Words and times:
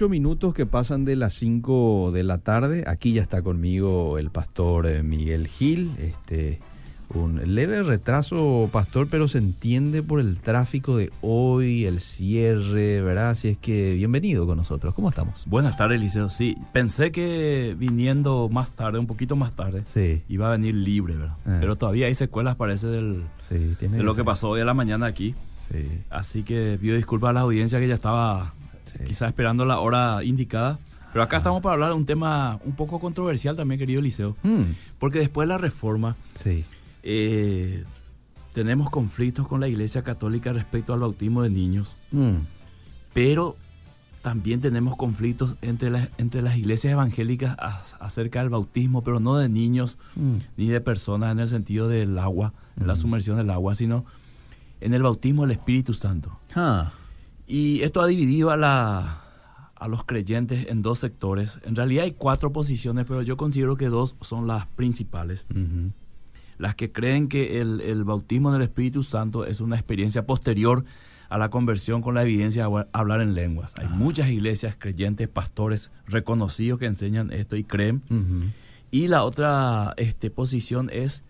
ocho 0.00 0.08
minutos 0.08 0.54
que 0.54 0.64
pasan 0.64 1.04
de 1.04 1.14
las 1.14 1.34
5 1.34 2.10
de 2.10 2.22
la 2.22 2.38
tarde. 2.38 2.84
Aquí 2.86 3.12
ya 3.12 3.20
está 3.20 3.42
conmigo 3.42 4.16
el 4.16 4.30
pastor 4.30 4.86
eh, 4.86 5.02
Miguel 5.02 5.46
Gil. 5.46 5.90
Este, 5.98 6.58
un 7.12 7.54
leve 7.54 7.82
retraso, 7.82 8.70
pastor, 8.72 9.08
pero 9.10 9.28
se 9.28 9.36
entiende 9.36 10.02
por 10.02 10.20
el 10.20 10.38
tráfico 10.38 10.96
de 10.96 11.12
hoy, 11.20 11.84
el 11.84 12.00
cierre, 12.00 13.02
¿verdad? 13.02 13.28
Así 13.28 13.48
es 13.48 13.58
que 13.58 13.92
bienvenido 13.92 14.46
con 14.46 14.56
nosotros. 14.56 14.94
¿Cómo 14.94 15.10
estamos? 15.10 15.44
Buenas 15.44 15.76
tardes, 15.76 15.96
Eliseo. 16.00 16.30
Sí, 16.30 16.56
pensé 16.72 17.12
que 17.12 17.76
viniendo 17.78 18.48
más 18.48 18.70
tarde, 18.70 18.98
un 18.98 19.06
poquito 19.06 19.36
más 19.36 19.54
tarde, 19.54 19.82
Sí. 19.84 20.22
iba 20.30 20.46
a 20.48 20.52
venir 20.52 20.76
libre, 20.76 21.14
¿verdad? 21.14 21.36
Ah. 21.44 21.58
Pero 21.60 21.76
todavía 21.76 22.06
hay 22.06 22.14
secuelas, 22.14 22.56
parece, 22.56 22.86
del, 22.86 23.24
Sí, 23.38 23.76
tiene 23.78 23.98
de 23.98 24.02
lo 24.02 24.14
que 24.14 24.24
pasó 24.24 24.48
hoy 24.48 24.62
a 24.62 24.64
la 24.64 24.72
mañana 24.72 25.04
aquí. 25.04 25.34
Sí. 25.70 25.84
Así 26.08 26.42
que 26.42 26.78
pido 26.80 26.96
disculpas 26.96 27.28
a 27.28 27.32
la 27.34 27.40
audiencia 27.40 27.78
que 27.78 27.86
ya 27.86 27.96
estaba 27.96 28.54
Sí. 28.92 29.04
quizás 29.06 29.28
esperando 29.28 29.64
la 29.64 29.78
hora 29.80 30.22
indicada. 30.24 30.78
Pero 31.12 31.22
acá 31.24 31.38
estamos 31.38 31.60
para 31.62 31.74
hablar 31.74 31.90
de 31.90 31.96
un 31.96 32.06
tema 32.06 32.60
un 32.64 32.72
poco 32.76 33.00
controversial 33.00 33.56
también, 33.56 33.78
querido 33.80 33.98
Eliseo. 34.00 34.36
Mm, 34.44 34.62
Porque 34.98 35.18
después 35.18 35.46
de 35.46 35.48
la 35.54 35.58
reforma, 35.58 36.14
sí. 36.34 36.64
eh, 37.02 37.82
tenemos 38.54 38.90
conflictos 38.90 39.48
con 39.48 39.60
la 39.60 39.66
Iglesia 39.68 40.02
Católica 40.02 40.52
respecto 40.52 40.92
al 40.94 41.00
bautismo 41.00 41.42
de 41.42 41.50
niños. 41.50 41.96
Mm, 42.12 42.36
pero 43.12 43.56
también 44.22 44.60
tenemos 44.60 44.96
conflictos 44.96 45.56
entre 45.62 45.90
las, 45.90 46.08
entre 46.18 46.42
las 46.42 46.56
iglesias 46.56 46.92
evangélicas 46.92 47.56
a- 47.58 47.82
acerca 47.98 48.40
del 48.40 48.50
bautismo, 48.50 49.02
pero 49.02 49.18
no 49.18 49.36
de 49.36 49.48
niños 49.48 49.96
mm, 50.14 50.36
ni 50.58 50.66
de 50.68 50.80
personas 50.80 51.32
en 51.32 51.40
el 51.40 51.48
sentido 51.48 51.88
del 51.88 52.18
agua, 52.18 52.52
en 52.78 52.86
la 52.86 52.92
Ujú. 52.92 53.02
sumersión 53.02 53.36
del 53.38 53.50
agua, 53.50 53.74
sino 53.74 54.04
en 54.80 54.94
el 54.94 55.02
bautismo 55.02 55.42
del 55.42 55.52
Espíritu 55.52 55.92
Santo. 55.94 56.38
Ah, 56.54 56.92
Y 57.50 57.82
esto 57.82 58.00
ha 58.00 58.06
dividido 58.06 58.50
a, 58.50 58.56
la, 58.56 59.22
a 59.74 59.88
los 59.88 60.04
creyentes 60.04 60.68
en 60.68 60.82
dos 60.82 61.00
sectores. 61.00 61.58
En 61.64 61.74
realidad 61.74 62.04
hay 62.04 62.12
cuatro 62.12 62.52
posiciones, 62.52 63.06
pero 63.08 63.22
yo 63.22 63.36
considero 63.36 63.76
que 63.76 63.86
dos 63.88 64.14
son 64.20 64.46
las 64.46 64.66
principales. 64.66 65.46
Las 66.58 66.74
que 66.76 66.92
creen 66.92 67.28
que 67.28 67.60
el, 67.60 67.80
el 67.80 68.04
bautismo 68.04 68.52
del 68.52 68.62
Espíritu 68.62 69.02
Santo 69.02 69.44
es 69.46 69.60
una 69.60 69.76
experiencia 69.76 70.26
posterior 70.26 70.84
a 71.28 71.38
la 71.38 71.48
conversión 71.48 72.02
con 72.02 72.14
la 72.14 72.22
evidencia 72.22 72.68
de 72.68 72.86
hablar- 72.92 73.20
en 73.20 73.34
lenguas. 73.34 73.74
Hay 73.78 73.88
muchas 73.88 74.28
iglesias, 74.28 74.76
creyentes, 74.78 75.26
pastores 75.28 75.90
reconocidos 76.06 76.78
que 76.78 76.86
enseñan 76.86 77.32
esto 77.32 77.56
y 77.56 77.64
creen. 77.64 78.02
Y 78.92 79.08
la 79.08 79.24
otra 79.24 79.94
este, 79.96 80.30
posición 80.30 80.88
es 80.92 81.24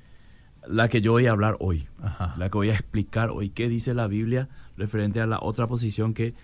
la 0.67 0.89
que 0.89 1.01
yo 1.01 1.12
voy 1.12 1.27
a 1.27 1.31
hablar 1.31 1.57
hoy, 1.61 1.87
Ajá. 2.03 2.34
la 2.37 2.51
que 2.51 2.59
voy 2.59 2.69
a 2.71 2.75
explicar 2.75 3.31
hoy. 3.31 3.49
¿Qué 3.51 3.69
dice 3.71 3.95
la 3.95 4.07
Biblia 4.07 4.49
referente 4.81 5.20
a 5.20 5.27
la 5.27 5.39
otra 5.41 5.67
posición 5.69 6.12
que 6.14 6.34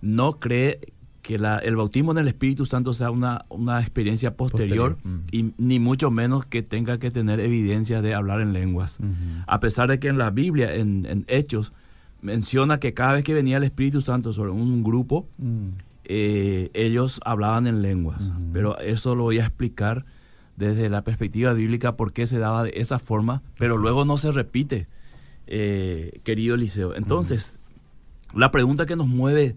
no 0.00 0.38
cree 0.40 0.80
que 1.22 1.38
la- 1.38 1.58
el 1.58 1.76
bautismo 1.76 2.12
en 2.12 2.18
el 2.18 2.28
Espíritu 2.28 2.64
Santo 2.64 2.94
sea 2.94 3.10
una, 3.10 3.44
una 3.50 3.78
experiencia 3.80 4.34
posterior, 4.36 4.94
Posterior, 4.94 5.20
y 5.32 5.52
ni 5.58 5.78
mucho 5.78 6.10
menos 6.10 6.46
que 6.46 6.62
tenga 6.62 6.98
que 6.98 7.10
tener 7.10 7.40
evidencia 7.40 8.00
de 8.00 8.14
hablar 8.14 8.40
en 8.40 8.54
lenguas? 8.54 8.98
A 9.46 9.60
pesar 9.60 9.90
de 9.90 9.98
que 10.00 10.08
en 10.08 10.16
la 10.16 10.30
Biblia, 10.30 10.74
en, 10.74 11.04
en 11.04 11.24
Hechos, 11.28 11.74
menciona 12.22 12.80
que 12.80 12.94
cada 12.94 13.12
vez 13.14 13.24
que 13.24 13.34
venía 13.34 13.58
el 13.58 13.64
Espíritu 13.64 14.00
Santo 14.00 14.32
sobre 14.32 14.50
un 14.50 14.82
grupo, 14.82 15.28
Mm, 15.36 15.68
eh, 16.12 16.70
ellos 16.74 17.20
hablaban 17.24 17.66
en 17.66 17.82
lenguas. 17.82 18.32
Pero 18.52 18.78
eso 18.80 19.14
lo 19.14 19.24
voy 19.24 19.38
a 19.40 19.46
explicar 19.46 20.06
desde 20.56 20.88
la 20.88 21.02
perspectiva 21.04 21.52
bíblica 21.52 21.96
por 21.96 22.12
qué 22.12 22.26
se 22.26 22.38
daba 22.38 22.64
de 22.64 22.72
esa 22.76 22.98
forma, 22.98 23.42
pero 23.58 23.76
luego 23.76 24.04
no 24.06 24.16
se 24.16 24.32
repite, 24.32 24.88
eh, 25.46 26.20
querido 26.24 26.54
Eliseo. 26.56 26.94
Entonces, 26.96 27.58
la 28.34 28.50
pregunta 28.50 28.86
que 28.86 28.96
nos 28.96 29.06
mueve 29.08 29.56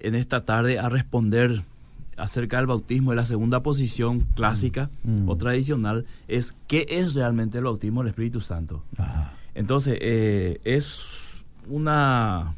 en 0.00 0.14
esta 0.14 0.42
tarde 0.44 0.78
a 0.78 0.88
responder 0.88 1.62
acerca 2.16 2.58
del 2.58 2.66
bautismo, 2.66 3.10
de 3.10 3.16
la 3.16 3.24
segunda 3.24 3.62
posición 3.62 4.20
clásica 4.34 4.90
Mm. 5.04 5.28
o 5.28 5.36
tradicional, 5.36 6.04
es 6.28 6.54
¿qué 6.68 6.86
es 6.88 7.14
realmente 7.14 7.58
el 7.58 7.64
bautismo 7.64 8.00
del 8.02 8.10
Espíritu 8.10 8.40
Santo? 8.40 8.82
Ajá. 8.98 9.32
Entonces, 9.54 9.98
eh, 10.00 10.60
es 10.64 11.02
una, 11.68 12.54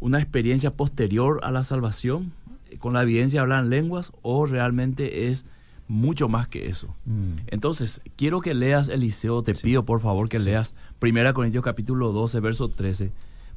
una 0.00 0.18
experiencia 0.18 0.72
posterior 0.72 1.40
a 1.42 1.50
la 1.50 1.62
salvación, 1.62 2.32
eh, 2.70 2.78
con 2.78 2.92
la 2.94 3.02
evidencia 3.02 3.40
de 3.40 3.42
hablar 3.42 3.64
en 3.64 3.70
lenguas, 3.70 4.12
o 4.22 4.46
realmente 4.46 5.28
es 5.28 5.44
mucho 5.88 6.28
más 6.28 6.48
que 6.48 6.68
eso. 6.68 6.94
Mm, 7.06 7.38
Entonces, 7.48 8.02
quiero 8.16 8.40
que 8.42 8.52
leas, 8.54 8.88
Eliseo, 8.88 9.42
te 9.42 9.54
pido 9.54 9.84
por 9.84 10.00
favor 10.00 10.28
que 10.28 10.38
leas 10.38 10.74
1 11.00 11.32
Corintios 11.32 11.64
capítulo 11.64 12.12
12, 12.12 12.40
verso 12.40 12.68
13, 12.68 13.10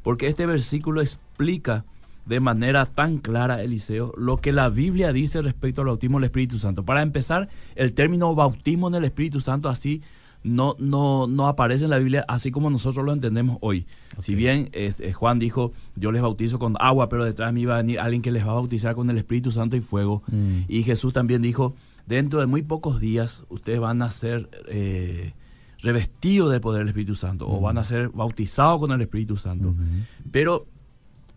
porque 0.03 0.27
este 0.27 0.45
versículo 0.45 1.01
explica 1.01 1.85
de 2.25 2.39
manera 2.39 2.85
tan 2.85 3.17
clara, 3.17 3.61
Eliseo, 3.61 4.13
lo 4.15 4.37
que 4.37 4.51
la 4.51 4.69
Biblia 4.69 5.11
dice 5.11 5.41
respecto 5.41 5.81
al 5.81 5.87
bautismo 5.87 6.17
del 6.19 6.25
Espíritu 6.25 6.59
Santo. 6.59 6.83
Para 6.83 7.01
empezar, 7.01 7.49
el 7.75 7.93
término 7.93 8.33
bautismo 8.35 8.87
en 8.87 8.95
el 8.95 9.05
Espíritu 9.05 9.39
Santo 9.41 9.69
así 9.69 10.01
no, 10.43 10.75
no, 10.79 11.27
no 11.27 11.47
aparece 11.47 11.83
en 11.83 11.91
la 11.91 11.99
Biblia 11.99 12.25
así 12.27 12.51
como 12.51 12.69
nosotros 12.69 13.05
lo 13.05 13.13
entendemos 13.13 13.57
hoy. 13.61 13.85
Si 14.19 14.35
bien 14.35 14.69
eh, 14.73 15.13
Juan 15.13 15.39
dijo, 15.39 15.71
yo 15.95 16.11
les 16.11 16.21
bautizo 16.21 16.59
con 16.59 16.75
agua, 16.79 17.09
pero 17.09 17.25
detrás 17.25 17.49
de 17.49 17.53
mí 17.53 17.65
va 17.65 17.75
a 17.75 17.77
venir 17.77 17.99
alguien 17.99 18.21
que 18.21 18.31
les 18.31 18.45
va 18.45 18.51
a 18.51 18.55
bautizar 18.55 18.95
con 18.95 19.09
el 19.09 19.17
Espíritu 19.17 19.51
Santo 19.51 19.75
y 19.75 19.81
fuego. 19.81 20.23
Mm. 20.31 20.61
Y 20.67 20.83
Jesús 20.83 21.13
también 21.13 21.41
dijo, 21.41 21.75
dentro 22.07 22.39
de 22.39 22.47
muy 22.47 22.61
pocos 22.61 22.99
días 22.99 23.45
ustedes 23.49 23.79
van 23.79 24.01
a 24.01 24.09
ser 24.09 24.49
eh, 24.67 25.33
revestidos 25.81 26.51
del 26.51 26.61
poder 26.61 26.79
del 26.79 26.89
Espíritu 26.89 27.15
Santo 27.15 27.47
o 27.49 27.59
van 27.59 27.77
a 27.77 27.83
ser 27.83 28.09
bautizados 28.09 28.79
con 28.79 28.91
el 28.91 29.01
Espíritu 29.01 29.37
Santo. 29.37 29.73
Pero 30.31 30.67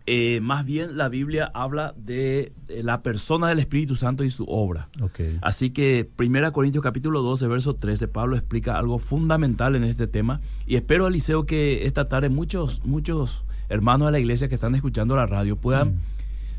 eh, 0.07 0.39
más 0.39 0.65
bien 0.65 0.97
la 0.97 1.09
Biblia 1.09 1.49
habla 1.53 1.95
de, 1.97 2.53
de 2.67 2.83
la 2.83 3.01
persona 3.01 3.47
del 3.47 3.59
Espíritu 3.59 3.95
Santo 3.95 4.23
y 4.23 4.29
su 4.29 4.45
obra. 4.45 4.89
Ok. 5.01 5.19
Así 5.41 5.71
que 5.71 6.09
1 6.19 6.51
Corintios 6.53 6.83
capítulo 6.83 7.23
12, 7.23 7.47
verso 7.47 7.73
13, 7.75 8.07
Pablo 8.07 8.35
explica 8.35 8.77
algo 8.77 8.99
fundamental 8.99 9.75
en 9.75 9.83
este 9.83 10.05
tema. 10.05 10.41
Y 10.67 10.75
espero, 10.75 11.07
Eliseo, 11.07 11.45
que 11.45 11.87
esta 11.87 12.05
tarde 12.05 12.29
muchos, 12.29 12.83
muchos 12.85 13.43
hermanos 13.67 14.07
de 14.07 14.11
la 14.11 14.19
iglesia 14.19 14.47
que 14.47 14.55
están 14.55 14.75
escuchando 14.75 15.15
la 15.15 15.25
radio 15.25 15.55
puedan 15.55 15.95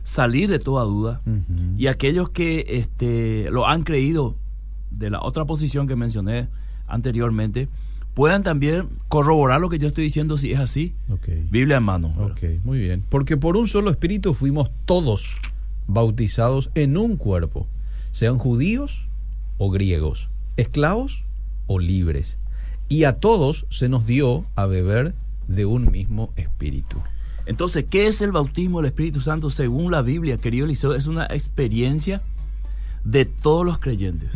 salir 0.02 0.50
de 0.50 0.58
toda 0.58 0.84
duda. 0.84 1.20
Y 1.78 1.86
aquellos 1.86 2.30
que 2.30 2.64
este, 2.68 3.48
lo 3.50 3.68
han 3.68 3.84
creído 3.84 4.36
de 4.90 5.10
la 5.10 5.20
otra 5.20 5.44
posición 5.44 5.86
que 5.86 5.94
mencioné 5.94 6.48
anteriormente, 6.86 7.68
puedan 8.14 8.42
también 8.42 8.88
corroborar 9.08 9.60
lo 9.60 9.68
que 9.68 9.78
yo 9.78 9.88
estoy 9.88 10.04
diciendo 10.04 10.36
si 10.38 10.52
es 10.52 10.58
así. 10.58 10.94
Biblia 11.50 11.76
en 11.76 11.82
mano. 11.82 12.14
¿verdad? 12.16 12.32
Ok, 12.32 12.64
muy 12.64 12.78
bien. 12.78 13.04
Porque 13.08 13.36
por 13.36 13.56
un 13.56 13.68
solo 13.68 13.90
espíritu 13.90 14.34
fuimos 14.34 14.70
todos 14.84 15.36
bautizados 15.86 16.70
en 16.74 16.96
un 16.96 17.16
cuerpo, 17.16 17.66
sean 18.12 18.38
judíos 18.38 19.06
o 19.58 19.70
griegos, 19.70 20.28
esclavos 20.56 21.24
o 21.66 21.78
libres. 21.78 22.38
Y 22.88 23.04
a 23.04 23.14
todos 23.14 23.66
se 23.68 23.88
nos 23.88 24.06
dio 24.06 24.46
a 24.54 24.66
beber 24.66 25.14
de 25.48 25.66
un 25.66 25.90
mismo 25.90 26.32
espíritu. 26.36 26.96
Entonces, 27.46 27.84
¿qué 27.88 28.06
es 28.06 28.22
el 28.22 28.32
bautismo 28.32 28.78
del 28.78 28.86
Espíritu 28.86 29.20
Santo 29.20 29.50
según 29.50 29.92
la 29.92 30.02
Biblia, 30.02 30.36
querido 30.38 30.64
Eliseo? 30.64 30.94
Es 30.94 31.06
una 31.06 31.26
experiencia 31.26 32.22
de 33.04 33.24
todos 33.24 33.64
los 33.64 33.78
creyentes. 33.78 34.30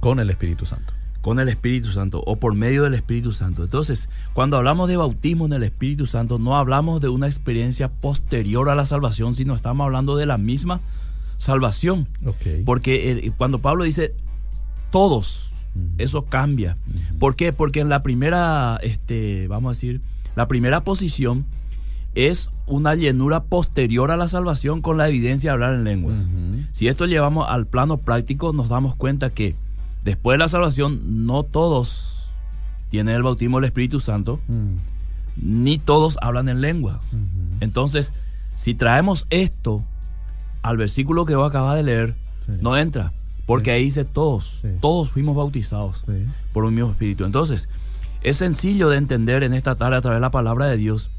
Con 0.00 0.20
el 0.20 0.28
Espíritu 0.28 0.66
Santo. 0.66 0.92
Con 1.20 1.38
el 1.38 1.48
Espíritu 1.48 1.88
Santo 1.88 2.22
o 2.26 2.36
por 2.36 2.54
medio 2.54 2.82
del 2.84 2.94
Espíritu 2.94 3.32
Santo. 3.32 3.62
Entonces, 3.62 4.08
cuando 4.32 4.56
hablamos 4.56 4.88
de 4.88 4.96
bautismo 4.96 5.46
en 5.46 5.52
el 5.52 5.62
Espíritu 5.62 6.06
Santo, 6.06 6.38
no 6.38 6.56
hablamos 6.56 7.00
de 7.00 7.08
una 7.08 7.26
experiencia 7.26 7.88
posterior 7.88 8.68
a 8.68 8.74
la 8.74 8.86
salvación, 8.86 9.34
sino 9.34 9.54
estamos 9.54 9.84
hablando 9.84 10.16
de 10.16 10.26
la 10.26 10.38
misma 10.38 10.80
salvación. 11.36 12.08
Porque 12.64 13.32
cuando 13.36 13.60
Pablo 13.60 13.84
dice 13.84 14.14
todos, 14.90 15.52
eso 15.98 16.24
cambia. 16.24 16.76
¿Por 17.18 17.36
qué? 17.36 17.52
Porque 17.52 17.80
en 17.80 17.88
la 17.88 18.02
primera, 18.02 18.78
este, 18.82 19.46
vamos 19.48 19.70
a 19.70 19.74
decir, 19.74 20.00
la 20.36 20.48
primera 20.48 20.82
posición 20.84 21.44
es 22.14 22.50
una 22.66 22.94
llenura 22.94 23.44
posterior 23.44 24.10
a 24.10 24.16
la 24.16 24.26
salvación 24.26 24.80
con 24.80 24.96
la 24.96 25.08
evidencia 25.08 25.50
de 25.50 25.54
hablar 25.54 25.74
en 25.74 25.84
lenguas. 25.84 26.16
Si 26.72 26.88
esto 26.88 27.06
llevamos 27.06 27.46
al 27.48 27.66
plano 27.66 27.98
práctico, 27.98 28.52
nos 28.52 28.68
damos 28.68 28.94
cuenta 28.94 29.30
que 29.30 29.54
después 30.04 30.34
de 30.34 30.38
la 30.38 30.48
salvación 30.48 31.26
no 31.26 31.42
todos 31.42 32.30
tienen 32.90 33.14
el 33.14 33.22
bautismo 33.22 33.58
del 33.58 33.66
Espíritu 33.66 34.00
Santo, 34.00 34.40
Mm. 34.48 34.74
ni 35.36 35.78
todos 35.78 36.18
hablan 36.22 36.48
en 36.48 36.60
lengua. 36.60 37.00
Entonces, 37.60 38.12
si 38.56 38.74
traemos 38.74 39.26
esto 39.30 39.84
al 40.62 40.76
versículo 40.76 41.24
que 41.24 41.34
vos 41.36 41.48
acabas 41.48 41.76
de 41.76 41.82
leer, 41.84 42.14
Sí. 42.46 42.52
no 42.60 42.76
entra, 42.76 43.12
porque 43.46 43.70
Sí. 43.70 43.76
ahí 43.76 43.84
dice 43.84 44.04
todos, 44.04 44.58
Sí. 44.62 44.68
todos 44.80 45.10
fuimos 45.10 45.36
bautizados 45.36 46.04
por 46.52 46.64
un 46.64 46.74
mismo 46.74 46.90
espíritu. 46.90 47.24
Entonces, 47.24 47.68
es 48.22 48.36
sencillo 48.36 48.88
de 48.90 48.98
entender 48.98 49.42
en 49.44 49.54
esta 49.54 49.76
tarde 49.76 49.96
a 49.96 50.00
través 50.00 50.16
de 50.16 50.20
la 50.20 50.30
palabra 50.30 50.66
de 50.66 50.76
Dios 50.76 51.10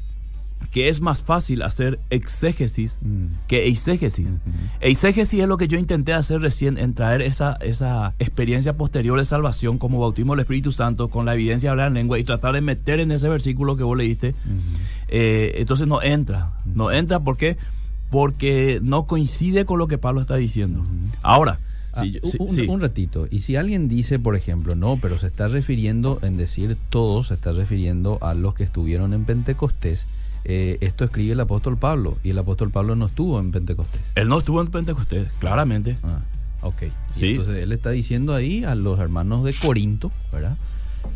que 0.70 0.88
es 0.88 1.00
más 1.00 1.22
fácil 1.22 1.62
hacer 1.62 1.98
exégesis 2.10 2.98
Mm. 3.02 3.26
que 3.48 3.64
eisegesis. 3.64 4.38
Ujú. 4.46 4.52
Eisegesis 4.80 5.40
es 5.40 5.48
lo 5.48 5.56
que 5.56 5.68
yo 5.68 5.78
intenté 5.78 6.12
hacer 6.12 6.40
recién 6.40 6.78
en 6.78 6.94
traer 6.94 7.22
esa, 7.22 7.54
esa 7.60 8.14
experiencia 8.18 8.74
posterior 8.76 9.18
de 9.18 9.24
salvación 9.24 9.78
como 9.78 10.00
bautismo 10.00 10.32
del 10.34 10.40
Espíritu 10.40 10.72
Santo 10.72 11.08
con 11.08 11.26
la 11.26 11.34
evidencia 11.34 11.68
de 11.68 11.72
hablar 11.72 11.88
en 11.88 11.94
lengua 11.94 12.18
y 12.18 12.24
tratar 12.24 12.54
de 12.54 12.60
meter 12.60 13.00
en 13.00 13.10
ese 13.12 13.28
versículo 13.28 13.76
que 13.76 13.82
vos 13.82 13.96
leíste. 13.96 14.34
Eh, 15.08 15.54
entonces 15.56 15.86
no 15.86 16.00
entra. 16.02 16.52
No 16.64 16.90
entra 16.90 17.20
porque 17.20 17.56
porque 18.10 18.78
no 18.82 19.06
coincide 19.06 19.64
con 19.64 19.78
lo 19.78 19.88
que 19.88 19.96
Pablo 19.96 20.20
está 20.20 20.36
diciendo. 20.36 20.84
Ahora, 21.22 21.60
Ah, 21.94 22.04
un, 22.68 22.80
ratito. 22.80 23.26
Y 23.30 23.40
si 23.40 23.56
alguien 23.56 23.86
dice, 23.86 24.18
por 24.18 24.34
ejemplo, 24.34 24.74
no, 24.74 24.96
pero 24.96 25.18
se 25.18 25.26
está 25.26 25.48
refiriendo, 25.48 26.18
en 26.22 26.38
decir 26.38 26.78
todos, 26.88 27.26
se 27.26 27.34
está 27.34 27.52
refiriendo 27.52 28.16
a 28.22 28.32
los 28.32 28.54
que 28.54 28.64
estuvieron 28.64 29.12
en 29.12 29.26
Pentecostés. 29.26 30.06
Eh, 30.44 30.78
esto 30.80 31.04
escribe 31.04 31.32
el 31.32 31.40
apóstol 31.40 31.76
Pablo 31.76 32.18
y 32.24 32.30
el 32.30 32.38
apóstol 32.38 32.70
Pablo 32.70 32.96
no 32.96 33.06
estuvo 33.06 33.38
en 33.38 33.52
Pentecostés. 33.52 34.00
Él 34.14 34.28
no 34.28 34.38
estuvo 34.38 34.60
en 34.60 34.68
Pentecostés, 34.68 35.30
claramente. 35.38 35.96
Ah, 36.02 36.20
ok. 36.62 36.82
Entonces 37.20 37.58
él 37.58 37.72
está 37.72 37.90
diciendo 37.90 38.34
ahí 38.34 38.64
a 38.64 38.74
los 38.74 38.98
hermanos 38.98 39.44
de 39.44 39.54
Corinto, 39.54 40.10
¿verdad? 40.32 40.56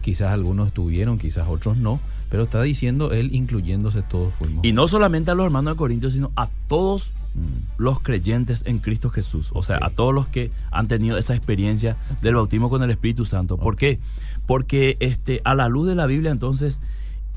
Quizás 0.01 0.33
algunos 0.33 0.69
estuvieron, 0.69 1.19
quizás 1.19 1.47
otros 1.49 1.77
no, 1.77 2.01
pero 2.31 2.45
está 2.45 2.63
diciendo 2.63 3.13
él 3.13 3.35
incluyéndose 3.35 4.03
todos 4.03 4.33
fuimos. 4.35 4.65
Y 4.65 4.73
no 4.73 4.89
solamente 4.89 5.31
a 5.31 5.35
los 5.35 5.47
hermanos 5.47 5.75
de 5.75 5.79
Corinto, 5.79 6.11
sino 6.11 6.33
a 6.37 6.49
todos 6.69 7.13
mm. 7.35 7.83
los 7.83 8.01
creyentes 8.01 8.63
en 8.67 8.79
Cristo 8.79 9.11
Jesús. 9.11 9.51
O 9.53 9.63
sea, 9.63 9.79
a 9.83 9.91
todos 9.91 10.15
los 10.15 10.27
que 10.29 10.51
han 10.71 10.89
tenido 10.89 11.19
esa 11.19 11.35
experiencia 11.35 11.97
del 12.23 12.35
bautismo 12.35 12.71
con 12.71 12.83
el 12.83 12.91
Espíritu 12.91 13.25
Santo. 13.25 13.57
¿Por 13.57 13.77
qué? 13.77 13.99
Porque 14.47 14.97
este, 15.01 15.41
a 15.45 15.55
la 15.55 15.69
luz 15.69 15.89
de 15.89 15.95
la 15.95 16.07
Biblia, 16.07 16.31
entonces, 16.31 16.81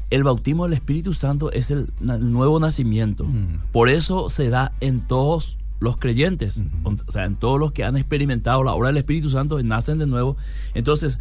el 0.09 0.23
bautismo 0.23 0.63
del 0.63 0.73
Espíritu 0.73 1.13
Santo 1.13 1.51
es 1.51 1.71
el, 1.71 1.91
nuevo 2.00 2.59
nacimiento. 2.59 3.25
Mm. 3.25 3.59
Por 3.71 3.89
eso 3.89 4.29
se 4.29 4.50
da 4.50 4.71
en 4.79 5.01
todos 5.01 5.57
los 5.79 5.97
creyentes, 5.97 6.61
o 6.83 7.11
sea, 7.11 7.23
en 7.25 7.35
todos 7.35 7.57
los 7.57 7.71
que 7.71 7.85
han 7.85 7.95
experimentado 7.95 8.63
la 8.63 8.73
obra 8.73 8.89
del 8.89 8.97
Espíritu 8.97 9.29
Santo, 9.29 9.61
nacen 9.63 9.97
de 9.97 10.07
nuevo. 10.07 10.35
Entonces, 10.73 11.19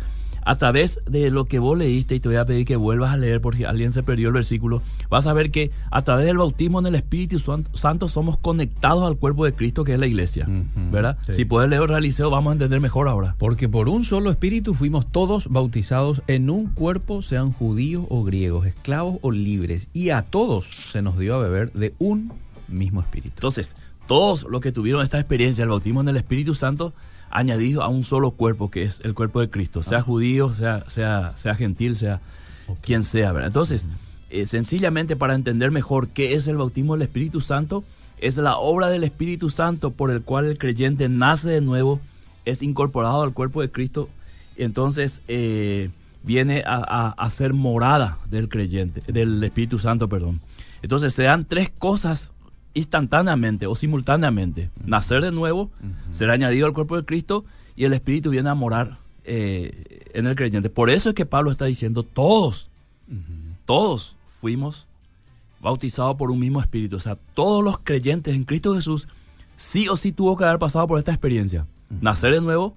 a 0.49 0.55
través 0.55 1.01
de 1.05 1.31
lo 1.31 1.45
que 1.45 1.59
vos 1.59 1.77
leíste, 1.77 2.15
y 2.15 2.21
te 2.21 2.29
voy 2.31 2.39
a 2.39 2.47
pedir 2.47 2.65
que 2.65 2.77
vuelvas 2.77 3.13
a 3.13 3.19
leer 3.19 3.39
por 3.43 3.55
si 3.55 3.65
alguien 3.65 3.93
se 3.93 4.03
perdió 4.03 4.29
el 4.29 4.33
versículo, 4.33 4.81
vas 5.11 5.27
a 5.27 5.35
ver 5.35 5.51
que 5.51 5.73
a 5.91 6.01
través 6.01 6.25
del 6.25 6.39
bautismo 6.39 6.79
en 6.79 6.87
el 6.87 6.95
Espíritu 6.95 7.39
Santo 7.39 8.09
somos 8.09 8.39
conectados 8.39 9.07
al 9.07 9.19
cuerpo 9.19 9.45
de 9.45 9.53
Cristo, 9.53 9.85
que 9.85 9.93
es 9.93 10.01
la 10.01 10.07
iglesia. 10.07 10.49
¿Verdad? 10.91 11.19
Si 11.29 11.45
puedes 11.45 11.69
leer 11.69 11.91
el 11.91 12.03
liceo, 12.03 12.31
vamos 12.31 12.53
a 12.53 12.55
entender 12.55 12.81
mejor 12.81 13.09
ahora. 13.09 13.37
Porque 13.39 13.69
por 13.69 13.91
un 13.91 14.07
solo 14.07 14.31
Espíritu 14.31 14.73
fuimos 14.73 15.11
todos 15.11 15.49
bautizados 15.49 16.23
en 16.29 16.49
un 16.49 16.69
cuerpo, 16.69 17.21
sean 17.21 17.53
judíos 17.53 18.07
o 18.09 18.25
griegos, 18.25 18.67
esclavos 18.67 19.19
o 19.21 19.31
libres, 19.31 19.89
y 19.93 20.09
a 20.09 20.23
todos 20.23 20.71
se 20.91 21.03
nos 21.03 21.19
dio 21.19 21.35
a 21.35 21.41
beber 21.41 21.75
de 21.75 21.93
un 21.99 22.33
mismo 22.69 23.03
Espíritu. 23.03 23.35
Entonces, 23.37 23.77
todos 24.07 24.47
los 24.49 24.63
que 24.63 24.73
tuvieron 24.73 25.03
esta 25.03 25.19
experiencia, 25.19 25.65
el 25.65 25.69
bautismo 25.69 26.01
en 26.01 26.09
el 26.09 26.17
Espíritu 26.17 26.55
Santo, 26.55 26.95
añadido 27.31 27.83
a 27.83 27.89
un 27.89 28.05
solo 28.05 28.31
cuerpo 28.33 28.71
que 28.71 28.85
es 28.85 29.01
el 29.05 29.15
cuerpo 29.15 29.41
de 29.41 29.51
Cristo, 29.51 29.83
sea 29.83 29.99
ah. 29.99 30.03
judío, 30.03 30.53
sea, 30.53 30.89
sea, 30.89 31.37
sea 31.37 31.55
gentil, 31.55 31.97
sea 31.97 32.21
quien 32.83 33.03
sea. 33.03 33.33
¿verdad? 33.33 33.49
Entonces, 33.49 33.89
eh, 34.31 34.47
sencillamente 34.47 35.17
para 35.17 35.35
entender 35.35 35.71
mejor 35.71 36.09
qué 36.09 36.35
es 36.35 36.47
el 36.49 36.57
bautismo 36.57 36.95
del 36.95 37.03
Espíritu 37.03 37.41
Santo, 37.41 37.85
es 38.21 38.37
la 38.37 38.57
obra 38.57 38.89
del 38.89 39.05
Espíritu 39.05 39.51
Santo 39.51 39.91
por 39.91 40.11
el 40.11 40.23
cual 40.23 40.47
el 40.47 40.59
creyente 40.59 41.09
nace 41.09 41.49
de 41.51 41.61
nuevo, 41.61 42.01
es 42.45 42.63
incorporado 42.63 43.23
al 43.23 43.33
cuerpo 43.33 43.63
de 43.63 43.71
Cristo, 43.71 44.09
entonces 44.57 45.23
eh, 45.29 45.91
viene 46.25 46.65
a, 46.67 47.15
a, 47.17 47.31
ser 47.31 47.53
morada 47.53 48.19
del 48.29 48.49
creyente, 48.49 49.01
del 49.11 49.43
Espíritu 49.45 49.79
Santo, 49.79 50.09
perdón. 50.09 50.41
Entonces 50.83 51.15
se 51.15 51.25
dan 51.25 51.45
tres 51.45 51.71
cosas 51.71 52.31
instantáneamente 52.79 53.67
o 53.67 53.75
simultáneamente. 53.75 54.71
Nacer 54.85 55.23
de 55.23 55.33
nuevo, 55.33 55.71
ser 56.11 56.31
añadido 56.31 56.67
al 56.67 56.73
cuerpo 56.73 56.97
de 56.97 57.05
Cristo 57.05 57.45
y 57.77 57.85
el 57.85 57.93
Espíritu 57.93 58.31
viene 58.31 58.49
a 58.49 58.55
morar 58.55 58.99
eh, 59.25 60.03
en 60.15 60.27
el 60.27 60.37
creyente. 60.37 60.71
Por 60.71 60.91
eso 60.91 61.11
es 61.11 61.15
que 61.15 61.27
Pablo 61.27 61.51
está 61.51 61.67
diciendo, 61.67 62.03
todos, 62.03 62.71
todos 63.67 64.17
fuimos 64.41 64.87
bautizados 65.61 66.17
por 66.17 66.31
un 66.31 66.39
mismo 66.39 66.61
Espíritu. 66.61 66.97
O 66.97 67.01
sea, 67.01 67.17
todos 67.35 67.63
los 67.63 67.79
creyentes 67.79 68.35
en 68.35 68.45
Cristo 68.45 68.75
Jesús 68.75 69.07
sí 69.57 69.89
o 69.89 69.97
sí 69.97 70.13
tuvo 70.13 70.37
que 70.37 70.45
haber 70.45 70.59
pasado 70.59 70.87
por 70.87 70.99
esta 70.99 71.13
experiencia. 71.13 71.67
Nacer 72.01 72.33
de 72.33 72.41
nuevo, 72.41 72.75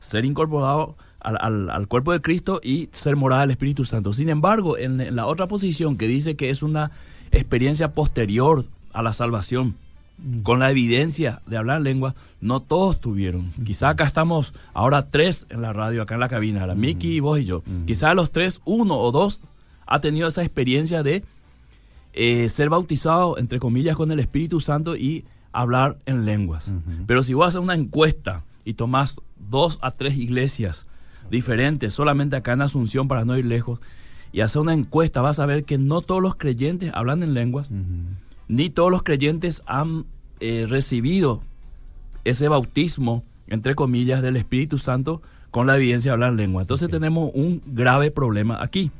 ser 0.00 0.24
incorporado 0.24 0.96
al, 1.20 1.88
cuerpo 1.88 2.12
de 2.12 2.20
Cristo 2.20 2.60
y 2.62 2.88
ser 2.92 3.16
morada 3.16 3.42
del 3.42 3.50
Espíritu 3.50 3.84
Santo. 3.84 4.12
Sin 4.12 4.28
embargo, 4.28 4.78
en 4.78 5.16
la 5.16 5.26
otra 5.26 5.48
posición 5.48 5.96
que 5.96 6.06
dice 6.06 6.36
que 6.36 6.50
es 6.50 6.62
una 6.62 6.92
experiencia 7.32 7.92
posterior 7.92 8.66
a 8.96 9.02
la 9.02 9.12
salvación. 9.12 9.76
Mm. 10.18 10.40
Con 10.40 10.58
la 10.58 10.70
evidencia 10.70 11.42
de 11.46 11.58
hablar 11.58 11.82
lengua, 11.82 12.14
no 12.40 12.60
todos 12.60 12.98
tuvieron. 12.98 13.52
Mm. 13.56 13.64
Quizá 13.64 13.90
acá 13.90 14.04
estamos 14.04 14.54
ahora 14.72 15.10
tres 15.10 15.46
en 15.50 15.60
la 15.60 15.74
radio, 15.74 16.02
acá 16.02 16.14
en 16.14 16.20
la 16.20 16.30
cabina, 16.30 16.66
la. 16.66 16.74
Miki, 16.74 17.20
vos 17.20 17.38
y 17.38 17.44
yo. 17.44 17.62
Quizá 17.86 18.14
los 18.14 18.32
tres, 18.32 18.62
uno 18.64 18.96
o 18.96 19.12
dos, 19.12 19.42
ha 19.86 20.00
tenido 20.00 20.26
esa 20.26 20.42
experiencia 20.42 21.02
de 21.02 21.22
eh, 22.14 22.48
ser 22.48 22.70
bautizado, 22.70 23.36
entre 23.36 23.58
comillas, 23.58 23.96
con 23.96 24.10
el 24.10 24.18
Espíritu 24.18 24.60
Santo 24.60 24.96
y 24.96 25.26
hablar 25.52 25.98
en 26.06 26.24
lenguas. 26.24 26.72
Pero 27.06 27.22
si 27.22 27.34
vos 27.34 27.48
haces 27.48 27.60
una 27.60 27.74
encuesta 27.74 28.44
y 28.64 28.74
tomás 28.74 29.20
dos 29.50 29.78
a 29.82 29.90
tres 29.90 30.16
iglesias 30.16 30.86
diferentes, 31.30 31.92
solamente 31.92 32.36
acá 32.36 32.54
en 32.54 32.62
Asunción 32.62 33.08
para 33.08 33.26
no 33.26 33.36
ir 33.36 33.44
lejos, 33.44 33.80
y 34.32 34.40
haces 34.40 34.56
una 34.56 34.72
encuesta, 34.72 35.20
vas 35.20 35.38
a 35.38 35.46
ver 35.46 35.64
que 35.64 35.76
no 35.76 36.00
todos 36.00 36.22
los 36.22 36.36
creyentes 36.36 36.90
hablan 36.94 37.22
en 37.22 37.34
lenguas 37.34 37.70
ni 38.48 38.70
todos 38.70 38.90
los 38.90 39.02
creyentes 39.02 39.62
han 39.66 40.06
eh, 40.40 40.66
recibido 40.68 41.42
ese 42.24 42.48
bautismo, 42.48 43.22
entre 43.46 43.74
comillas, 43.74 44.22
del 44.22 44.36
Espíritu 44.36 44.78
Santo 44.78 45.22
con 45.50 45.66
la 45.66 45.76
evidencia 45.76 46.10
de 46.10 46.14
hablar 46.14 46.30
en 46.30 46.36
lengua. 46.36 46.62
Entonces 46.62 46.90
tenemos 46.90 47.30
un 47.34 47.62
grave 47.66 48.10
problema 48.10 48.62
aquí. 48.62 48.90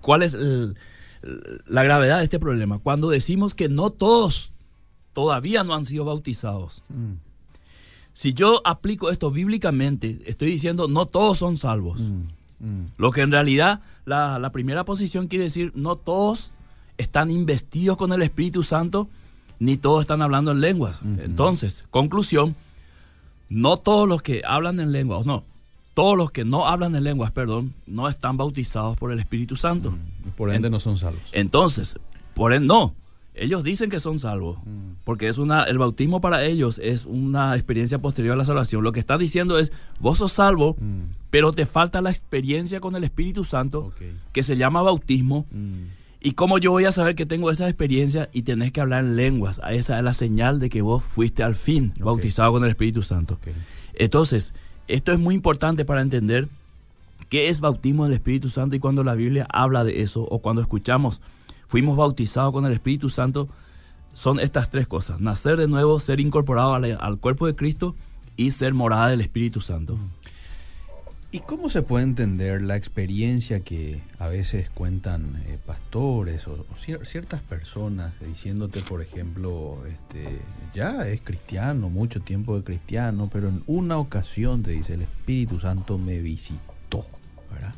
¿Cuál, 0.00 0.22
es 0.22 0.36
la 1.66 1.82
gravedad 1.82 2.18
de 2.18 2.24
este 2.24 2.38
problema? 2.38 2.78
Cuando 2.78 3.10
decimos 3.10 3.54
que 3.54 3.68
no 3.68 3.90
todos 3.90 4.52
todavía 5.12 5.64
no 5.64 5.74
han 5.74 5.84
sido 5.84 6.04
bautizados. 6.04 6.82
Mm. 6.88 7.14
Si 8.12 8.34
yo 8.34 8.60
aplico 8.64 9.10
esto 9.10 9.30
bíblicamente, 9.30 10.20
estoy 10.26 10.50
diciendo 10.50 10.88
no 10.88 11.06
todos 11.06 11.38
son 11.38 11.56
salvos. 11.56 12.00
Mm, 12.00 12.66
mm. 12.66 12.92
Lo 12.98 13.10
que 13.10 13.22
en 13.22 13.32
realidad 13.32 13.80
la, 14.04 14.38
la 14.38 14.52
primera 14.52 14.84
posición 14.84 15.28
quiere 15.28 15.44
decir 15.44 15.72
no 15.74 15.96
todos 15.96 16.50
están 16.98 17.30
investidos 17.30 17.96
con 17.96 18.12
el 18.12 18.22
Espíritu 18.22 18.62
Santo, 18.62 19.08
ni 19.58 19.76
todos 19.76 20.02
están 20.02 20.22
hablando 20.22 20.50
en 20.50 20.60
lenguas. 20.60 21.00
Entonces, 21.22 21.84
conclusión, 21.90 22.54
no 23.48 23.76
todos 23.76 24.08
los 24.08 24.22
que 24.22 24.42
hablan 24.44 24.80
en 24.80 24.92
lenguas, 24.92 25.26
no, 25.26 25.44
todos 25.94 26.16
los 26.16 26.30
que 26.30 26.44
no 26.44 26.66
hablan 26.66 26.94
en 26.96 27.04
lenguas, 27.04 27.32
perdón, 27.32 27.74
no 27.86 28.08
están 28.08 28.36
bautizados 28.36 28.96
por 28.96 29.12
el 29.12 29.18
Espíritu 29.18 29.56
Santo. 29.56 29.94
Por 30.36 30.52
ende 30.52 30.70
no 30.70 30.80
son 30.80 30.96
salvos. 30.96 31.22
Entonces, 31.32 31.98
por 32.34 32.52
ende 32.52 32.68
no. 32.68 32.94
Ellos 33.34 33.64
dicen 33.64 33.88
que 33.88 33.98
son 33.98 34.18
salvos, 34.18 34.58
porque 35.04 35.26
es 35.26 35.38
una, 35.38 35.64
el 35.64 35.78
bautismo 35.78 36.20
para 36.20 36.44
ellos 36.44 36.78
es 36.78 37.06
una 37.06 37.54
experiencia 37.54 37.98
posterior 37.98 38.34
a 38.34 38.36
la 38.36 38.44
salvación. 38.44 38.84
Lo 38.84 38.92
que 38.92 39.00
está 39.00 39.16
diciendo 39.16 39.58
es, 39.58 39.72
vos 40.00 40.18
sos 40.18 40.32
salvo, 40.32 40.76
pero 41.30 41.52
te 41.52 41.64
falta 41.64 42.02
la 42.02 42.10
experiencia 42.10 42.80
con 42.80 42.94
el 42.94 43.04
Espíritu 43.04 43.44
Santo, 43.44 43.92
que 44.32 44.42
se 44.42 44.56
llama 44.58 44.82
bautismo, 44.82 45.46
¿Y 46.24 46.32
cómo 46.32 46.58
yo 46.58 46.70
voy 46.70 46.84
a 46.84 46.92
saber 46.92 47.16
que 47.16 47.26
tengo 47.26 47.50
esa 47.50 47.68
experiencia 47.68 48.28
y 48.32 48.42
tenés 48.42 48.70
que 48.70 48.80
hablar 48.80 49.04
en 49.04 49.16
lenguas? 49.16 49.60
Esa 49.68 49.98
es 49.98 50.04
la 50.04 50.14
señal 50.14 50.60
de 50.60 50.70
que 50.70 50.80
vos 50.80 51.02
fuiste 51.02 51.42
al 51.42 51.56
fin 51.56 51.92
bautizado 51.98 52.52
con 52.52 52.62
el 52.62 52.70
Espíritu 52.70 53.02
Santo. 53.02 53.38
Entonces, 53.94 54.54
esto 54.86 55.12
es 55.12 55.18
muy 55.18 55.34
importante 55.34 55.84
para 55.84 56.00
entender 56.00 56.48
qué 57.28 57.48
es 57.48 57.58
bautismo 57.58 58.04
del 58.04 58.12
Espíritu 58.12 58.50
Santo 58.50 58.76
y 58.76 58.78
cuando 58.78 59.02
la 59.02 59.14
Biblia 59.14 59.48
habla 59.50 59.82
de 59.82 60.02
eso 60.02 60.22
o 60.22 60.38
cuando 60.38 60.62
escuchamos 60.62 61.20
fuimos 61.66 61.96
bautizados 61.96 62.52
con 62.52 62.66
el 62.66 62.72
Espíritu 62.72 63.08
Santo, 63.08 63.48
son 64.12 64.38
estas 64.38 64.70
tres 64.70 64.86
cosas. 64.86 65.20
Nacer 65.20 65.56
de 65.56 65.66
nuevo, 65.66 65.98
ser 65.98 66.20
incorporado 66.20 66.74
al, 66.74 67.18
cuerpo 67.18 67.48
de 67.48 67.56
Cristo 67.56 67.96
y 68.36 68.52
ser 68.52 68.74
morada 68.74 69.08
del 69.08 69.22
Espíritu 69.22 69.60
Santo. 69.60 69.96
Mm. 69.96 70.21
¿Y 71.34 71.40
cómo 71.40 71.70
se 71.70 71.80
puede 71.80 72.04
entender 72.04 72.60
la 72.60 72.76
experiencia 72.76 73.60
que 73.60 74.02
a 74.18 74.28
veces 74.28 74.68
cuentan 74.68 75.42
eh, 75.46 75.56
pastores 75.64 76.46
o, 76.46 76.66
ciertas 77.04 77.40
personas 77.40 78.12
diciéndote, 78.20 78.82
por 78.82 79.00
ejemplo, 79.00 79.78
este, 79.88 80.40
ya 80.74 81.08
es 81.08 81.22
cristiano, 81.22 81.88
mucho 81.88 82.20
tiempo 82.20 82.54
de 82.58 82.64
cristiano, 82.64 83.30
pero 83.32 83.48
en 83.48 83.62
una 83.66 83.96
ocasión 83.96 84.62
te 84.62 84.72
dice, 84.72 84.92
el 84.92 85.00
Espíritu 85.00 85.58
Santo 85.58 85.96
me 85.96 86.20
visitó, 86.20 87.06
¿verdad? 87.50 87.72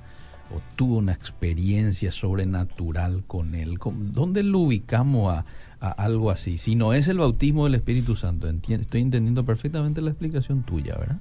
O 0.53 0.61
tuvo 0.75 0.97
una 0.97 1.13
experiencia 1.13 2.11
sobrenatural 2.11 3.23
con 3.25 3.55
él. 3.55 3.79
¿Dónde 4.13 4.43
lo 4.43 4.59
ubicamos 4.59 5.33
a 5.33 5.45
algo 5.93 6.33
así? 6.33 6.59
Si 6.59 6.75
no 6.75 6.93
es 6.93 7.07
el 7.07 7.19
bautismo 7.19 7.67
del 7.67 7.77
Espíritu 7.77 8.17
Santo, 8.17 8.49
estoy 8.49 9.01
entendiendo 9.01 9.45
perfectamente 9.45 10.03
la 10.03 10.11
explicación 10.11 10.65
tuya, 10.65 10.97
¿verdad? 10.99 11.21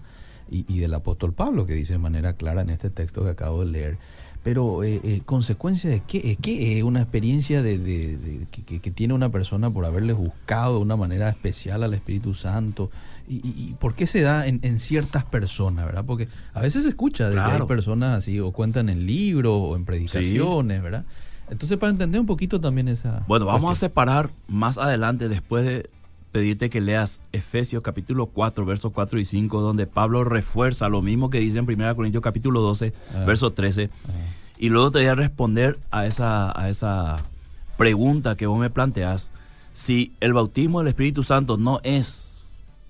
Y, 0.53 0.79
del 0.79 0.93
apóstol 0.93 1.33
Pablo, 1.33 1.65
que 1.65 1.74
dice 1.74 1.93
de 1.93 2.00
manera 2.00 2.33
clara 2.33 2.62
en 2.62 2.69
este 2.69 2.89
texto 2.89 3.24
que 3.24 3.31
acabo 3.31 3.65
de 3.65 3.72
leer. 3.72 3.98
Pero, 4.43 4.83
eh, 4.83 5.00
eh 5.03 5.22
¿consecuencia 5.25 5.89
de 5.89 6.01
qué? 6.01 6.38
¿Qué 6.41 6.77
es 6.77 6.83
una 6.83 7.01
experiencia 7.01 7.63
de, 7.63 8.45
que, 8.51 8.91
tiene 8.91 9.13
una 9.13 9.29
persona 9.29 9.69
por 9.69 9.86
haberle 9.86 10.13
buscado 10.13 10.75
de 10.75 10.81
una 10.81 10.98
manera 10.98 11.29
especial 11.29 11.81
al 11.81 11.93
Espíritu 11.93 12.33
Santo? 12.33 12.89
¿Y, 13.27 13.74
por 13.79 13.95
qué 13.95 14.05
se 14.05 14.22
da 14.22 14.45
en, 14.45 14.79
ciertas 14.79 15.24
personas, 15.24 15.86
verdad? 15.86 16.03
Porque 16.05 16.27
a 16.53 16.62
veces 16.62 16.83
se 16.83 16.89
escucha 16.89 17.29
de 17.29 17.36
que 17.36 17.41
hay 17.41 17.62
personas 17.62 18.19
así, 18.19 18.39
o 18.39 18.51
cuentan 18.51 18.89
en 18.89 19.05
libros 19.05 19.53
o 19.55 19.75
en 19.77 19.86
predicaciones, 19.86 20.83
¿verdad? 20.83 21.05
Entonces, 21.50 21.77
para 21.77 21.91
entender 21.91 22.19
un 22.19 22.27
poquito 22.27 22.60
también 22.60 22.88
esa... 22.88 23.24
Bueno, 23.27 23.45
vamos 23.45 23.72
a 23.72 23.75
separar 23.75 24.29
más 24.48 24.77
adelante, 24.77 25.29
después 25.29 25.65
de 25.65 25.89
pedirte 26.34 26.70
que 26.72 26.82
leas 26.82 27.22
Efesios 27.32 27.84
capítulo 27.84 28.25
4, 28.25 28.66
versos 28.66 28.92
4 28.92 29.20
y 29.20 29.24
5, 29.25 29.62
donde 29.62 29.86
Pablo 29.88 30.24
refuerza 30.25 30.90
lo 30.90 31.02
mismo 31.04 31.30
que 31.30 31.38
dice 31.40 31.60
en 31.60 31.66
1 31.70 31.96
Corintios 31.96 32.24
capítulo 32.24 32.60
12, 32.60 32.92
Ah. 33.16 33.24
verso 33.25 33.52
13. 33.52 33.90
Y 34.58 34.70
luego 34.70 34.90
te 34.92 34.98
voy 34.98 35.08
a 35.08 35.16
responder 35.16 35.78
a 35.92 36.06
esa, 36.08 36.60
a 36.60 36.70
esa 36.70 37.16
pregunta 37.78 38.36
que 38.36 38.48
vos 38.48 38.60
me 38.60 38.70
planteas. 38.72 39.30
Si 39.74 40.12
el 40.22 40.34
bautismo 40.34 40.80
del 40.80 40.88
Espíritu 40.90 41.22
Santo 41.24 41.58
no 41.58 41.80
es 41.84 42.48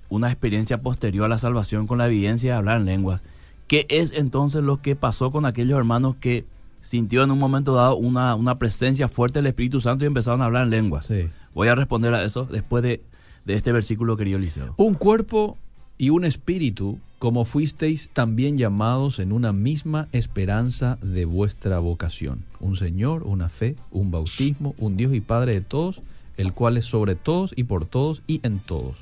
una 0.09 0.29
experiencia 0.31 0.81
posterior 0.81 1.25
a 1.25 1.29
la 1.29 1.37
salvación 1.37 1.85
con 1.85 1.97
la 1.97 2.07
evidencia 2.07 2.51
de 2.53 2.57
hablar 2.57 2.77
en 2.77 2.85
lenguas, 2.85 3.23
¿qué 3.67 3.85
es 3.89 4.13
entonces 4.13 4.63
lo 4.63 4.81
que 4.81 4.95
pasó 4.95 5.31
con 5.31 5.45
aquellos 5.45 5.77
hermanos 5.77 6.15
que 6.19 6.45
sintió 6.81 7.23
en 7.23 7.31
un 7.31 7.39
momento 7.39 7.73
dado 7.75 7.97
una, 7.97 8.35
una 8.35 8.57
presencia 8.57 9.07
fuerte 9.09 9.39
del 9.39 9.47
Espíritu 9.47 9.81
Santo 9.81 10.05
y 10.05 10.07
empezaron 10.07 10.41
a 10.41 10.45
hablar 10.45 10.63
en 10.63 10.69
lenguas? 10.69 11.07
Sí. 11.07 11.29
Voy 11.53 11.67
a 11.67 11.75
responder 11.75 12.13
a 12.13 12.23
eso 12.23 12.45
después 12.45 12.83
de, 12.83 13.01
de 13.45 13.55
este 13.55 13.71
versículo, 13.71 14.17
querido 14.17 14.37
Eliseo. 14.37 14.73
Un 14.77 14.93
cuerpo 14.93 15.57
y 15.97 16.09
un 16.09 16.25
espíritu, 16.25 16.99
como 17.19 17.45
fuisteis 17.45 18.09
también 18.09 18.57
llamados 18.57 19.19
en 19.19 19.31
una 19.31 19.53
misma 19.53 20.07
esperanza 20.11 20.97
de 21.01 21.25
vuestra 21.25 21.79
vocación. 21.79 22.43
Un 22.59 22.75
Señor, 22.75 23.23
una 23.23 23.49
fe, 23.49 23.75
un 23.91 24.11
bautismo, 24.11 24.75
un 24.77 24.97
Dios 24.97 25.13
y 25.13 25.21
Padre 25.21 25.53
de 25.53 25.61
todos, 25.61 26.01
el 26.37 26.53
cual 26.53 26.77
es 26.77 26.85
sobre 26.85 27.15
todos 27.15 27.53
y 27.55 27.63
por 27.63 27.85
todos 27.85 28.23
y 28.27 28.39
en 28.43 28.59
todos. 28.59 28.95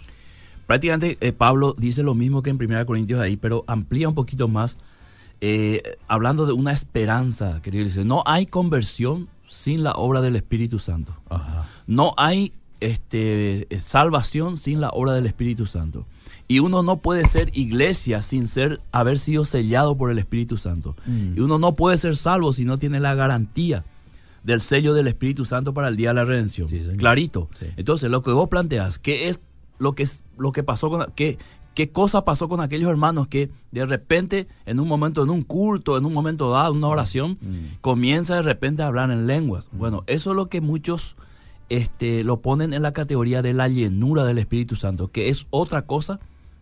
Prácticamente 0.68 1.18
eh, 1.22 1.34
Pablo 1.34 1.76
dice 1.78 2.04
lo 2.04 2.16
mismo 2.16 2.44
que 2.44 2.50
en 2.50 2.58
1 2.62 2.86
Corintios 2.86 3.20
ahí, 3.20 3.38
pero 3.38 3.64
amplía 3.68 4.08
un 4.08 4.16
poquito 4.16 4.48
más, 4.48 4.78
eh, 5.40 5.98
hablando 6.08 6.46
de 6.46 6.54
una 6.54 6.72
esperanza, 6.72 7.62
querido 7.62 7.82
Eliseo. 7.84 8.06
No 8.06 8.24
hay 8.26 8.46
conversión 8.46 9.28
sin 9.48 9.84
la 9.84 9.92
obra 9.94 10.22
del 10.22 10.36
Espíritu 10.36 10.80
Santo. 10.80 11.14
Ajá. 11.30 11.68
No 11.88 12.14
hay 12.16 12.54
este, 12.82 13.74
eh, 13.74 13.82
salvación 13.82 14.58
sin 14.58 14.82
la 14.82 14.90
obra 14.90 15.14
del 15.14 15.26
Espíritu 15.26 15.66
Santo. 15.66 16.06
Y 16.48 16.60
uno 16.60 16.84
no 16.84 16.98
puede 16.98 17.26
ser 17.28 17.50
iglesia 17.58 18.22
sin 18.22 18.46
ser, 18.48 18.82
haber 18.92 19.18
sido 19.18 19.46
sellado 19.46 19.96
por 19.96 20.12
el 20.12 20.20
Espíritu 20.20 20.58
Santo. 20.58 20.98
Mm. 21.06 21.38
Y 21.38 21.40
uno 21.40 21.58
no 21.60 21.76
puede 21.76 21.98
ser 21.98 22.18
salvo 22.18 22.52
si 22.52 22.66
no 22.66 22.78
tiene 22.78 23.00
la 23.00 23.16
garantía 23.16 23.86
del 24.44 24.60
sello 24.60 24.94
del 24.94 25.08
Espíritu 25.08 25.46
Santo 25.46 25.74
para 25.74 25.88
el 25.88 25.96
día 25.96 26.10
de 26.10 26.16
la 26.16 26.26
redención. 26.26 26.68
Sí. 26.68 26.82
Clarito. 26.98 27.48
Sí. 27.58 27.68
Entonces, 27.78 28.12
lo 28.12 28.22
que 28.22 28.32
vos 28.32 28.50
planteas, 28.50 29.00
¿qué 29.00 29.30
es 29.30 29.40
lo 29.80 29.94
que, 29.94 30.04
es, 30.04 30.24
lo 30.38 30.52
que 30.52 30.64
pasó 30.64 30.90
con... 30.90 31.06
Qué, 31.16 31.38
¿Qué 31.74 31.90
cosa 31.90 32.26
pasó 32.26 32.50
con 32.50 32.60
aquellos 32.60 32.90
hermanos 32.90 33.30
que 33.30 33.50
de 33.72 33.86
repente, 33.86 34.48
en 34.66 34.82
un 34.82 34.90
momento, 34.90 35.24
en 35.24 35.30
un 35.30 35.42
culto, 35.42 35.98
en 35.98 36.06
un 36.06 36.12
momento 36.12 36.52
dado, 36.52 36.74
en 36.74 36.80
una 36.80 36.88
oración, 36.88 37.38
Mm. 37.42 37.78
comienza 37.80 38.36
de 38.36 38.42
repente 38.42 38.84
a 38.84 38.88
hablar 38.88 39.10
en 39.10 39.26
lenguas? 39.26 39.70
Bueno, 39.72 40.04
eso 40.08 40.32
es 40.32 40.36
lo 40.36 40.50
que 40.50 40.60
muchos 40.60 41.16
este, 41.76 42.24
lo 42.24 42.42
ponen 42.42 42.74
en 42.74 42.82
la 42.82 42.92
categoría 42.94 43.42
de 43.42 43.54
la 43.54 43.68
llenura 43.68 44.24
del 44.26 44.38
Espíritu 44.38 44.76
Santo, 44.76 45.10
que 45.10 45.30
es 45.30 45.48
otra 45.50 45.84
cosa 45.84 46.20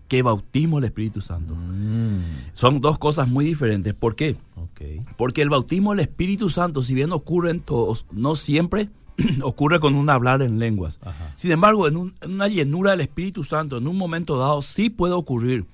que 0.08 0.22
bautismo 0.24 0.78
del 0.78 0.86
Espíritu 0.86 1.22
Santo. 1.22 1.54
Mm, 1.56 2.22
Son 2.54 2.82
dos 2.82 2.98
cosas 2.98 3.28
muy 3.28 3.46
diferentes. 3.46 3.94
¿Por 3.94 4.16
qué? 4.16 4.38
Porque 5.18 5.42
el 5.42 5.50
bautismo 5.50 5.92
del 5.92 6.00
Espíritu 6.02 6.50
Santo, 6.50 6.82
si 6.82 6.94
bien 6.96 7.12
ocurre 7.12 7.52
en 7.52 7.60
todos, 7.60 8.06
no 8.12 8.36
siempre 8.36 8.90
ocurre 9.44 9.80
con 9.80 9.94
un 9.96 10.10
hablar 10.10 10.42
en 10.42 10.58
lenguas. 10.60 11.00
Ajá. 11.04 11.34
Sin 11.36 11.52
embargo, 11.52 11.88
en, 11.88 11.98
un- 11.98 12.16
en 12.22 12.34
una 12.34 12.48
llenura 12.48 12.92
del 12.92 13.02
Espíritu 13.02 13.44
Santo, 13.44 13.78
en 13.78 13.88
un 13.88 13.98
momento 13.98 14.38
dado, 14.40 14.62
sí 14.62 14.90
puede 14.90 15.14
ocurrir 15.14 15.66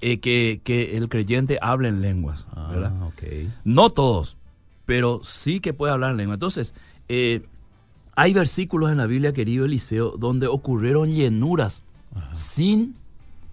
eh, 0.00 0.18
que, 0.18 0.60
que 0.64 0.96
el 0.96 1.08
creyente 1.08 1.58
hable 1.62 1.88
en 1.88 2.02
lenguas. 2.02 2.46
Ah. 2.54 2.68
No 3.64 3.90
todos, 3.90 4.36
pero 4.86 5.20
sí 5.24 5.60
que 5.60 5.72
puede 5.72 5.92
hablar 5.92 6.10
en 6.10 6.16
lengua. 6.18 6.34
Entonces, 6.34 6.74
eh, 7.08 7.42
hay 8.22 8.32
versículos 8.32 8.92
en 8.92 8.98
la 8.98 9.06
Biblia, 9.06 9.32
querido 9.32 9.64
Eliseo, 9.64 10.16
donde 10.16 10.46
ocurrieron 10.46 11.12
llenuras 11.12 11.82
sin 12.32 12.94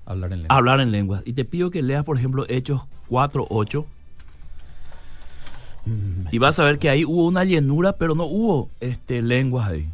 Hablar 0.05 0.31
en 0.31 0.43
lengua. 0.43 0.55
hablar 0.55 0.79
en 0.79 0.91
lenguas. 0.91 1.23
Y 1.25 1.33
te 1.33 1.43
pido 1.43 1.71
que 1.71 1.81
leas, 1.81 2.05
por 2.05 2.19
ejemplo, 2.19 2.45
Hechos 2.47 2.83
4, 3.07 3.47
8. 3.49 3.85
Y 6.31 6.38
vas 6.38 6.59
a 6.59 6.65
ver 6.65 6.77
que 6.77 6.91
ahí 6.91 7.03
hubo 7.03 7.25
una 7.25 7.45
llenura, 7.45 7.93
pero 7.93 8.13
no 8.13 8.25
hubo 8.25 8.69
este, 8.79 9.23
lenguas 9.23 9.69
ahí. 9.69 9.88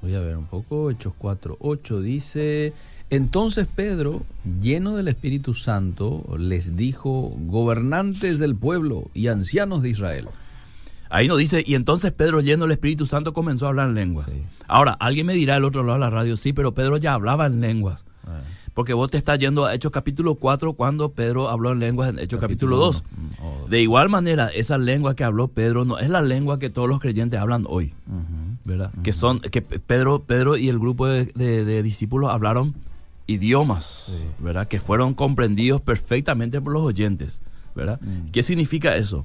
Voy 0.00 0.14
a 0.14 0.20
ver 0.20 0.38
un 0.38 0.46
poco, 0.46 0.90
Hechos 0.90 1.12
4, 1.18 1.58
8 1.60 2.00
dice, 2.00 2.72
entonces 3.10 3.66
Pedro, 3.76 4.22
lleno 4.62 4.96
del 4.96 5.08
Espíritu 5.08 5.52
Santo, 5.52 6.24
les 6.38 6.76
dijo, 6.76 7.34
gobernantes 7.40 8.38
del 8.38 8.56
pueblo 8.56 9.10
y 9.12 9.26
ancianos 9.26 9.82
de 9.82 9.90
Israel. 9.90 10.28
Ahí 11.14 11.28
nos 11.28 11.36
dice, 11.38 11.62
y 11.66 11.74
entonces 11.74 12.10
Pedro, 12.12 12.40
lleno 12.40 12.64
del 12.64 12.72
Espíritu 12.72 13.04
Santo, 13.06 13.32
comenzó 13.34 13.66
a 13.66 13.68
hablar 13.68 13.88
en 13.90 13.94
lenguas. 13.94 14.30
Sí. 14.30 14.42
Ahora, 14.66 14.92
alguien 14.98 15.26
me 15.26 15.34
dirá 15.34 15.56
al 15.56 15.64
otro 15.64 15.82
lado 15.82 15.94
de 15.94 16.00
la 16.00 16.10
radio, 16.10 16.36
sí, 16.38 16.52
pero 16.54 16.72
Pedro 16.72 16.96
ya 16.96 17.12
hablaba 17.14 17.46
en 17.46 17.60
lenguas. 17.60 18.04
Ah, 18.26 18.40
Porque 18.72 18.94
vos 18.94 19.10
te 19.10 19.18
estás 19.18 19.38
yendo 19.38 19.66
a 19.66 19.74
Hechos 19.74 19.92
capítulo 19.92 20.36
4 20.36 20.72
cuando 20.72 21.10
Pedro 21.12 21.50
habló 21.50 21.72
en 21.72 21.80
lenguas 21.80 22.08
en 22.08 22.18
Hechos 22.18 22.40
capítulo 22.40 22.76
2. 22.78 23.04
uno. 23.18 23.28
Mm, 23.28 23.44
oh, 23.44 23.68
De 23.68 23.82
igual 23.82 24.08
manera, 24.08 24.48
esa 24.48 24.78
lengua 24.78 25.14
que 25.14 25.24
habló 25.24 25.48
Pedro 25.48 25.84
no 25.84 25.98
es 25.98 26.08
la 26.08 26.22
lengua 26.22 26.58
que 26.58 26.70
todos 26.70 26.88
los 26.88 26.98
creyentes 26.98 27.38
hablan 27.38 27.66
hoy. 27.68 27.92
¿verdad? 28.64 28.90
Que 29.02 29.12
son, 29.12 29.40
que 29.40 29.60
Pedro, 29.60 30.22
Pedro 30.22 30.56
y 30.56 30.68
el 30.70 30.78
grupo 30.78 31.06
de, 31.08 31.26
de- 31.34 31.64
de 31.66 31.82
discípulos 31.82 32.30
hablaron 32.30 32.74
idiomas, 33.26 34.04
Sí. 34.06 34.24
¿verdad? 34.38 34.68
Que 34.68 34.78
fueron 34.80 35.14
comprendidos 35.14 35.80
perfectamente 35.80 36.60
por 36.60 36.72
los 36.72 36.82
oyentes, 36.82 37.40
¿verdad? 37.74 38.00
Mm. 38.00 38.30
¿Qué 38.30 38.42
significa 38.42 38.96
eso? 38.96 39.24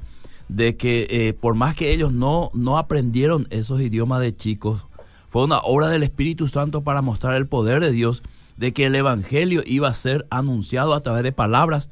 De 0.50 0.78
que 0.78 1.08
eh, 1.10 1.34
por 1.34 1.56
más 1.56 1.76
que 1.76 1.92
ellos 1.92 2.14
no, 2.14 2.52
no 2.54 2.78
aprendieron 2.78 3.48
esos 3.50 3.82
idiomas 3.82 4.22
de 4.22 4.36
chicos, 4.36 4.86
fue 5.30 5.44
una 5.44 5.60
obra 5.60 5.90
del 5.90 6.04
Espíritu 6.04 6.48
Santo 6.48 6.82
para 6.82 7.02
mostrar 7.02 7.36
el 7.36 7.48
poder 7.48 7.82
de 7.82 7.92
Dios, 7.92 8.24
de 8.56 8.74
que 8.74 8.86
el 8.86 8.96
Evangelio 8.96 9.62
iba 9.66 9.88
a 9.88 9.94
ser 9.94 10.26
anunciado 10.30 10.94
a 10.94 11.02
través 11.02 11.24
de 11.24 11.32
palabras 11.32 11.90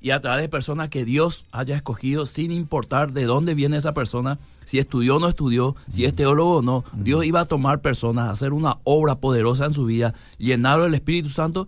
y 0.00 0.10
a 0.10 0.20
través 0.20 0.42
de 0.42 0.48
personas 0.48 0.88
que 0.88 1.04
Dios 1.04 1.46
haya 1.50 1.74
escogido 1.74 2.26
sin 2.26 2.52
importar 2.52 3.12
de 3.12 3.24
dónde 3.24 3.54
viene 3.54 3.76
esa 3.76 3.94
persona, 3.94 4.38
si 4.64 4.78
estudió 4.78 5.16
o 5.16 5.18
no 5.18 5.28
estudió, 5.28 5.74
si 5.88 6.04
es 6.04 6.14
teólogo 6.14 6.58
o 6.58 6.62
no. 6.62 6.84
Dios 6.92 7.24
iba 7.24 7.40
a 7.40 7.46
tomar 7.46 7.80
personas, 7.80 8.30
hacer 8.30 8.52
una 8.52 8.76
obra 8.84 9.16
poderosa 9.16 9.64
en 9.64 9.74
su 9.74 9.86
vida, 9.86 10.14
llenarlo 10.38 10.84
del 10.84 10.94
Espíritu 10.94 11.28
Santo 11.28 11.66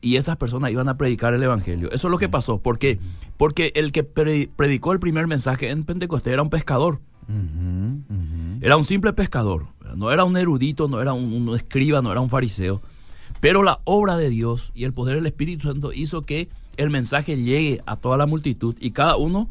y 0.00 0.16
esas 0.16 0.36
personas 0.36 0.70
iban 0.70 0.88
a 0.88 0.96
predicar 0.96 1.34
el 1.34 1.42
Evangelio. 1.42 1.88
Eso 1.90 2.08
es 2.08 2.10
lo 2.10 2.18
que 2.18 2.28
pasó. 2.28 2.58
¿Por 2.58 2.78
qué? 2.78 2.98
Porque 3.36 3.72
el 3.74 3.92
que 3.92 4.04
pre- 4.04 4.48
predicó 4.54 4.92
el 4.92 5.00
primer 5.00 5.26
mensaje 5.26 5.70
en 5.70 5.84
Pentecostés 5.84 6.32
era 6.32 6.42
un 6.42 6.50
pescador. 6.50 7.00
Era 8.60 8.76
un 8.76 8.84
simple 8.84 9.12
pescador. 9.12 9.66
No 9.96 10.10
era 10.12 10.24
un 10.24 10.36
erudito, 10.36 10.88
no 10.88 11.00
era 11.00 11.12
un, 11.12 11.32
un 11.32 11.54
escriba, 11.54 12.02
no 12.02 12.10
era 12.12 12.20
un 12.20 12.30
fariseo. 12.30 12.82
Pero 13.40 13.62
la 13.62 13.80
obra 13.84 14.16
de 14.16 14.30
Dios 14.30 14.72
y 14.74 14.84
el 14.84 14.92
poder 14.92 15.16
del 15.16 15.26
Espíritu 15.26 15.68
Santo 15.68 15.92
hizo 15.92 16.22
que 16.22 16.48
el 16.76 16.90
mensaje 16.90 17.36
llegue 17.36 17.82
a 17.86 17.96
toda 17.96 18.16
la 18.16 18.26
multitud 18.26 18.74
y 18.80 18.90
cada 18.92 19.16
uno 19.16 19.48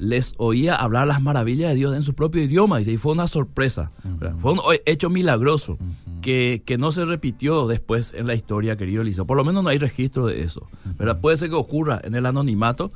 les 0.00 0.34
oía 0.38 0.74
hablar 0.74 1.06
las 1.06 1.20
maravillas 1.20 1.70
de 1.70 1.76
Dios 1.76 1.94
en 1.94 2.02
su 2.02 2.14
propio 2.14 2.42
idioma. 2.42 2.78
Dice, 2.78 2.92
Y 2.92 2.96
fue 2.96 3.12
una 3.12 3.26
sorpresa. 3.26 3.90
Fue 4.38 4.52
un 4.52 4.60
hecho 4.86 5.10
milagroso 5.10 5.78
que, 6.22 6.62
que 6.64 6.78
no 6.78 6.90
se 6.90 7.04
repitió 7.04 7.66
después 7.66 8.14
en 8.14 8.26
la 8.26 8.34
historia, 8.34 8.76
querido 8.76 9.02
Eliseo. 9.02 9.26
Por 9.26 9.36
lo 9.36 9.44
menos 9.44 9.62
no 9.62 9.70
hay 9.70 9.78
registro 9.78 10.26
de 10.26 10.42
eso. 10.42 10.66
¿verdad? 10.98 11.20
Puede 11.20 11.36
ser 11.36 11.50
que 11.50 11.54
ocurra 11.54 12.00
en 12.02 12.14
el 12.14 12.26
anonimato 12.26 12.90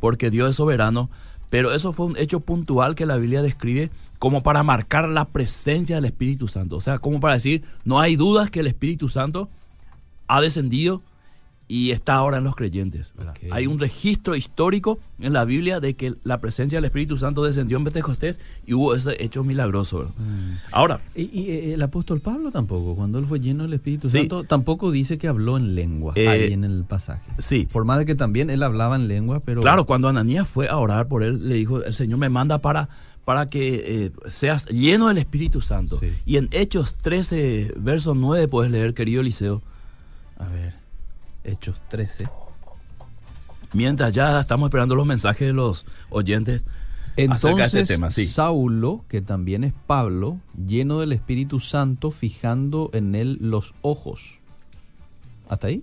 porque 0.00 0.30
Dios 0.30 0.50
es 0.50 0.56
soberano, 0.56 1.10
pero 1.48 1.72
eso 1.72 1.92
fue 1.92 2.06
un 2.06 2.16
hecho 2.16 2.40
puntual 2.40 2.94
que 2.94 3.06
la 3.06 3.16
Biblia 3.16 3.42
describe 3.42 3.90
como 4.18 4.42
para 4.42 4.62
marcar 4.62 5.08
la 5.08 5.26
presencia 5.26 5.96
del 5.96 6.06
Espíritu 6.06 6.48
Santo. 6.48 6.76
O 6.76 6.80
sea, 6.80 6.98
como 6.98 7.20
para 7.20 7.34
decir, 7.34 7.62
no 7.84 8.00
hay 8.00 8.16
dudas 8.16 8.50
que 8.50 8.60
el 8.60 8.66
Espíritu 8.66 9.08
Santo 9.08 9.48
ha 10.26 10.40
descendido 10.40 11.02
y 11.70 11.90
está 11.90 12.14
ahora 12.14 12.38
en 12.38 12.44
los 12.44 12.56
creyentes. 12.56 13.12
¿verdad? 13.14 13.34
Ok. 13.36 13.52
Hay 13.52 13.66
un 13.66 13.78
registro 13.78 14.34
histórico 14.34 14.98
en 15.20 15.34
la 15.34 15.44
Biblia 15.44 15.80
de 15.80 15.94
que 15.94 16.14
la 16.24 16.40
presencia 16.40 16.78
del 16.78 16.86
Espíritu 16.86 17.18
Santo 17.18 17.44
descendió 17.44 17.76
en 17.76 17.84
Pentecostés 17.84 18.40
y 18.66 18.72
hubo 18.72 18.94
ese 18.94 19.22
hecho 19.22 19.44
milagroso. 19.44 19.98
¿verdad? 19.98 20.12
Ahora, 20.72 21.00
Y, 21.14 21.24
y, 21.24 21.50
eh, 21.50 21.74
el 21.74 21.82
apóstol 21.82 22.20
Pablo 22.20 22.50
tampoco, 22.50 22.96
cuando 22.96 23.18
él 23.18 23.26
fue 23.26 23.38
lleno 23.40 23.64
del 23.64 23.74
Espíritu 23.74 24.08
Sí. 24.08 24.18
Santo, 24.20 24.44
tampoco 24.44 24.90
dice 24.90 25.18
que 25.18 25.28
habló 25.28 25.58
en 25.58 25.74
lengua 25.74 26.14
Eh, 26.16 26.26
ahí 26.28 26.52
en 26.54 26.64
el 26.64 26.84
pasaje. 26.84 27.30
sí. 27.38 27.68
Por 27.70 27.84
más 27.84 27.98
de 27.98 28.06
que 28.06 28.14
también 28.14 28.48
él 28.48 28.62
hablaba 28.62 28.96
en 28.96 29.06
lengua, 29.06 29.40
pero... 29.40 29.60
Claro, 29.60 29.84
cuando 29.84 30.08
Ananías 30.08 30.48
fue 30.48 30.68
a 30.68 30.76
orar 30.78 31.06
por 31.08 31.22
él, 31.22 31.48
le 31.48 31.56
dijo, 31.56 31.84
el 31.84 31.92
Señor 31.92 32.18
me 32.18 32.30
manda 32.30 32.58
para, 32.58 32.88
para 33.26 33.50
que 33.50 34.06
eh, 34.06 34.10
seas 34.30 34.64
lleno 34.70 35.08
del 35.08 35.18
Espíritu 35.18 35.60
Santo. 35.60 35.98
Sí. 36.00 36.12
Y 36.24 36.38
en 36.38 36.48
Hechos 36.50 36.94
13, 36.96 37.74
verso 37.76 38.14
9, 38.14 38.48
puedes 38.48 38.72
leer, 38.72 38.94
querido 38.94 39.20
Eliseo, 39.20 39.60
A 40.38 40.46
ver, 40.48 40.77
Hechos 41.48 41.80
13. 41.88 42.28
mientras 43.74 44.12
ya 44.14 44.40
estamos 44.40 44.68
esperando 44.68 44.94
los 44.94 45.06
mensajes 45.06 45.48
de 45.48 45.52
los 45.52 45.84
oyentes 46.10 46.64
acerca 47.16 47.16
de 47.16 47.24
Entonces, 47.24 47.74
este 47.82 47.94
tema. 47.94 48.10
Sí. 48.10 48.26
Saulo, 48.26 49.04
que 49.08 49.20
también 49.20 49.64
es 49.64 49.72
Pablo, 49.86 50.38
lleno 50.66 51.00
del 51.00 51.12
Espíritu 51.12 51.58
Santo, 51.60 52.10
fijando 52.10 52.90
en 52.92 53.14
él 53.14 53.38
los 53.40 53.74
ojos. 53.82 54.38
¿Hasta 55.48 55.66
ahí? 55.68 55.82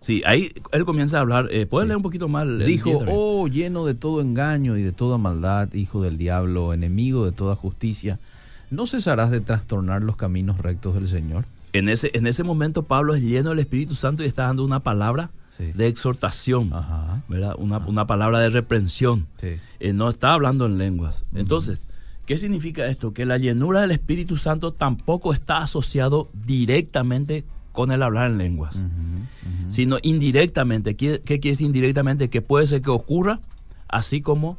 Sí, 0.00 0.22
ahí 0.24 0.52
él 0.70 0.84
comienza 0.84 1.18
a 1.18 1.20
hablar. 1.22 1.48
Eh, 1.50 1.66
¿Puedes 1.66 1.86
Sí. 1.86 1.88
leer 1.88 1.96
un 1.96 2.02
poquito 2.04 2.28
más? 2.28 2.46
Dijo, 2.64 2.90
10 2.90 2.98
también? 2.98 3.16
oh, 3.20 3.48
lleno 3.48 3.84
de 3.84 3.94
todo 3.94 4.20
engaño 4.20 4.76
y 4.76 4.82
de 4.82 4.92
toda 4.92 5.18
maldad, 5.18 5.72
hijo 5.74 6.00
del 6.02 6.16
diablo, 6.18 6.72
enemigo 6.72 7.24
de 7.24 7.32
toda 7.32 7.56
justicia, 7.56 8.20
¿no 8.70 8.86
cesarás 8.86 9.30
de 9.32 9.40
trastornar 9.40 10.02
los 10.04 10.14
caminos 10.16 10.58
rectos 10.58 10.94
del 10.94 11.08
Señor? 11.08 11.46
En 11.78 11.88
ese, 11.88 12.10
en 12.14 12.26
ese 12.26 12.44
momento 12.44 12.82
Pablo 12.84 13.14
es 13.14 13.22
lleno 13.22 13.50
del 13.50 13.58
Espíritu 13.60 13.94
Santo 13.94 14.22
y 14.22 14.26
está 14.26 14.44
dando 14.44 14.64
una 14.64 14.80
palabra 14.80 15.30
Sí. 15.56 15.72
de 15.72 15.88
exhortación, 15.88 16.72
Ajá. 16.72 17.22
¿verdad? 17.28 17.54
Una, 17.58 17.78
una 17.78 18.06
palabra 18.06 18.38
de 18.38 18.48
reprensión. 18.48 19.26
Sí. 19.40 19.56
Eh, 19.80 19.92
no 19.92 20.08
está 20.08 20.32
hablando 20.32 20.66
en 20.66 20.78
lenguas. 20.78 21.24
Entonces, 21.34 21.84
¿qué 22.26 22.38
significa 22.38 22.86
esto? 22.86 23.12
Que 23.12 23.24
la 23.26 23.38
llenura 23.38 23.80
del 23.80 23.90
Espíritu 23.90 24.36
Santo 24.36 24.72
tampoco 24.72 25.32
está 25.32 25.58
asociado 25.58 26.28
directamente 26.46 27.44
con 27.72 27.90
el 27.90 28.04
hablar 28.04 28.30
en 28.30 28.38
lenguas, 28.38 28.80
sino 29.68 29.98
indirectamente. 30.02 30.94
¿Qué, 30.94 31.22
qué 31.24 31.40
quiere 31.40 31.54
decir 31.54 31.66
indirectamente? 31.66 32.28
Que 32.30 32.40
puede 32.40 32.66
ser 32.66 32.80
que 32.82 32.90
ocurra, 32.90 33.40
así 33.88 34.20
como 34.20 34.56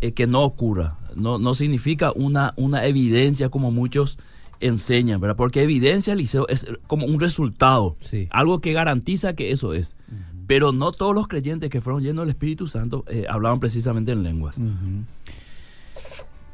eh, 0.00 0.10
que 0.12 0.26
no 0.26 0.42
ocurra. 0.42 0.96
No, 1.14 1.38
no 1.38 1.54
significa 1.54 2.10
una, 2.16 2.52
una 2.56 2.84
evidencia 2.86 3.48
como 3.48 3.70
muchos 3.70 4.18
enseñan, 4.62 5.20
¿verdad? 5.20 5.36
Porque 5.36 5.62
evidencia, 5.62 6.14
Liceo, 6.14 6.46
es 6.48 6.66
como 6.86 7.06
un 7.06 7.20
resultado, 7.20 7.96
Sí. 8.00 8.28
algo 8.30 8.60
que 8.60 8.72
garantiza 8.72 9.34
que 9.34 9.50
eso 9.52 9.74
es. 9.74 9.94
Pero 10.46 10.72
no 10.72 10.92
todos 10.92 11.14
los 11.14 11.28
creyentes 11.28 11.70
que 11.70 11.80
fueron 11.80 12.02
llenos 12.02 12.22
del 12.24 12.30
Espíritu 12.30 12.66
Santo 12.66 13.04
eh, 13.08 13.26
hablaban 13.28 13.60
precisamente 13.60 14.12
en 14.12 14.22
lenguas. 14.22 14.56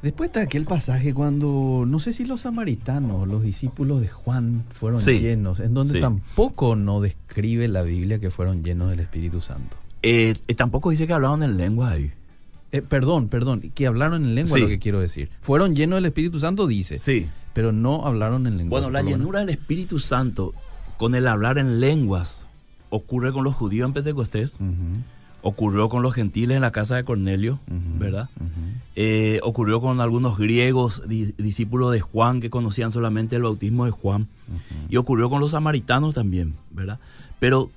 Después 0.03 0.29
está 0.29 0.43
aquel 0.43 0.65
pasaje 0.65 1.13
cuando, 1.13 1.85
no 1.87 1.99
sé 1.99 2.13
si 2.13 2.25
los 2.25 2.43
samaritanos, 2.43 3.27
los 3.27 3.43
discípulos 3.43 4.01
de 4.01 4.07
Juan 4.09 4.63
fueron 4.71 5.01
Sí. 5.01 5.19
llenos, 5.19 5.59
en 5.59 5.75
donde 5.75 5.95
Sí. 5.95 6.01
tampoco 6.01 6.77
no 6.77 7.01
describe 7.01 7.67
la 7.67 7.83
Biblia 7.83 8.21
que 8.21 8.31
fueron 8.31 8.63
llenos 8.63 8.91
del 8.91 9.01
Espíritu 9.01 9.41
Santo. 9.41 9.77
Eh, 10.05 10.35
eh, 10.47 10.55
tampoco 10.55 10.91
dice 10.91 11.09
que 11.09 11.13
hablaban 11.15 11.43
en 11.43 11.57
lenguas 11.57 11.93
ahí. 11.95 12.13
Eh, 12.71 12.83
perdón, 12.83 13.27
perdón, 13.29 13.73
que 13.75 13.87
hablaron 13.89 14.23
en 14.25 14.35
lengua 14.37 14.55
Sí. 14.55 14.61
lo 14.61 14.69
que 14.69 14.79
quiero 14.79 15.01
decir. 15.01 15.31
Fueron 15.41 15.75
llenos 15.75 15.97
del 15.97 16.05
Espíritu 16.05 16.39
Santo, 16.39 16.69
dice, 16.69 17.01
Sí. 17.01 17.27
Pero 17.59 17.73
no 17.73 18.07
hablaron 18.07 18.47
en 18.47 18.57
lengua. 18.57 18.79
Bueno, 18.79 18.93
la 18.93 19.01
llenura 19.19 19.41
del 19.41 19.49
Espíritu 19.49 19.99
Santo 19.99 20.55
con 20.97 21.17
el 21.17 21.27
hablar 21.27 21.59
en 21.59 21.81
lenguas 21.81 22.47
ocurre 22.89 23.33
con 23.33 23.43
los 23.43 23.57
judíos 23.57 23.85
en 23.89 23.95
Pentecostés, 23.95 24.55
ocurrió 25.43 25.89
con 25.89 26.03
los 26.05 26.15
gentiles 26.15 26.55
en 26.55 26.63
la 26.63 26.71
casa 26.71 26.95
de 26.95 27.03
Cornelio, 27.03 27.59
¿verdad? 27.99 28.29
Eh, 28.95 29.41
ocurrió 29.43 29.81
con 29.81 30.01
algunos 30.01 30.39
griegos, 30.39 31.03
di- 31.09 31.35
discípulos 31.37 31.91
de 31.91 32.01
Juan, 32.01 32.41
que 32.41 32.49
conocían 32.49 32.93
solamente 32.93 33.35
el 33.35 33.43
bautismo 33.43 33.85
de 33.87 33.91
Juan. 33.91 34.29
Y 34.89 34.97
ocurrió 34.97 35.29
con 35.29 35.41
los 35.41 35.51
samaritanos 35.51 36.15
también, 36.15 36.55
¿verdad? 36.71 37.01
Pero, 37.41 37.71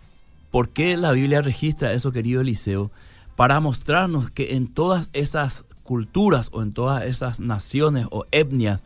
¿por 0.52 0.70
qué 0.70 0.96
la 0.96 1.12
Biblia 1.12 1.42
registra 1.42 1.92
eso, 1.94 2.12
querido 2.12 2.42
Eliseo? 2.42 2.92
Para 3.36 3.60
mostrarnos 3.60 4.30
que 4.30 4.56
en 4.56 4.68
todas 4.68 5.10
esas 5.14 5.66
culturas 5.84 6.50
o 6.54 6.62
en 6.62 6.72
todas 6.74 7.04
esas 7.04 7.40
naciones 7.40 8.06
o 8.12 8.26
etnias 8.32 8.82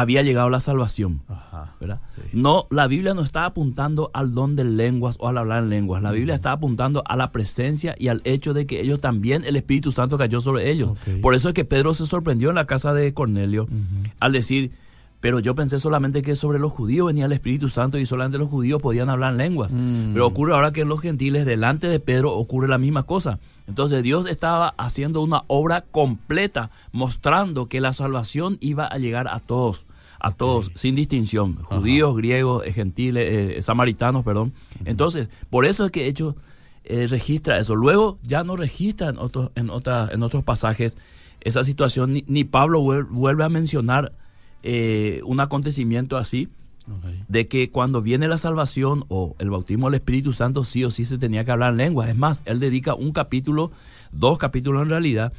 había 0.00 0.22
llegado 0.22 0.48
la 0.48 0.60
salvación, 0.60 1.22
Ajá. 1.26 1.74
¿verdad? 1.80 2.00
Sí. 2.14 2.22
No, 2.32 2.68
la 2.70 2.86
Biblia 2.86 3.14
no 3.14 3.22
está 3.22 3.44
apuntando 3.46 4.12
al 4.14 4.32
don 4.32 4.54
de 4.54 4.62
lenguas 4.62 5.16
o 5.18 5.26
al 5.26 5.38
hablar 5.38 5.64
en 5.64 5.70
lenguas. 5.70 6.02
La 6.04 6.12
Biblia 6.12 6.36
está 6.36 6.52
apuntando 6.52 7.02
a 7.04 7.16
la 7.16 7.32
presencia 7.32 7.96
y 7.98 8.06
al 8.06 8.20
hecho 8.22 8.54
de 8.54 8.64
que 8.68 8.80
ellos 8.80 9.00
también, 9.00 9.44
el 9.44 9.56
Espíritu 9.56 9.90
Santo 9.90 10.16
cayó 10.16 10.40
sobre 10.40 10.70
ellos. 10.70 10.96
Por 11.20 11.34
eso 11.34 11.48
es 11.48 11.54
que 11.54 11.64
Pedro 11.64 11.94
se 11.94 12.06
sorprendió 12.06 12.50
en 12.50 12.54
la 12.54 12.66
casa 12.66 12.94
de 12.94 13.12
Cornelio 13.12 13.66
al 14.20 14.32
decir, 14.32 14.70
pero 15.20 15.40
yo 15.40 15.56
pensé 15.56 15.80
solamente 15.80 16.22
que 16.22 16.36
sobre 16.36 16.60
los 16.60 16.70
judíos 16.70 17.08
venía 17.08 17.26
el 17.26 17.32
Espíritu 17.32 17.68
Santo 17.68 17.98
y 17.98 18.06
solamente 18.06 18.38
los 18.38 18.48
judíos 18.48 18.80
podían 18.80 19.10
hablar 19.10 19.32
en 19.32 19.38
lenguas. 19.38 19.72
Mm. 19.72 20.12
Pero 20.12 20.26
ocurre 20.26 20.54
ahora 20.54 20.72
que 20.72 20.82
en 20.82 20.88
los 20.88 21.00
gentiles, 21.00 21.44
delante 21.44 21.88
de 21.88 21.98
Pedro, 21.98 22.34
ocurre 22.34 22.68
la 22.68 22.78
misma 22.78 23.02
cosa. 23.02 23.40
Entonces 23.66 24.02
Dios 24.04 24.26
estaba 24.26 24.74
haciendo 24.78 25.20
una 25.20 25.42
obra 25.48 25.82
completa, 25.90 26.70
mostrando 26.92 27.66
que 27.66 27.80
la 27.80 27.92
salvación 27.92 28.58
iba 28.60 28.86
a 28.86 28.98
llegar 28.98 29.26
a 29.28 29.40
todos, 29.40 29.86
a 30.20 30.30
todos, 30.32 30.70
sin 30.74 30.94
distinción, 30.96 31.56
judíos, 31.62 32.16
griegos, 32.16 32.66
eh, 32.66 32.72
gentiles, 32.72 33.24
eh, 33.58 33.62
samaritanos, 33.62 34.24
perdón. 34.24 34.52
Entonces, 34.84 35.28
por 35.50 35.64
eso 35.64 35.84
es 35.84 35.90
que 35.90 36.06
Hechos 36.08 36.34
eh, 36.84 37.06
registra 37.06 37.58
eso. 37.58 37.74
Luego 37.74 38.18
ya 38.22 38.42
no 38.44 38.56
registra 38.56 39.08
en 39.10 39.18
otros, 39.18 39.50
en 39.54 39.70
otras, 39.70 40.10
en 40.12 40.22
otros 40.22 40.42
pasajes 40.44 40.96
esa 41.40 41.62
situación, 41.62 42.12
ni, 42.14 42.24
ni 42.26 42.44
Pablo 42.44 42.80
vuel- 42.80 43.06
vuelve 43.08 43.44
a 43.44 43.48
mencionar 43.48 44.12
eh, 44.62 45.20
un 45.24 45.38
acontecimiento 45.40 46.16
así, 46.16 46.48
de 47.28 47.48
que 47.48 47.70
cuando 47.70 48.00
viene 48.00 48.28
la 48.28 48.38
salvación 48.38 49.04
o 49.08 49.36
el 49.38 49.50
bautismo 49.50 49.88
del 49.90 49.96
Espíritu 49.96 50.32
Santo, 50.32 50.64
sí 50.64 50.84
o 50.84 50.90
sí 50.90 51.04
se 51.04 51.18
tenía 51.18 51.44
que 51.44 51.50
hablar 51.50 51.72
en 51.72 51.76
lenguas. 51.76 52.08
Es 52.08 52.16
más, 52.16 52.42
él 52.46 52.60
dedica 52.60 52.94
un 52.94 53.12
capítulo, 53.12 53.70
dos 54.10 54.38
capítulos 54.38 54.82
en 54.82 54.88
realidad, 54.88 55.34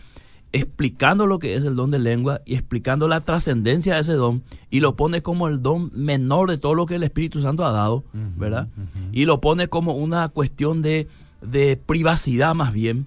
explicando 0.51 1.27
lo 1.27 1.39
que 1.39 1.55
es 1.55 1.63
el 1.63 1.75
don 1.75 1.91
de 1.91 1.99
lengua 1.99 2.41
y 2.45 2.55
explicando 2.55 3.07
la 3.07 3.21
trascendencia 3.21 3.95
de 3.95 4.01
ese 4.01 4.13
don 4.13 4.43
y 4.69 4.79
lo 4.79 4.95
pone 4.95 5.21
como 5.21 5.47
el 5.47 5.61
don 5.61 5.91
menor 5.93 6.49
de 6.49 6.57
todo 6.57 6.73
lo 6.73 6.85
que 6.85 6.95
el 6.95 7.03
Espíritu 7.03 7.39
Santo 7.41 7.65
ha 7.65 7.71
dado, 7.71 8.03
¿verdad? 8.35 8.67
Y 9.11 9.25
lo 9.25 9.41
pone 9.41 9.67
como 9.67 9.93
una 9.93 10.29
cuestión 10.29 10.81
de, 10.81 11.07
de 11.41 11.77
privacidad 11.77 12.55
más 12.55 12.73
bien. 12.73 13.05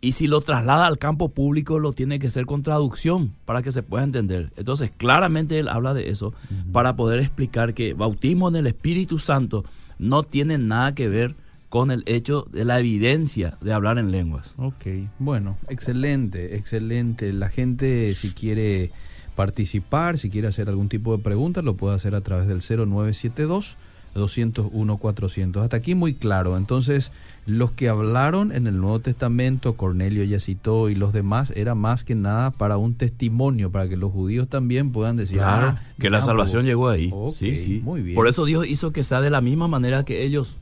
Y 0.00 0.12
si 0.12 0.26
lo 0.26 0.40
traslada 0.40 0.88
al 0.88 0.98
campo 0.98 1.28
público, 1.28 1.78
lo 1.78 1.92
tiene 1.92 2.18
que 2.18 2.26
hacer 2.26 2.44
con 2.44 2.62
traducción 2.62 3.34
para 3.44 3.62
que 3.62 3.70
se 3.70 3.84
pueda 3.84 4.02
entender. 4.02 4.52
Entonces, 4.56 4.90
claramente 4.90 5.60
él 5.60 5.68
habla 5.68 5.94
de 5.94 6.10
eso 6.10 6.34
para 6.72 6.96
poder 6.96 7.20
explicar 7.20 7.72
que 7.72 7.94
bautismo 7.94 8.48
en 8.48 8.56
el 8.56 8.66
Espíritu 8.66 9.20
Santo 9.20 9.64
no 10.00 10.24
tiene 10.24 10.58
nada 10.58 10.96
que 10.96 11.06
ver 11.08 11.36
con 11.72 11.90
el 11.90 12.02
hecho 12.04 12.46
de 12.52 12.66
la 12.66 12.78
evidencia 12.80 13.56
de 13.62 13.72
hablar 13.72 13.96
en 13.96 14.10
lenguas. 14.10 14.52
Ok, 14.58 14.84
bueno, 15.18 15.56
excelente, 15.70 16.54
excelente. 16.54 17.32
La 17.32 17.48
gente 17.48 18.14
si 18.14 18.32
quiere 18.32 18.90
participar, 19.36 20.18
si 20.18 20.28
quiere 20.28 20.48
hacer 20.48 20.68
algún 20.68 20.90
tipo 20.90 21.16
de 21.16 21.22
pregunta, 21.22 21.62
lo 21.62 21.72
puede 21.74 21.96
hacer 21.96 22.14
a 22.14 22.20
través 22.20 22.46
del 22.46 22.60
0972 22.60 23.78
201 24.12 24.96
400. 24.98 25.62
Hasta 25.62 25.78
aquí 25.78 25.94
muy 25.94 26.12
claro. 26.12 26.58
Entonces, 26.58 27.10
los 27.44 27.72
que 27.72 27.88
hablaron 27.88 28.52
en 28.52 28.66
el 28.66 28.78
Nuevo 28.78 29.00
Testamento, 29.00 29.74
Cornelio 29.74 30.22
ya 30.24 30.38
citó 30.38 30.88
y 30.88 30.94
los 30.94 31.12
demás, 31.12 31.52
era 31.56 31.74
más 31.74 32.04
que 32.04 32.14
nada 32.14 32.52
para 32.52 32.76
un 32.76 32.94
testimonio, 32.94 33.70
para 33.70 33.88
que 33.88 33.96
los 33.96 34.12
judíos 34.12 34.48
también 34.48 34.92
puedan 34.92 35.16
decir, 35.16 35.40
ah, 35.42 35.80
que 35.98 36.08
la 36.08 36.22
salvación 36.22 36.66
llegó 36.66 36.88
ahí. 36.88 37.12
Sí, 37.34 37.56
sí. 37.56 37.80
muy 37.82 38.02
bien. 38.02 38.14
Por 38.14 38.28
eso 38.28 38.44
Dios 38.44 38.66
hizo 38.68 38.92
que 38.92 39.02
sea 39.02 39.20
de 39.20 39.30
la 39.30 39.40
misma 39.40 39.66
manera 39.66 40.04
que 40.04 40.22
ellos 40.22 40.56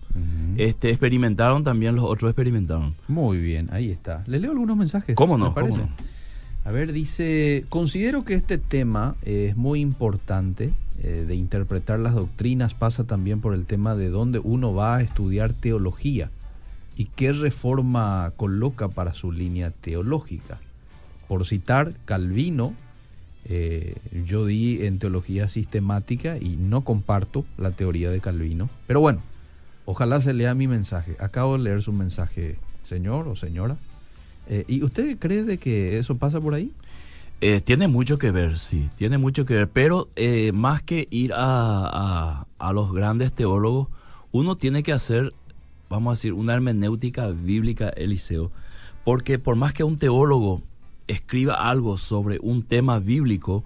este, 0.57 0.90
experimentaron, 0.90 1.64
también 1.64 1.97
los 1.97 2.05
otros 2.05 2.31
experimentaron. 2.31 2.95
Muy 3.09 3.38
bien, 3.38 3.69
ahí 3.73 3.90
está. 3.90 4.25
¿Le 4.27 4.40
leo 4.40 4.53
algunos 4.53 4.77
mensajes? 4.77 5.14
¿Cómo 5.14 5.37
no? 5.37 5.55
¿Cómo 5.55 5.77
no? 5.77 5.88
A 6.64 6.71
ver, 6.71 6.93
dice, 6.93 7.64
considero 7.69 8.25
que 8.25 8.35
este 8.35 8.59
tema 8.59 9.16
es 9.23 9.57
muy 9.57 9.81
importante 9.81 10.73
eh, 11.03 11.25
de 11.27 11.35
interpretar 11.35 11.99
las 11.99 12.14
doctrinas, 12.14 12.75
pasa 12.75 13.05
también 13.05 13.40
por 13.40 13.55
el 13.55 13.64
tema 13.64 13.97
de 13.97 14.11
dónde 14.11 14.38
uno 14.38 14.75
va 14.75 14.97
a 14.97 15.03
estudiar 15.03 15.53
teología 15.53 16.31
y 16.96 17.07
qué 17.07 17.33
reforma 17.33 18.33
coloca 18.37 18.88
para 18.88 19.14
su 19.14 19.33
línea 19.33 19.70
teológica. 19.70 20.59
Por 21.29 21.46
citar 21.46 21.94
Calvino, 22.05 22.74
eh, 23.44 23.96
yo 24.26 24.44
di 24.46 24.85
en 24.85 24.98
teología 24.98 25.48
sistemática 25.48 26.37
y 26.37 26.57
no 26.57 26.83
comparto 26.83 27.44
la 27.57 27.70
teoría 27.70 28.11
de 28.11 28.20
Calvino, 28.20 28.68
pero 28.87 29.00
bueno, 29.00 29.20
ojalá 29.87 30.20
se 30.20 30.35
lea 30.35 30.55
mi 30.55 30.66
mensaje. 30.68 31.16
Acabo 31.20 31.57
de 31.57 31.64
leer 31.64 31.83
su 31.83 31.92
mensaje, 31.92 32.57
señor 32.85 33.29
o 33.29 33.37
señora. 33.37 33.76
Eh, 34.48 34.64
¿Y 34.68 34.83
usted 34.83 35.16
cree 35.18 35.44
de 35.44 35.59
que 35.59 35.98
eso 35.98 36.16
pasa 36.16 36.40
por 36.40 36.55
ahí? 36.55 36.72
Eh, 37.40 37.62
tiene 37.62 37.88
mucho 37.88 38.18
que 38.18 38.31
ver, 38.33 38.59
sí, 38.59 38.90
tiene 38.96 39.16
mucho 39.16 39.46
que 39.46 39.55
ver, 39.55 39.68
pero 39.68 40.09
más 40.53 40.83
que 40.83 41.07
ir 41.11 41.33
a, 41.33 41.38
a- 41.40 42.46
a 42.59 42.72
los 42.74 42.92
grandes 42.92 43.33
teólogos, 43.33 43.88
uno 44.33 44.57
tiene 44.57 44.83
que 44.83 44.92
hacer, 44.92 45.33
vamos 45.90 46.11
a 46.11 46.14
decir, 46.14 46.33
una 46.33 46.55
hermenéutica 46.55 47.26
bíblica, 47.29 47.88
Eliseo, 47.90 48.50
porque 49.05 49.38
por 49.38 49.57
más 49.57 49.72
que 49.74 49.85
un 49.85 49.98
teólogo 49.98 50.62
escriba 51.09 51.55
algo 51.68 51.98
sobre 51.98 52.38
un 52.40 52.62
tema 52.62 53.00
bíblico, 53.00 53.64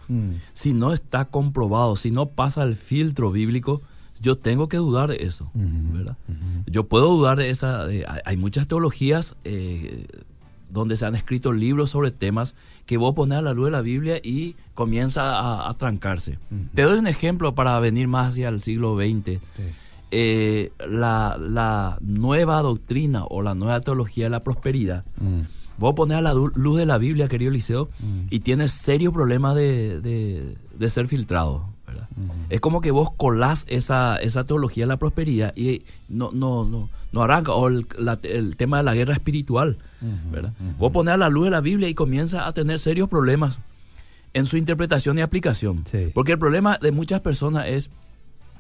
si 0.54 0.72
no 0.72 0.92
está 0.94 1.26
comprobado, 1.26 1.94
si 1.96 2.10
no 2.10 2.26
pasa 2.26 2.62
el 2.62 2.74
filtro 2.74 3.30
bíblico, 3.30 3.82
yo 4.20 4.38
tengo 4.38 4.68
que 4.68 4.78
dudar 4.78 5.10
de 5.10 5.16
eso, 5.24 5.50
¿verdad? 5.54 6.16
Yo 6.66 6.84
puedo 6.84 7.08
dudar 7.14 7.36
de 7.38 7.50
esa. 7.50 7.84
de- 7.86 8.06
hay, 8.24 8.36
muchas 8.38 8.66
teologías 8.68 9.34
eh, 9.44 10.06
donde 10.70 10.96
se 10.96 11.04
han 11.04 11.14
escrito 11.14 11.52
libros 11.52 11.90
sobre 11.90 12.10
temas 12.10 12.54
que 12.86 12.96
vos 12.96 13.14
pones 13.14 13.36
a 13.38 13.42
la 13.42 13.52
luz 13.52 13.66
de 13.66 13.70
la 13.72 13.82
Biblia 13.82 14.16
y 14.22 14.54
comienza 14.74 15.36
a, 15.38 15.68
a 15.68 15.74
trancarse. 15.74 16.38
Te 16.74 16.82
doy 16.82 16.98
un 16.98 17.06
ejemplo 17.06 17.54
para 17.54 17.78
venir 17.80 18.08
más 18.08 18.28
hacia 18.32 18.48
el 18.48 18.62
siglo 18.62 18.96
XX. 18.96 19.40
Sí. 19.56 19.62
Eh, 20.16 20.70
la, 20.88 21.36
la 21.40 21.98
nueva 22.00 22.62
doctrina 22.62 23.24
o 23.24 23.42
la 23.42 23.54
nueva 23.56 23.80
teología 23.80 24.26
de 24.26 24.30
la 24.30 24.40
prosperidad. 24.40 25.04
Mm, 25.20 25.40
Vos 25.76 25.94
pones 25.94 26.16
a 26.16 26.20
la 26.20 26.32
luz 26.34 26.76
de 26.76 26.86
la 26.86 26.98
Biblia, 26.98 27.26
querido 27.26 27.50
Liceo, 27.50 27.88
Mm. 27.98 28.26
y 28.30 28.38
tienes 28.40 28.70
serio 28.70 29.10
problema 29.12 29.56
de, 29.56 30.00
de- 30.00 30.54
de 30.78 30.88
ser 30.90 31.08
filtrado. 31.08 31.66
Es 32.48 32.60
como 32.60 32.80
que 32.80 32.92
vos 32.92 33.10
colás 33.16 33.64
esa, 33.68 34.16
esa 34.18 34.44
teología 34.44 34.84
de 34.84 34.88
la 34.88 34.98
prosperidad 34.98 35.52
y 35.56 35.82
no, 36.08 36.30
no, 36.32 36.64
no, 36.64 36.88
no 37.12 37.22
arranca. 37.22 37.52
O 37.52 37.66
el, 37.66 37.86
tema 38.56 38.76
de 38.78 38.82
la 38.84 38.94
guerra 38.94 39.14
espiritual. 39.14 39.78
¿verdad? 40.30 40.52
Vos 40.78 40.92
pones 40.92 41.14
a 41.14 41.16
la 41.16 41.28
luz 41.28 41.46
de 41.46 41.50
la 41.50 41.60
Biblia 41.60 41.88
y 41.88 41.94
comienza 41.94 42.46
a 42.46 42.52
tener 42.52 42.78
serios 42.78 43.08
problemas 43.08 43.58
en 44.32 44.46
su 44.46 44.56
interpretación 44.56 45.18
y 45.18 45.22
aplicación. 45.22 45.82
Porque 46.14 46.32
el 46.32 46.38
problema 46.38 46.78
de 46.80 46.92
muchas 46.92 47.20
personas 47.20 47.66
es 47.66 47.90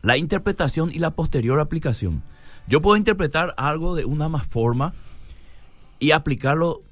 la 0.04 0.18
interpretación 0.18 0.90
y 0.92 0.98
la 0.98 1.10
posterior 1.10 1.58
aplicación. 1.60 2.22
Yo 2.68 2.80
puedo 2.80 2.96
interpretar 2.96 3.54
algo 3.56 3.94
de 3.94 4.04
una 4.04 4.28
más 4.28 4.46
forma 4.46 4.94
y 5.98 6.12
aplicarlo 6.12 6.82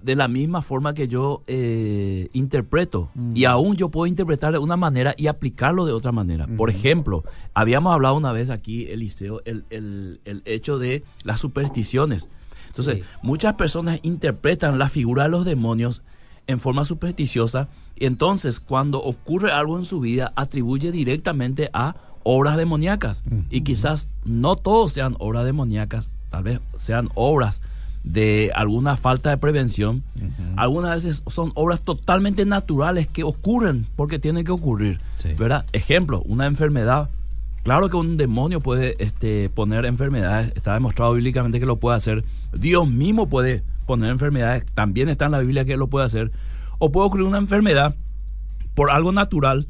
de 0.00 0.14
la 0.16 0.28
misma 0.28 0.62
forma 0.62 0.92
que 0.94 1.08
yo 1.08 1.42
eh, 1.46 2.28
interpreto. 2.32 3.10
Y 3.34 3.46
aún 3.46 3.76
yo 3.76 3.88
puedo 3.88 4.06
interpretar 4.06 4.52
de 4.52 4.58
una 4.58 4.76
manera 4.76 5.14
y 5.16 5.26
aplicarlo 5.28 5.86
de 5.86 5.92
otra 5.92 6.12
manera. 6.12 6.46
Por 6.56 6.70
ejemplo, 6.70 7.24
habíamos 7.54 7.92
hablado 7.94 8.16
una 8.16 8.30
vez 8.32 8.50
aquí, 8.50 8.84
Eliseo, 8.84 9.40
el, 9.46 9.64
el, 9.70 10.20
el 10.24 10.42
hecho 10.44 10.78
de 10.78 11.02
las 11.22 11.40
supersticiones. 11.40 12.28
Entonces, 12.68 13.04
muchas 13.22 13.54
personas 13.54 13.98
interpretan 14.02 14.78
la 14.78 14.88
figura 14.88 15.24
de 15.24 15.30
los 15.30 15.44
demonios 15.44 16.02
en 16.46 16.60
forma 16.60 16.84
supersticiosa 16.84 17.68
y 17.96 18.06
entonces 18.06 18.60
cuando 18.60 19.02
ocurre 19.02 19.52
algo 19.52 19.78
en 19.78 19.84
su 19.84 20.00
vida 20.00 20.32
atribuye 20.36 20.92
directamente 20.92 21.70
a 21.72 21.96
obras 22.24 22.56
demoníacas. 22.56 23.22
Y 23.50 23.60
quizás 23.60 24.10
no 24.24 24.56
todos 24.56 24.92
sean 24.92 25.16
obras 25.20 25.44
demoníacas, 25.44 26.10
tal 26.30 26.42
vez 26.42 26.60
sean 26.74 27.08
obras 27.14 27.60
de 28.04 28.50
alguna 28.54 28.96
falta 28.96 29.30
de 29.30 29.38
prevención. 29.38 30.02
Algunas 30.56 31.02
veces 31.02 31.22
son 31.26 31.52
obras 31.54 31.80
totalmente 31.80 32.44
naturales 32.44 33.06
que 33.08 33.24
ocurren 33.24 33.86
porque 33.96 34.18
tienen 34.18 34.44
que 34.44 34.52
ocurrir. 34.52 35.00
¿verdad? 35.38 35.64
Ejemplo, 35.72 36.22
una 36.26 36.46
enfermedad. 36.46 37.10
Claro 37.62 37.88
que 37.88 37.96
un 37.96 38.18
demonio 38.18 38.60
puede 38.60 38.94
este, 39.02 39.48
poner 39.48 39.86
enfermedades, 39.86 40.52
está 40.54 40.74
demostrado 40.74 41.14
bíblicamente 41.14 41.58
que 41.60 41.66
lo 41.66 41.76
puede 41.76 41.96
hacer. 41.96 42.22
Dios 42.52 42.86
mismo 42.86 43.26
puede 43.26 43.62
poner 43.86 44.10
enfermedades, 44.10 44.66
también 44.74 45.08
está 45.08 45.26
en 45.26 45.32
la 45.32 45.38
Biblia 45.38 45.64
que 45.64 45.78
lo 45.78 45.86
puede 45.86 46.04
hacer. 46.04 46.30
O 46.78 46.92
puede 46.92 47.06
ocurrir 47.06 47.26
una 47.26 47.38
enfermedad 47.38 47.96
por 48.74 48.90
algo 48.90 49.12
natural, 49.12 49.66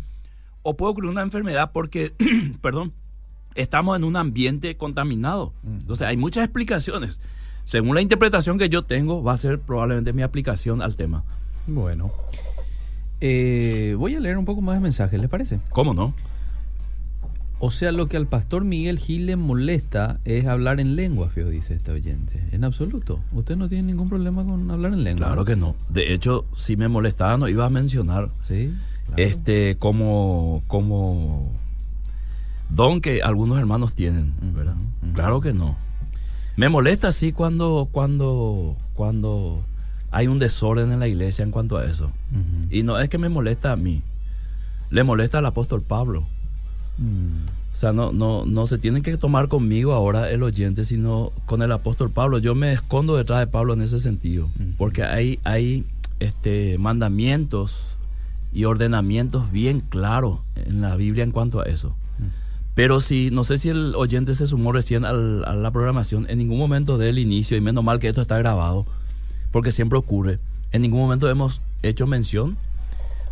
o 0.64 0.76
puede 0.76 0.90
ocurrir 0.90 1.10
una 1.10 1.22
enfermedad 1.22 1.70
porque, 1.72 2.12
perdón, 2.60 2.92
estamos 3.54 3.96
en 3.96 4.02
un 4.02 4.16
ambiente 4.16 4.76
contaminado. 4.76 5.52
Entonces 5.64 6.08
hay 6.08 6.16
muchas 6.16 6.42
explicaciones 6.42 7.20
según 7.64 7.94
la 7.94 8.02
interpretación 8.02 8.58
que 8.58 8.68
yo 8.68 8.82
tengo, 8.82 9.22
va 9.22 9.32
a 9.32 9.36
ser 9.36 9.58
probablemente 9.58 10.12
mi 10.12 10.22
aplicación 10.22 10.82
al 10.82 10.96
tema. 10.96 11.24
Bueno. 11.66 12.12
Eh, 13.20 13.94
voy 13.98 14.14
a 14.14 14.20
leer 14.20 14.36
un 14.36 14.44
poco 14.44 14.60
más 14.60 14.74
de 14.74 14.80
mensajes, 14.80 15.18
¿les 15.18 15.30
parece? 15.30 15.60
¿Cómo 15.70 15.94
no? 15.94 16.14
O 17.60 17.70
sea, 17.70 17.92
lo 17.92 18.08
que 18.08 18.18
al 18.18 18.26
pastor 18.26 18.64
Miguel 18.64 18.98
Gil 18.98 19.24
le 19.26 19.36
molesta 19.36 20.20
es 20.24 20.46
hablar 20.46 20.80
en 20.80 20.96
lengua, 20.96 21.30
Fio, 21.30 21.48
dice 21.48 21.72
este 21.72 21.92
oyente. 21.92 22.42
En 22.52 22.64
absoluto. 22.64 23.20
Usted 23.32 23.56
no 23.56 23.68
tiene 23.68 23.84
ningún 23.84 24.10
problema 24.10 24.44
con 24.44 24.70
hablar 24.70 24.92
en 24.92 25.04
lengua. 25.04 25.28
Claro 25.28 25.44
que 25.46 25.56
no. 25.56 25.74
De 25.88 26.12
hecho, 26.12 26.44
si 26.54 26.76
me 26.76 26.88
molestaba, 26.88 27.38
no 27.38 27.48
iba 27.48 27.64
a 27.64 27.70
mencionar. 27.70 28.28
Sí. 28.46 28.74
Este, 29.16 29.76
como, 29.76 30.62
como 30.66 31.52
don 32.68 33.00
que 33.00 33.22
algunos 33.22 33.58
hermanos 33.58 33.94
tienen, 33.94 34.34
¿verdad? 34.54 34.76
Claro 35.12 35.40
que 35.40 35.52
no. 35.52 35.76
Me 36.56 36.68
molesta 36.68 37.08
así 37.08 37.32
cuando, 37.32 37.88
cuando, 37.90 38.76
cuando 38.94 39.64
hay 40.10 40.28
un 40.28 40.38
desorden 40.38 40.92
en 40.92 41.00
la 41.00 41.08
iglesia 41.08 41.42
en 41.42 41.50
cuanto 41.50 41.76
a 41.76 41.84
eso. 41.84 42.10
Y 42.70 42.82
no 42.82 42.98
es 42.98 43.08
que 43.08 43.18
me 43.18 43.28
molesta 43.28 43.72
a 43.72 43.76
mí, 43.76 44.02
le 44.90 45.04
molesta 45.04 45.38
al 45.38 45.46
apóstol 45.46 45.82
Pablo. 45.82 46.26
Mm. 46.98 47.48
O 47.72 47.76
sea, 47.76 47.92
no, 47.92 48.12
no, 48.12 48.46
no 48.46 48.66
se 48.66 48.78
tiene 48.78 49.02
que 49.02 49.16
tomar 49.16 49.48
conmigo 49.48 49.92
ahora 49.92 50.30
el 50.30 50.44
oyente, 50.44 50.84
sino 50.84 51.32
con 51.46 51.60
el 51.60 51.72
apóstol 51.72 52.10
Pablo. 52.10 52.38
Yo 52.38 52.54
me 52.54 52.72
escondo 52.72 53.16
detrás 53.16 53.40
de 53.40 53.48
Pablo 53.48 53.74
en 53.74 53.82
ese 53.82 53.98
sentido, 53.98 54.48
porque 54.78 55.02
hay, 55.02 55.40
hay 55.42 55.84
este, 56.20 56.78
mandamientos 56.78 57.93
y 58.54 58.64
ordenamientos 58.64 59.50
bien 59.50 59.80
claros 59.80 60.38
en 60.54 60.80
la 60.80 60.96
Biblia 60.96 61.24
en 61.24 61.32
cuanto 61.32 61.60
a 61.60 61.64
eso. 61.64 61.94
Pero 62.74 63.00
si, 63.00 63.30
no 63.30 63.44
sé 63.44 63.58
si 63.58 63.68
el 63.68 63.94
oyente 63.94 64.34
se 64.34 64.46
sumó 64.46 64.72
recién 64.72 65.04
a 65.04 65.12
la 65.12 65.70
programación, 65.70 66.26
en 66.28 66.38
ningún 66.38 66.58
momento 66.58 66.98
del 66.98 67.18
inicio, 67.18 67.56
y 67.56 67.60
menos 67.60 67.84
mal 67.84 68.00
que 68.00 68.08
esto 68.08 68.22
está 68.22 68.38
grabado, 68.38 68.86
porque 69.52 69.70
siempre 69.70 69.98
ocurre, 69.98 70.38
en 70.72 70.82
ningún 70.82 71.00
momento 71.00 71.28
hemos 71.28 71.60
hecho 71.82 72.06
mención 72.06 72.56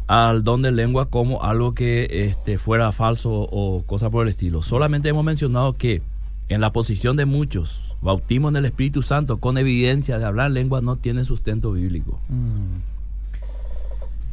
al 0.07 0.45
don 0.45 0.63
de 0.63 0.71
lengua 0.71 1.07
como 1.07 1.43
algo 1.43 1.75
que 1.75 2.29
este, 2.29 2.59
fuera 2.59 2.93
falso 2.93 3.33
o 3.33 3.83
cosa 3.87 4.11
por 4.11 4.27
el 4.27 4.29
estilo. 4.29 4.63
Solamente 4.63 5.09
hemos 5.09 5.25
mencionado 5.25 5.73
que 5.73 6.03
en 6.49 6.61
la 6.61 6.73
posición 6.73 7.17
de 7.17 7.25
muchos, 7.25 7.97
bautismo 8.03 8.49
en 8.49 8.57
el 8.57 8.65
Espíritu 8.65 9.03
Santo 9.03 9.39
con 9.39 9.59
evidencia 9.59 10.19
de 10.19 10.25
hablar 10.25 10.51
lengua 10.51 10.81
no 10.81 10.97
tiene 10.97 11.25
sustento 11.25 11.73
bíblico. 11.73 12.21
Mm. 12.29 12.72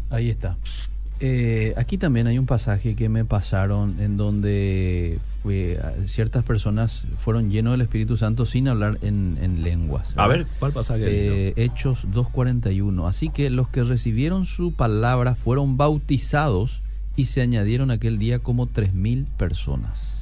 Ahí 0.09 0.29
está. 0.29 0.57
Eh, 1.21 1.73
aquí 1.75 1.97
también 1.97 2.27
hay 2.27 2.39
un 2.39 2.45
pasaje 2.45 2.95
que 2.95 3.09
me 3.09 3.25
pasaron 3.25 3.97
en 3.99 4.15
donde 4.15 5.19
ciertas 6.05 6.43
personas 6.43 7.05
fueron 7.17 7.49
llenos 7.49 7.71
del 7.71 7.81
Espíritu 7.81 8.15
Santo 8.15 8.45
sin 8.45 8.67
hablar 8.69 8.99
en, 9.01 9.63
lenguas. 9.63 10.13
A 10.15 10.27
ver, 10.27 10.45
¿cuál 10.59 10.71
pasaje? 10.71 11.03
Eh, 11.07 11.53
Hechos 11.57 12.07
2.41. 12.07 13.07
Así 13.07 13.29
que 13.29 13.49
los 13.49 13.67
que 13.67 13.83
recibieron 13.83 14.45
su 14.45 14.71
palabra 14.71 15.35
fueron 15.35 15.75
bautizados 15.75 16.81
y 17.17 17.25
se 17.25 17.41
añadieron 17.41 17.91
aquel 17.91 18.17
día 18.17 18.39
como 18.39 18.67
3.000 18.67 19.25
personas. 19.25 20.15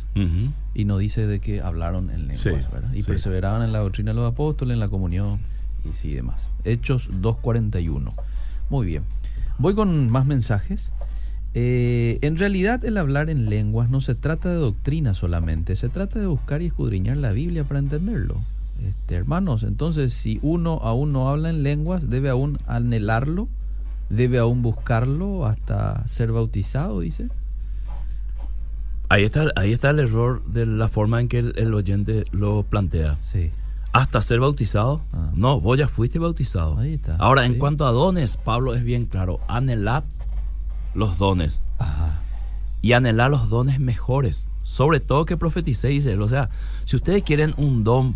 Y 0.73 0.86
no 0.86 0.97
dice 0.97 1.28
de 1.28 1.39
que 1.39 1.62
hablaron 1.62 2.10
en 2.10 2.26
lenguas, 2.26 2.65
Y 2.95 3.04
perseveraban 3.04 3.62
en 3.62 3.71
la 3.71 3.80
doctrina 3.80 4.13
de 4.13 4.15
los 4.15 4.32
apóstoles, 4.32 4.73
en 4.73 4.80
la 4.80 4.89
comunión 4.89 5.39
y 5.88 5.93
sí 5.93 6.12
demás. 6.12 6.41
Hechos 6.63 7.12
2.41. 7.12 8.13
Muy 8.71 8.88
bien. 8.88 9.04
Voy 9.59 9.73
con 9.73 10.09
más 10.09 10.25
mensajes. 10.25 10.91
Eh, 11.53 12.19
en 12.21 12.37
realidad 12.37 12.85
el 12.85 12.97
hablar 12.97 13.29
en 13.29 13.49
lenguas 13.49 13.89
no 13.89 14.01
se 14.01 14.13
trata 14.13 14.49
de 14.49 14.55
doctrina 14.55 15.15
solamente, 15.15 15.75
se 15.75 15.89
trata 15.89 16.19
de 16.19 16.27
buscar 16.27 16.61
y 16.61 16.67
escudriñar 16.67 17.17
la 17.17 17.31
Biblia 17.31 17.63
para 17.63 17.79
entenderlo. 17.79 18.35
Este, 18.87 19.15
hermanos, 19.15 19.63
entonces 19.63 20.13
si 20.13 20.39
uno 20.43 20.79
aún 20.83 21.13
no 21.13 21.29
habla 21.29 21.49
en 21.49 21.63
lenguas, 21.63 22.09
debe 22.09 22.29
aún 22.29 22.59
anhelarlo, 22.67 23.47
debe 24.09 24.37
aún 24.37 24.61
buscarlo 24.61 25.47
hasta 25.47 26.07
ser 26.07 26.31
bautizado, 26.31 26.99
dice. 26.99 27.29
Ahí 29.09 29.23
está, 29.23 29.47
ahí 29.55 29.71
está 29.71 29.89
el 29.89 29.99
error 29.99 30.43
de 30.45 30.67
la 30.67 30.89
forma 30.89 31.19
en 31.19 31.29
que 31.29 31.39
el, 31.39 31.73
oyente 31.73 32.25
lo 32.31 32.63
plantea. 32.63 33.17
Sí 33.21 33.51
hasta 33.97 34.21
ser 34.21 34.39
bautizado. 34.39 35.01
Ah. 35.12 35.31
No, 35.33 35.60
vos 35.60 35.77
ya 35.77 35.88
fuiste 35.88 36.19
bautizado. 36.19 36.77
Ahí 36.77 36.93
está. 36.93 37.15
Ahora, 37.15 37.45
en 37.45 37.57
cuanto 37.57 37.86
a 37.88 37.91
dones, 37.91 38.38
Pablo 38.38 38.75
es 38.75 38.83
bien 38.83 39.05
claro. 39.05 39.39
Anhelad 39.47 40.03
los 40.93 41.17
dones. 41.17 41.63
Y 42.83 42.93
anhelar 42.93 43.31
los 43.31 43.49
dones 43.49 43.79
mejores. 43.79 44.47
Sobre 44.62 44.99
todo 44.99 45.25
que 45.25 45.36
profeticéis. 45.36 46.05
O 46.05 46.27
sea, 46.27 46.49
si 46.86 46.95
ustedes 46.95 47.23
quieren 47.23 47.55
un 47.57 47.83
don, 47.83 48.15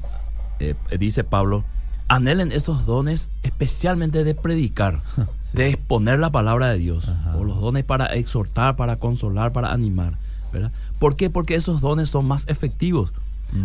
eh, 0.59 0.75
dice 0.99 1.23
Pablo, 1.23 1.63
anhelen 2.07 2.51
esos 2.51 2.85
dones 2.85 3.31
especialmente 3.41 4.23
de 4.23 4.35
predicar, 4.35 5.01
de 5.53 5.69
exponer 5.69 6.19
la 6.19 6.31
palabra 6.31 6.69
de 6.69 6.77
Dios. 6.77 7.11
O 7.35 7.43
los 7.43 7.59
dones 7.59 7.85
para 7.85 8.05
exhortar, 8.05 8.75
para 8.75 8.97
consolar, 8.97 9.51
para 9.51 9.71
animar. 9.71 10.19
¿verdad? 10.53 10.71
¿Por 10.99 11.15
qué? 11.15 11.31
Porque 11.31 11.55
esos 11.55 11.81
dones 11.81 12.09
son 12.09 12.27
más 12.27 12.47
efectivos. 12.47 13.13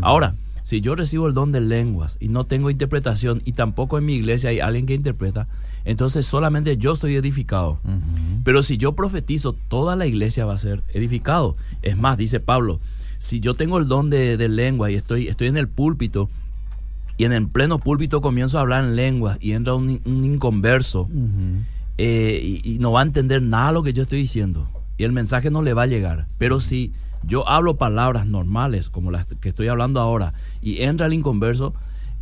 Ahora, 0.01 0.35
si 0.67 0.81
yo 0.81 0.97
recibo 0.97 1.29
el 1.29 1.33
don 1.33 1.53
de 1.53 1.61
lenguas 1.61 2.17
y 2.19 2.27
no 2.27 2.43
tengo 2.43 2.71
interpretación 2.71 3.41
y 3.45 3.53
tampoco 3.53 3.99
en 3.99 4.05
mi 4.05 4.15
iglesia 4.15 4.51
hay 4.51 4.59
alguien 4.59 4.85
que 4.85 4.95
interpreta, 4.95 5.47
entonces 5.85 6.27
solamente 6.27 6.77
yo 6.77 6.95
estoy 6.95 7.15
edificado. 7.15 7.79
Pero 8.43 8.65
si 8.65 8.77
yo 8.77 8.97
profetizo, 8.97 9.53
toda 9.53 9.95
la 9.95 10.09
iglesia 10.09 10.45
va 10.45 10.55
a 10.55 10.59
ser 10.59 10.83
edificado. 10.93 11.57
Es 11.83 11.97
más, 11.97 12.19
dice 12.19 12.41
Pablo, 12.41 12.81
si 13.19 13.39
yo 13.39 13.55
tengo 13.55 13.79
el 13.79 13.87
don 13.87 14.11
de, 14.11 14.37
lengua 14.49 14.91
y 14.91 14.97
estoy, 14.97 15.29
estoy 15.29 15.47
en 15.47 15.57
el 15.57 15.69
púlpito 15.69 16.29
y 17.17 17.27
en 17.27 17.33
el 17.33 17.47
pleno 17.47 17.79
púlpito 17.79 18.21
comienzo 18.21 18.59
a 18.59 18.63
hablar 18.63 18.83
en 18.83 18.97
lengua 18.97 19.39
y 19.41 19.53
entra 19.53 19.77
un, 19.77 20.01
inconverso 20.05 21.09
eh, 21.97 22.41
y, 22.43 22.73
y, 22.75 22.79
no 22.81 22.91
va 22.91 23.03
a 23.03 23.05
entender 23.05 23.41
nada 23.41 23.69
de 23.69 23.73
lo 23.75 23.83
que 23.85 23.93
yo 23.93 24.03
estoy 24.03 24.19
diciendo 24.19 24.69
y 24.99 25.05
el 25.05 25.13
mensaje 25.13 25.49
no 25.49 25.63
le 25.63 25.75
va 25.75 25.85
a 25.85 25.87
llegar. 25.87 26.27
Pero 26.39 26.59
si 26.59 26.93
yo 27.27 27.49
hablo 27.49 27.77
palabras 27.77 28.27
normales, 28.27 28.89
como 28.89 29.11
las 29.11 29.27
que 29.27 29.49
estoy 29.49 29.69
hablando 29.69 30.01
ahora, 30.01 30.33
y 30.63 30.83
entra 30.83 31.07
el 31.07 31.13
inconverso, 31.13 31.75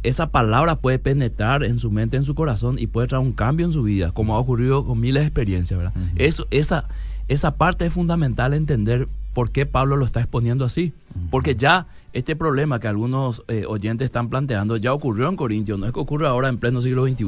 esa 0.02 0.28
palabra 0.28 0.76
puede 0.76 0.98
penetrar 0.98 1.64
en 1.64 1.78
su 1.78 1.90
mente, 1.90 2.16
en 2.16 2.24
su 2.24 2.34
corazón 2.34 2.78
y 2.78 2.86
puede 2.86 3.08
traer 3.08 3.24
un 3.24 3.32
cambio 3.32 3.66
en 3.66 3.72
su 3.72 3.82
vida, 3.82 4.12
como 4.12 4.34
ha 4.34 4.38
ocurrido 4.38 4.84
con 4.84 5.00
miles 5.00 5.22
de 5.22 5.26
experiencias, 5.26 5.78
¿verdad? 5.78 5.94
Eso, 6.16 6.46
esa, 6.50 6.84
esa 7.28 7.56
parte 7.56 7.86
es 7.86 7.94
fundamental 7.94 8.52
entender 8.52 9.08
por 9.32 9.50
qué 9.50 9.66
Pablo 9.66 9.96
lo 9.96 10.04
está 10.04 10.20
exponiendo 10.20 10.64
así. 10.64 10.92
Porque 11.30 11.54
ya 11.54 11.86
este 12.12 12.36
problema 12.36 12.80
que 12.80 12.88
algunos 12.88 13.42
eh, 13.48 13.64
oyentes 13.66 14.06
están 14.06 14.28
planteando 14.28 14.76
ya 14.76 14.92
ocurrió 14.92 15.28
en 15.28 15.36
Corintios, 15.36 15.78
no 15.78 15.86
es 15.86 15.92
que 15.92 16.00
ocurre 16.00 16.26
ahora 16.28 16.48
en 16.48 16.58
pleno 16.58 16.80
siglo 16.80 17.06
XXI. 17.06 17.24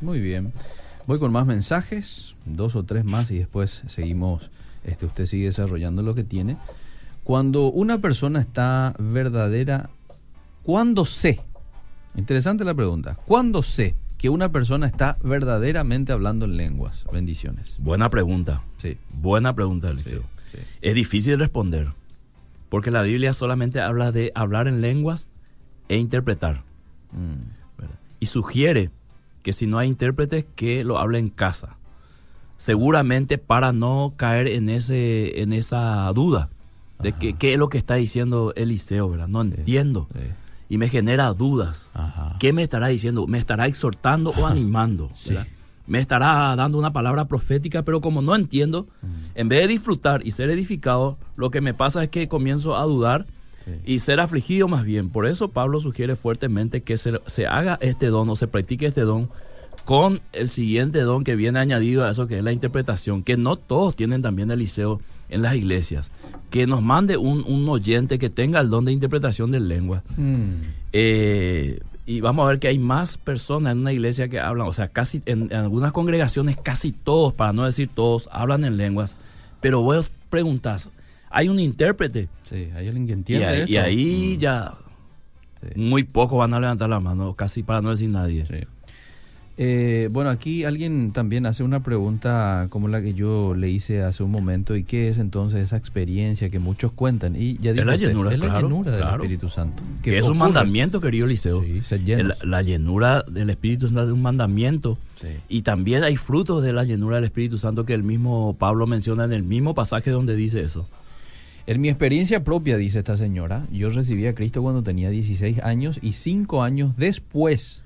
Muy 0.00 0.20
bien. 0.20 0.52
Voy 1.06 1.18
con 1.18 1.32
más 1.32 1.46
mensajes, 1.46 2.34
dos 2.44 2.76
o 2.76 2.84
tres 2.84 3.04
más 3.04 3.30
y 3.30 3.38
después 3.38 3.82
seguimos, 3.88 4.50
este, 4.84 5.06
usted 5.06 5.26
sigue 5.26 5.46
desarrollando 5.46 6.02
lo 6.02 6.14
que 6.14 6.22
tiene. 6.22 6.56
Cuando 7.28 7.70
una 7.70 7.98
persona 7.98 8.40
está 8.40 8.94
verdadera, 8.98 9.90
¿cuándo 10.62 11.04
sé? 11.04 11.42
Interesante 12.16 12.64
la 12.64 12.72
pregunta. 12.72 13.18
¿Cuándo 13.26 13.62
sé 13.62 13.94
que 14.16 14.30
una 14.30 14.50
persona 14.50 14.86
está 14.86 15.18
verdaderamente 15.22 16.10
hablando 16.12 16.46
en 16.46 16.56
lenguas? 16.56 17.04
Bendiciones. 17.12 17.76
Buena 17.80 18.08
pregunta. 18.08 18.62
Sí. 18.78 18.96
Buena 19.12 19.54
pregunta, 19.54 19.90
Eliseo. 19.90 20.22
sí. 20.50 20.58
Es 20.80 20.94
difícil 20.94 21.38
responder, 21.38 21.88
porque 22.70 22.90
la 22.90 23.02
Biblia 23.02 23.34
solamente 23.34 23.82
habla 23.82 24.10
de 24.10 24.32
hablar 24.34 24.66
en 24.66 24.80
lenguas 24.80 25.28
e 25.90 25.98
interpretar. 25.98 26.62
Mm. 27.12 27.42
Y 28.20 28.24
sugiere 28.24 28.90
que 29.42 29.52
si 29.52 29.66
no 29.66 29.76
hay 29.76 29.88
intérpretes, 29.88 30.46
que 30.56 30.82
lo 30.82 30.98
hable 30.98 31.18
en 31.18 31.28
casa. 31.28 31.76
Seguramente 32.56 33.36
para 33.36 33.74
no 33.74 34.14
caer 34.16 34.48
en, 34.48 34.70
ese, 34.70 35.42
en 35.42 35.52
esa 35.52 36.10
duda 36.14 36.48
de 37.00 37.12
que, 37.12 37.34
qué 37.34 37.52
es 37.54 37.58
lo 37.58 37.68
que 37.68 37.78
está 37.78 37.94
diciendo 37.94 38.52
Eliseo, 38.56 39.08
¿verdad? 39.10 39.28
No 39.28 39.40
entiendo. 39.42 40.08
sí. 40.12 40.20
Y 40.70 40.76
me 40.76 40.90
genera 40.90 41.32
dudas. 41.32 41.88
Ajá. 41.94 42.36
¿Qué 42.38 42.52
me 42.52 42.62
estará 42.62 42.88
diciendo? 42.88 43.26
¿Me 43.26 43.38
estará 43.38 43.66
exhortando 43.66 44.34
o 44.36 44.46
animando? 44.46 45.10
Me 45.86 45.98
estará 45.98 46.54
dando 46.56 46.76
una 46.78 46.92
palabra 46.92 47.24
profética, 47.24 47.82
pero 47.84 48.02
como 48.02 48.20
no 48.20 48.34
entiendo, 48.36 48.86
Mm. 49.00 49.06
en 49.34 49.48
vez 49.48 49.60
de 49.62 49.68
disfrutar 49.68 50.26
y 50.26 50.32
ser 50.32 50.50
edificado, 50.50 51.16
lo 51.36 51.50
que 51.50 51.62
me 51.62 51.72
pasa 51.72 52.04
es 52.04 52.10
que 52.10 52.28
comienzo 52.28 52.76
a 52.76 52.82
dudar 52.84 53.24
y 53.86 54.00
ser 54.00 54.20
afligido 54.20 54.68
más 54.68 54.84
bien. 54.84 55.08
Por 55.08 55.26
eso 55.26 55.48
Pablo 55.48 55.80
sugiere 55.80 56.16
fuertemente 56.16 56.82
que 56.82 56.98
se, 56.98 57.18
se 57.26 57.46
haga 57.46 57.78
este 57.80 58.08
don 58.08 58.28
o 58.28 58.36
se 58.36 58.46
practique 58.46 58.86
este 58.88 59.02
don 59.02 59.30
con 59.86 60.20
el 60.34 60.50
siguiente 60.50 61.00
don 61.00 61.24
que 61.24 61.34
viene 61.34 61.60
añadido 61.60 62.04
a 62.04 62.10
eso 62.10 62.26
que 62.26 62.36
es 62.36 62.44
la 62.44 62.52
interpretación, 62.52 63.22
que 63.22 63.38
no 63.38 63.56
todos 63.56 63.96
tienen 63.96 64.20
también 64.20 64.50
Eliseo 64.50 65.00
en 65.28 65.42
las 65.42 65.54
iglesias. 65.54 66.10
Que 66.50 66.66
nos 66.66 66.82
mande 66.82 67.16
un, 67.16 67.44
un 67.46 67.68
oyente 67.68 68.18
que 68.18 68.30
tenga 68.30 68.60
el 68.60 68.70
don 68.70 68.84
de 68.84 68.92
interpretación 68.92 69.50
de 69.50 69.60
lengua. 69.60 70.02
Mm, 70.16 70.52
Eh, 70.92 71.80
y 72.06 72.20
vamos 72.22 72.46
a 72.46 72.48
ver 72.48 72.58
que 72.58 72.68
hay 72.68 72.78
más 72.78 73.18
personas 73.18 73.72
en 73.72 73.80
una 73.80 73.92
iglesia 73.92 74.28
que 74.28 74.40
hablan, 74.40 74.66
o 74.66 74.72
sea, 74.72 74.88
casi 74.88 75.20
en, 75.26 75.42
en 75.52 75.56
algunas 75.58 75.92
congregaciones, 75.92 76.56
casi 76.56 76.90
todos, 76.92 77.34
para 77.34 77.52
no 77.52 77.64
decir 77.66 77.90
todos, 77.94 78.28
hablan 78.32 78.64
en 78.64 78.78
lenguas. 78.78 79.14
Pero 79.60 79.82
vos 79.82 80.10
preguntas, 80.30 80.88
¿hay 81.28 81.48
un 81.50 81.60
intérprete? 81.60 82.28
sí, 82.48 82.68
hay 82.74 82.88
alguien 82.88 83.04
que 83.06 83.12
Y 83.12 83.14
entiende 83.14 83.46
ahí, 83.46 83.58
esto. 83.60 83.72
y 83.72 83.76
ahí 83.76 84.34
Mm, 84.36 84.40
ya 84.40 84.74
sí. 85.60 85.68
muy 85.80 86.04
pocos 86.04 86.38
van 86.38 86.54
a 86.54 86.60
levantar 86.60 86.88
la 86.88 86.98
mano, 87.00 87.34
casi 87.34 87.62
para 87.62 87.82
no 87.82 87.90
decir 87.90 88.08
nadie. 88.08 88.46
Sí. 88.46 88.66
Eh, 89.60 90.08
bueno, 90.12 90.30
aquí 90.30 90.62
alguien 90.62 91.10
también 91.10 91.44
hace 91.44 91.64
una 91.64 91.82
pregunta 91.82 92.68
como 92.70 92.86
la 92.86 93.02
que 93.02 93.12
yo 93.12 93.56
le 93.56 93.68
hice 93.68 94.02
hace 94.02 94.22
un 94.22 94.30
momento. 94.30 94.76
¿Y 94.76 94.84
qué 94.84 95.08
es 95.08 95.18
entonces 95.18 95.58
esa 95.58 95.76
experiencia 95.76 96.48
que 96.48 96.60
muchos 96.60 96.92
cuentan? 96.92 97.34
Y 97.34 97.58
ya 97.58 97.70
Es 97.70 97.76
dijo 97.76 97.86
la 97.86 97.96
llenura, 97.96 98.32
es 98.32 98.38
la 98.38 98.46
claro, 98.46 98.68
llenura 98.68 98.92
del 98.92 99.00
claro. 99.00 99.24
Espíritu 99.24 99.48
Santo. 99.48 99.82
Que 100.00 100.16
es 100.18 100.28
un 100.28 100.38
mandamiento, 100.38 101.00
querido 101.00 101.26
Liceo. 101.26 101.64
Sí, 101.64 101.82
la 102.44 102.62
llenura 102.62 103.24
del 103.28 103.50
Espíritu 103.50 103.88
Santo 103.88 104.04
es 104.04 104.12
un 104.12 104.22
mandamiento. 104.22 104.96
Sí. 105.20 105.26
Y 105.48 105.62
también 105.62 106.04
hay 106.04 106.16
frutos 106.16 106.62
de 106.62 106.72
la 106.72 106.84
llenura 106.84 107.16
del 107.16 107.24
Espíritu 107.24 107.58
Santo 107.58 107.84
que 107.84 107.94
el 107.94 108.04
mismo 108.04 108.54
Pablo 108.60 108.86
menciona 108.86 109.24
en 109.24 109.32
el 109.32 109.42
mismo 109.42 109.74
pasaje 109.74 110.12
donde 110.12 110.36
dice 110.36 110.60
eso. 110.60 110.88
En 111.66 111.80
mi 111.80 111.88
experiencia 111.88 112.44
propia, 112.44 112.76
dice 112.76 112.98
esta 112.98 113.16
señora, 113.16 113.66
yo 113.72 113.90
recibí 113.90 114.24
a 114.26 114.36
Cristo 114.36 114.62
cuando 114.62 114.84
tenía 114.84 115.10
16 115.10 115.64
años 115.64 115.98
y 116.00 116.12
5 116.12 116.62
años 116.62 116.96
después 116.96 117.82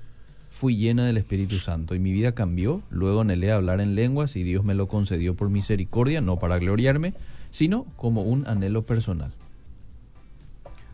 fui 0.53 0.77
llena 0.77 1.03
del 1.05 1.17
Espíritu 1.17 1.57
Santo 1.57 1.95
y 1.95 1.99
mi 1.99 2.11
vida 2.11 2.33
cambió. 2.33 2.83
Luego 2.91 3.21
anhelé 3.21 3.51
hablar 3.51 3.81
en 3.81 3.95
lenguas 3.95 4.35
y 4.35 4.43
Dios 4.43 4.63
me 4.63 4.75
lo 4.75 4.87
concedió 4.87 5.35
por 5.35 5.49
misericordia, 5.49 6.21
no 6.21 6.37
para 6.37 6.59
gloriarme, 6.59 7.15
sino 7.49 7.85
como 7.97 8.21
un 8.21 8.47
anhelo 8.47 8.83
personal. 8.83 9.33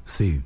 Sí. 0.05 0.39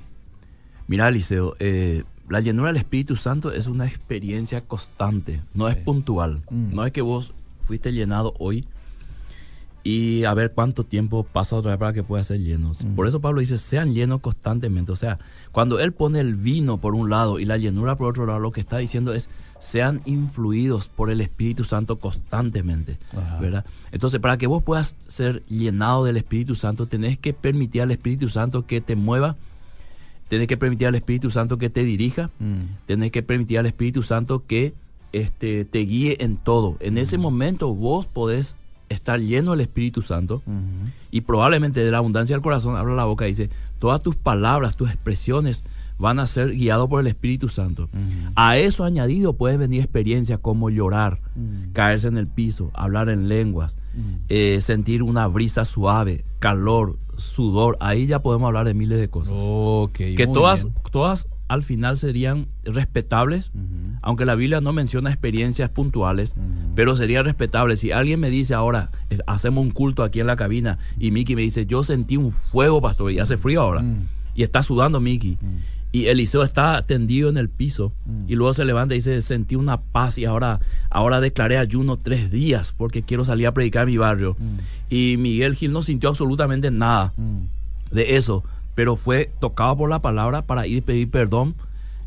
Mira, 0.88 1.08
Eliseo, 1.08 1.56
eh, 1.60 2.04
la 2.28 2.42
llenura 2.42 2.70
del 2.70 2.78
Espíritu 2.78 3.16
Santo 3.16 3.52
es 3.52 3.68
una 3.68 3.86
experiencia 3.86 4.62
constante, 4.62 5.42
no 5.54 5.70
es 5.70 5.78
puntual. 5.78 6.42
Mm. 6.50 6.74
No 6.74 6.84
es 6.84 6.92
que 6.92 7.04
vos 7.04 7.34
fuiste 7.62 7.94
llenado 7.94 8.34
hoy 8.40 8.66
y 9.84 10.24
a 10.24 10.34
ver 10.34 10.54
cuánto 10.54 10.86
tiempo 10.86 11.24
pasa 11.24 11.56
otra 11.56 11.72
vez 11.72 11.80
para 11.80 11.94
que 11.94 12.04
pueda 12.04 12.24
ser 12.24 12.40
lleno. 12.40 12.72
Mm. 12.72 12.96
Por 12.96 13.08
eso 13.08 13.22
Pablo 13.22 13.42
dice, 13.42 13.58
sean 13.58 13.94
llenos 13.94 14.22
constantemente. 14.22 14.92
O 14.92 14.96
sea, 14.96 15.20
cuando 15.54 15.80
él 15.80 15.94
pone 15.94 16.20
el 16.20 16.36
vino 16.36 16.80
por 16.80 16.96
un 16.96 17.10
lado 17.10 17.40
y 17.40 17.46
la 17.46 17.58
llenura 17.58 17.96
por 17.96 18.10
otro 18.10 18.26
lado, 18.26 18.40
lo 18.40 18.52
que 18.52 18.60
está 18.60 18.80
diciendo 18.80 19.14
es, 19.14 19.30
sean 19.60 20.02
influidos 20.06 20.90
por 20.90 21.10
el 21.10 21.22
Espíritu 21.22 21.64
Santo 21.64 21.98
constantemente. 21.98 22.98
Ajá. 23.16 23.40
¿verdad? 23.40 23.66
Entonces, 23.94 24.20
para 24.20 24.38
que 24.38 24.48
vos 24.48 24.62
puedas 24.62 24.98
ser 25.08 25.42
llenado 25.46 26.04
del 26.04 26.18
Espíritu 26.18 26.56
Santo, 26.56 26.86
tenés 26.86 27.18
que 27.18 27.32
permitir 27.34 27.82
al 27.84 27.92
Espíritu 27.92 28.28
Santo 28.28 28.66
que 28.66 28.82
te 28.82 28.98
mueva, 28.98 29.38
tenés 30.28 30.48
que 30.48 30.58
permitir 30.58 30.88
al 30.88 30.96
Espíritu 30.96 31.30
Santo 31.30 31.58
que 31.58 31.70
te 31.70 31.84
dirija, 31.86 32.30
Mm. 32.40 32.64
tenés 32.88 33.12
que 33.12 33.24
permitir 33.24 33.60
al 33.60 33.66
Espíritu 33.68 34.04
Santo 34.04 34.44
que 34.46 34.74
este, 35.14 35.64
te 35.64 35.80
guíe 35.80 36.18
en 36.22 36.38
todo. 36.38 36.76
En 36.80 36.98
ese 36.98 37.18
momento 37.20 37.74
vos 37.74 38.08
podés 38.08 38.58
estar 38.94 39.20
lleno 39.20 39.52
del 39.52 39.62
Espíritu 39.62 40.02
Santo 40.02 40.42
y 41.12 41.22
probablemente 41.22 41.84
de 41.84 41.92
la 41.92 41.98
abundancia 42.00 42.36
del 42.36 42.44
corazón 42.44 42.76
habla 42.76 42.96
la 42.96 43.06
boca 43.06 43.26
y 43.26 43.32
dice, 43.32 43.50
todas 43.80 44.02
tus 44.02 44.16
palabras, 44.16 44.78
tus 44.78 44.90
expresiones 44.90 45.64
van 45.98 46.20
a 46.20 46.28
ser 46.28 46.52
guiados 46.52 46.90
por 46.90 47.02
el 47.02 47.08
Espíritu 47.08 47.50
Santo. 47.50 47.90
A 48.36 48.58
eso 48.58 48.84
añadido 48.84 49.34
pueden 49.34 49.60
venir 49.60 49.82
experiencias 49.82 50.40
como 50.40 50.70
llorar, 50.70 51.20
caerse 51.74 52.08
en 52.08 52.18
el 52.18 52.28
piso, 52.28 52.72
hablar 52.74 53.10
en 53.10 53.28
lenguas, 53.28 53.78
eh, 54.30 54.60
sentir 54.62 55.04
una 55.04 55.28
brisa 55.28 55.66
suave, 55.66 56.26
calor, 56.40 56.98
sudor. 57.18 57.78
Ahí 57.80 58.08
ya 58.08 58.20
podemos 58.20 58.48
hablar 58.48 58.66
de 58.66 58.74
miles 58.74 59.00
de 59.00 59.10
cosas. 59.10 59.34
Que 60.16 60.28
todas, 60.28 60.64
bien. 60.64 60.76
todas 60.92 61.28
al 61.54 61.64
final 61.64 61.98
serían 61.98 62.48
respetables, 62.64 63.52
aunque 64.02 64.26
la 64.26 64.36
Biblia 64.36 64.60
no 64.62 64.74
menciona 64.74 65.10
experiencias 65.10 65.70
puntuales, 65.70 66.36
pero 66.76 66.96
sería 66.96 67.24
respetable. 67.24 67.78
Si 67.78 67.92
alguien 67.92 68.20
me 68.20 68.30
dice 68.30 68.54
ahora, 68.54 68.92
eh, 69.10 69.20
hacemos 69.28 69.64
un 69.64 69.72
culto 69.72 70.04
aquí 70.04 70.20
en 70.20 70.28
la 70.28 70.36
cabina, 70.36 70.78
y 71.00 71.12
Miki 71.12 71.36
me 71.36 71.42
dice, 71.44 71.66
yo 71.66 71.84
sentí 71.84 72.18
un 72.18 72.32
fuego, 72.32 72.82
pastor, 72.82 73.12
y 73.12 73.20
hace 73.20 73.38
frío 73.38 73.62
ahora, 73.62 73.82
Mm. 73.82 74.08
y 74.36 74.44
está 74.44 74.64
sudando 74.64 75.00
Miki, 75.00 75.38
Mm. 75.40 75.58
y 75.92 76.06
Eliseo 76.08 76.42
está 76.44 76.82
tendido 76.82 77.30
en 77.30 77.38
el 77.38 77.50
piso, 77.50 77.94
Mm. 78.06 78.26
y 78.28 78.36
luego 78.36 78.54
se 78.54 78.66
levanta 78.66 78.96
y 78.96 78.98
dice, 78.98 79.22
sentí 79.22 79.56
una 79.56 79.78
paz, 79.80 80.18
y 80.18 80.26
ahora, 80.26 80.60
ahora 80.90 81.22
declaré 81.22 81.58
ayuno 81.58 81.98
tres 81.98 82.32
días, 82.32 82.74
porque 82.76 83.04
quiero 83.04 83.24
salir 83.24 83.48
a 83.48 83.54
predicar 83.54 83.84
en 83.84 83.90
mi 83.94 83.98
barrio. 83.98 84.36
Y 84.90 85.16
Miguel 85.18 85.56
Gil 85.56 85.72
no 85.72 85.82
sintió 85.82 86.10
absolutamente 86.10 86.72
nada 86.72 87.14
de 87.92 88.16
eso, 88.18 88.44
pero 88.76 88.96
fue 88.96 89.32
tocado 89.40 89.78
por 89.78 89.90
la 89.90 90.02
palabra 90.02 90.44
para 90.44 90.68
ir 90.68 90.84
a 90.84 90.86
pedir 90.86 91.10
perdón 91.10 91.56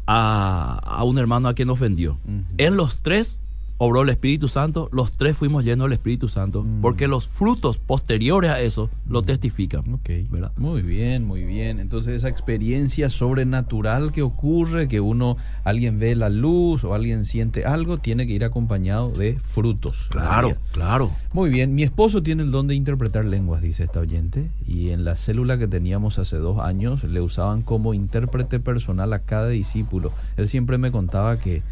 a, 0.07 0.81
a 0.85 1.05
un 1.05 1.18
hermano 1.18 1.48
a 1.48 1.55
quien 1.55 1.70
ofendió. 1.70 2.18
En 2.59 2.76
los 2.76 3.02
tres 3.02 3.45
obró 3.78 4.02
el 4.02 4.08
Espíritu 4.08 4.48
Santo, 4.48 4.88
los 4.92 5.12
tres 5.12 5.36
fuimos 5.36 5.64
llenos 5.64 5.84
del 5.86 5.92
Espíritu 5.94 6.28
Santo, 6.28 6.62
Mm. 6.62 6.80
porque 6.80 7.08
los 7.08 7.28
frutos 7.28 7.78
posteriores 7.78 8.50
a 8.50 8.60
eso 8.60 8.88
lo 9.08 9.22
testifican. 9.22 9.82
Ok, 9.92 10.10
¿verdad? 10.30 10.52
muy 10.56 10.82
bien, 10.82 11.24
muy 11.24 11.44
bien. 11.44 11.78
Entonces 11.80 12.14
esa 12.14 12.28
experiencia 12.28 13.10
sobrenatural 13.10 14.12
que 14.12 14.22
ocurre, 14.22 14.88
que 14.88 15.00
uno, 15.00 15.36
alguien 15.64 15.98
ve 15.98 16.14
la 16.16 16.28
luz 16.30 16.84
o 16.84 16.94
alguien 16.94 17.24
siente 17.26 17.64
algo, 17.64 17.98
tiene 17.98 18.26
que 18.26 18.32
ir 18.32 18.44
acompañado 18.44 19.10
de 19.10 19.38
frutos. 19.38 20.06
Claro, 20.10 20.56
claro. 20.72 21.10
Muy 21.32 21.50
bien, 21.50 21.74
mi 21.74 21.82
esposo 21.82 22.22
tiene 22.22 22.42
el 22.42 22.50
don 22.50 22.66
de 22.66 22.74
interpretar 22.74 23.24
lenguas, 23.24 23.60
dice 23.62 23.84
esta 23.84 24.00
oyente, 24.00 24.48
y 24.66 24.90
en 24.90 25.04
la 25.04 25.16
célula 25.16 25.58
que 25.58 25.68
teníamos 25.68 26.18
hace 26.18 26.36
dos 26.38 26.60
años 26.60 27.04
le 27.04 27.20
usaban 27.20 27.62
como 27.62 27.92
intérprete 27.94 28.58
personal 28.58 29.12
a 29.12 29.20
cada 29.20 29.48
discípulo. 29.48 30.12
Él 30.36 30.48
siempre 30.48 30.78
me 30.78 30.90
contaba 30.90 31.38
que 31.38 31.62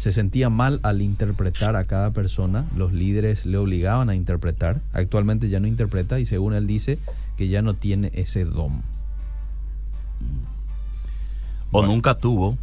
se 0.00 0.12
sentía 0.12 0.48
mal 0.48 0.80
al 0.82 1.02
interpretar 1.02 1.76
a 1.76 1.84
cada 1.84 2.10
persona, 2.12 2.64
los 2.74 2.90
líderes 2.94 3.44
le 3.44 3.58
obligaban 3.58 4.08
a 4.08 4.14
interpretar, 4.14 4.80
actualmente 4.94 5.50
ya 5.50 5.60
no 5.60 5.66
interpreta 5.66 6.18
y 6.18 6.24
según 6.24 6.54
él 6.54 6.66
dice 6.66 6.98
que 7.36 7.48
ya 7.48 7.60
no 7.60 7.74
tiene 7.74 8.10
ese 8.14 8.46
don. 8.46 8.76
O 11.70 11.72
Bueno. 11.72 11.88
nunca 11.92 12.14
tuvo, 12.14 12.56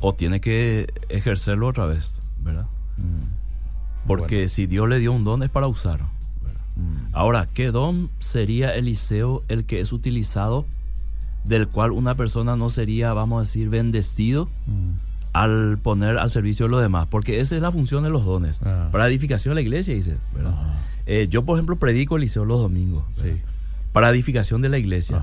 o 0.00 0.14
tiene 0.14 0.40
que 0.40 0.86
ejercerlo 1.10 1.68
otra 1.68 1.84
vez, 1.84 2.22
¿verdad? 2.42 2.64
Mm, 2.96 4.06
Porque 4.06 4.36
Bueno. 4.36 4.48
si 4.48 4.66
Dios 4.66 4.88
le 4.88 4.98
dio 4.98 5.12
un 5.12 5.24
don 5.24 5.42
es 5.42 5.50
para 5.50 5.66
usar. 5.66 6.00
mm, 6.76 7.08
Ahora, 7.12 7.50
¿qué 7.52 7.70
don 7.70 8.08
sería 8.18 8.74
Eliseo 8.74 9.44
el 9.48 9.66
que 9.66 9.80
es 9.80 9.92
utilizado, 9.92 10.64
del 11.44 11.68
cual 11.68 11.90
una 11.92 12.14
persona 12.14 12.56
no 12.56 12.70
sería, 12.70 13.12
vamos 13.12 13.36
a 13.36 13.40
decir, 13.40 13.68
bendecido 13.68 14.48
mm. 14.66 15.07
Al 15.42 15.78
poner 15.78 16.18
al 16.18 16.30
servicio 16.30 16.66
de 16.66 16.70
los 16.70 16.80
demás? 16.82 17.06
Porque 17.10 17.40
esa 17.40 17.54
es 17.56 17.62
la 17.62 17.70
función 17.70 18.02
de 18.04 18.10
los 18.10 18.24
dones. 18.24 18.60
Ah. 18.64 18.88
Para 18.92 19.06
edificación 19.08 19.50
de 19.52 19.54
la 19.56 19.60
iglesia, 19.62 19.94
dice. 19.94 20.16
Eh, 21.06 21.26
yo, 21.30 21.44
por 21.44 21.56
ejemplo, 21.56 21.76
predico 21.76 22.16
Eliseo 22.16 22.44
los 22.44 22.60
domingos. 22.60 23.04
Sí. 23.22 23.40
Para 23.92 24.10
edificación 24.10 24.62
de 24.62 24.68
la 24.68 24.78
iglesia. 24.78 25.22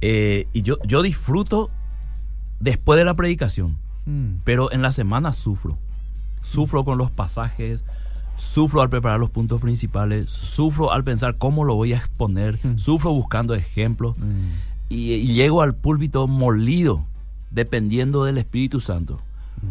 Eh, 0.00 0.46
y 0.52 0.62
yo, 0.62 0.76
yo 0.84 1.02
disfruto 1.02 1.70
después 2.60 2.98
de 2.98 3.04
la 3.04 3.14
predicación, 3.14 3.76
Mm, 4.04 4.38
pero 4.44 4.72
en 4.72 4.82
la 4.82 4.90
semana 4.90 5.32
sufro. 5.32 5.78
sufro 6.42 6.84
con 6.84 6.98
los 6.98 7.08
pasajes, 7.12 7.84
sufro 8.36 8.82
al 8.82 8.90
preparar 8.90 9.20
los 9.20 9.30
puntos 9.30 9.60
principales, 9.60 10.28
sufro 10.28 10.90
al 10.90 11.04
pensar 11.04 11.36
cómo 11.38 11.62
lo 11.62 11.76
voy 11.76 11.92
a 11.92 11.98
exponer, 11.98 12.58
Mm. 12.64 12.78
sufro 12.78 13.12
buscando 13.12 13.54
ejemplos 13.54 14.16
Mm. 14.18 14.48
y, 14.88 15.12
y 15.12 15.34
llego 15.34 15.62
al 15.62 15.76
púlpito 15.76 16.26
molido, 16.26 17.04
dependiendo 17.52 18.24
del 18.24 18.38
Espíritu 18.38 18.80
Santo. 18.80 19.20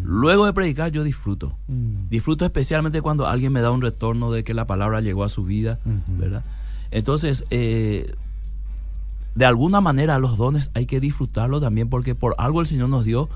Luego 0.03 0.45
de 0.45 0.53
predicar 0.53 0.91
yo 0.91 1.03
disfruto. 1.03 1.53
Mm. 1.67 2.07
Disfruto 2.09 2.45
especialmente 2.45 3.01
cuando 3.01 3.27
alguien 3.27 3.51
me 3.51 3.61
da 3.61 3.71
un 3.71 3.81
retorno 3.81 4.31
de 4.31 4.43
que 4.43 4.53
la 4.53 4.65
palabra 4.65 5.01
llegó 5.01 5.23
a 5.23 5.29
su 5.29 5.43
vida. 5.43 5.79
¿verdad? 6.07 6.43
Entonces, 6.91 7.45
eh, 7.49 8.13
de 9.35 9.45
alguna 9.45 9.81
manera 9.81 10.19
los 10.19 10.37
dones 10.37 10.71
hay 10.73 10.85
que 10.85 10.99
disfrutarlo 10.99 11.59
también 11.59 11.89
porque 11.89 12.15
por 12.15 12.35
algo 12.37 12.61
el 12.61 12.67
Señor 12.67 12.89
nos 12.89 13.03
dio, 13.03 13.29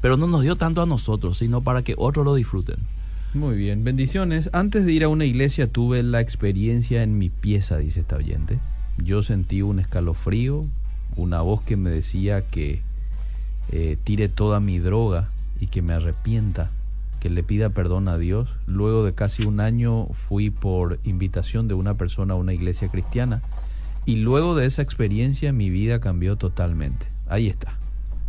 pero 0.00 0.16
no 0.16 0.26
nos 0.26 0.42
dio 0.42 0.56
tanto 0.56 0.82
a 0.82 0.86
nosotros, 0.86 1.38
sino 1.38 1.60
para 1.60 1.82
que 1.82 1.94
otros 1.96 2.24
lo 2.24 2.34
disfruten. 2.34 2.76
Muy 3.34 3.56
bien, 3.56 3.84
bendiciones. 3.84 4.50
Antes 4.52 4.84
de 4.84 4.92
ir 4.92 5.04
a 5.04 5.08
una 5.08 5.24
iglesia 5.24 5.70
tuve 5.70 6.02
la 6.02 6.20
experiencia 6.20 7.02
en 7.02 7.18
mi 7.18 7.28
pieza, 7.30 7.78
dice 7.78 8.00
esta 8.00 8.16
oyente. 8.16 8.58
Yo 8.98 9.22
sentí 9.22 9.62
un 9.62 9.78
escalofrío, 9.78 10.66
una 11.14 11.40
voz 11.40 11.62
que 11.62 11.76
me 11.76 11.90
decía 11.90 12.42
que 12.42 12.82
eh, 13.70 13.96
tire 14.02 14.28
toda 14.28 14.60
mi 14.60 14.78
droga 14.78 15.28
y 15.60 15.66
que 15.68 15.82
me 15.82 15.92
arrepienta, 15.92 16.70
que 17.20 17.30
le 17.30 17.42
pida 17.42 17.68
perdón 17.70 18.08
a 18.08 18.16
Dios. 18.18 18.48
Luego 18.66 19.04
de 19.04 19.12
casi 19.14 19.44
un 19.46 19.60
año 19.60 20.06
fui 20.12 20.50
por 20.50 20.98
invitación 21.04 21.68
de 21.68 21.74
una 21.74 21.94
persona 21.94 22.34
a 22.34 22.36
una 22.36 22.52
iglesia 22.54 22.88
cristiana 22.88 23.42
y 24.06 24.16
luego 24.16 24.56
de 24.56 24.66
esa 24.66 24.82
experiencia 24.82 25.52
mi 25.52 25.68
vida 25.70 26.00
cambió 26.00 26.36
totalmente. 26.36 27.06
Ahí 27.28 27.46
está. 27.48 27.74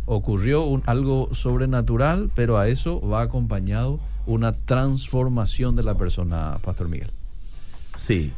Ocurrió 0.04 0.64
un- 0.64 0.82
algo 0.86 1.28
sobrenatural, 1.34 2.30
pero 2.34 2.58
a 2.58 2.68
eso 2.68 3.00
va 3.00 3.22
acompañado 3.22 3.98
una 4.26 4.52
transformación 4.52 5.74
de 5.76 5.82
la 5.82 5.96
persona, 5.96 6.58
Pastor 6.64 6.88
Miguel. 6.88 7.10
Sí, 7.96 8.32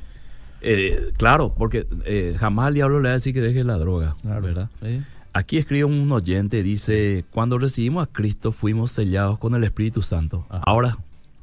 Eh, 0.66 1.12
claro, 1.18 1.52
porque 1.59 1.87
eh, 2.07 2.37
jamás 2.38 2.68
el 2.68 2.74
diablo 2.74 2.98
le 2.98 3.09
va 3.09 3.11
a 3.11 3.18
decir 3.18 3.35
que 3.35 3.42
deje 3.42 3.64
la 3.64 3.76
droga, 3.76 4.16
¿verdad? 4.22 4.70
¿Sí? 4.83 5.02
Aquí 5.37 5.59
escribe 5.59 5.85
un 5.85 6.11
oyente, 6.12 6.62
dice, 6.62 7.25
cuando 7.33 7.59
recibimos 7.59 8.05
a 8.05 8.12
Cristo 8.12 8.53
fuimos 8.53 8.92
sellados 8.92 9.37
con 9.40 9.57
el 9.57 9.64
Espíritu 9.64 10.01
Santo. 10.01 10.47
Ajá. 10.49 10.62
Ahora, 10.64 10.99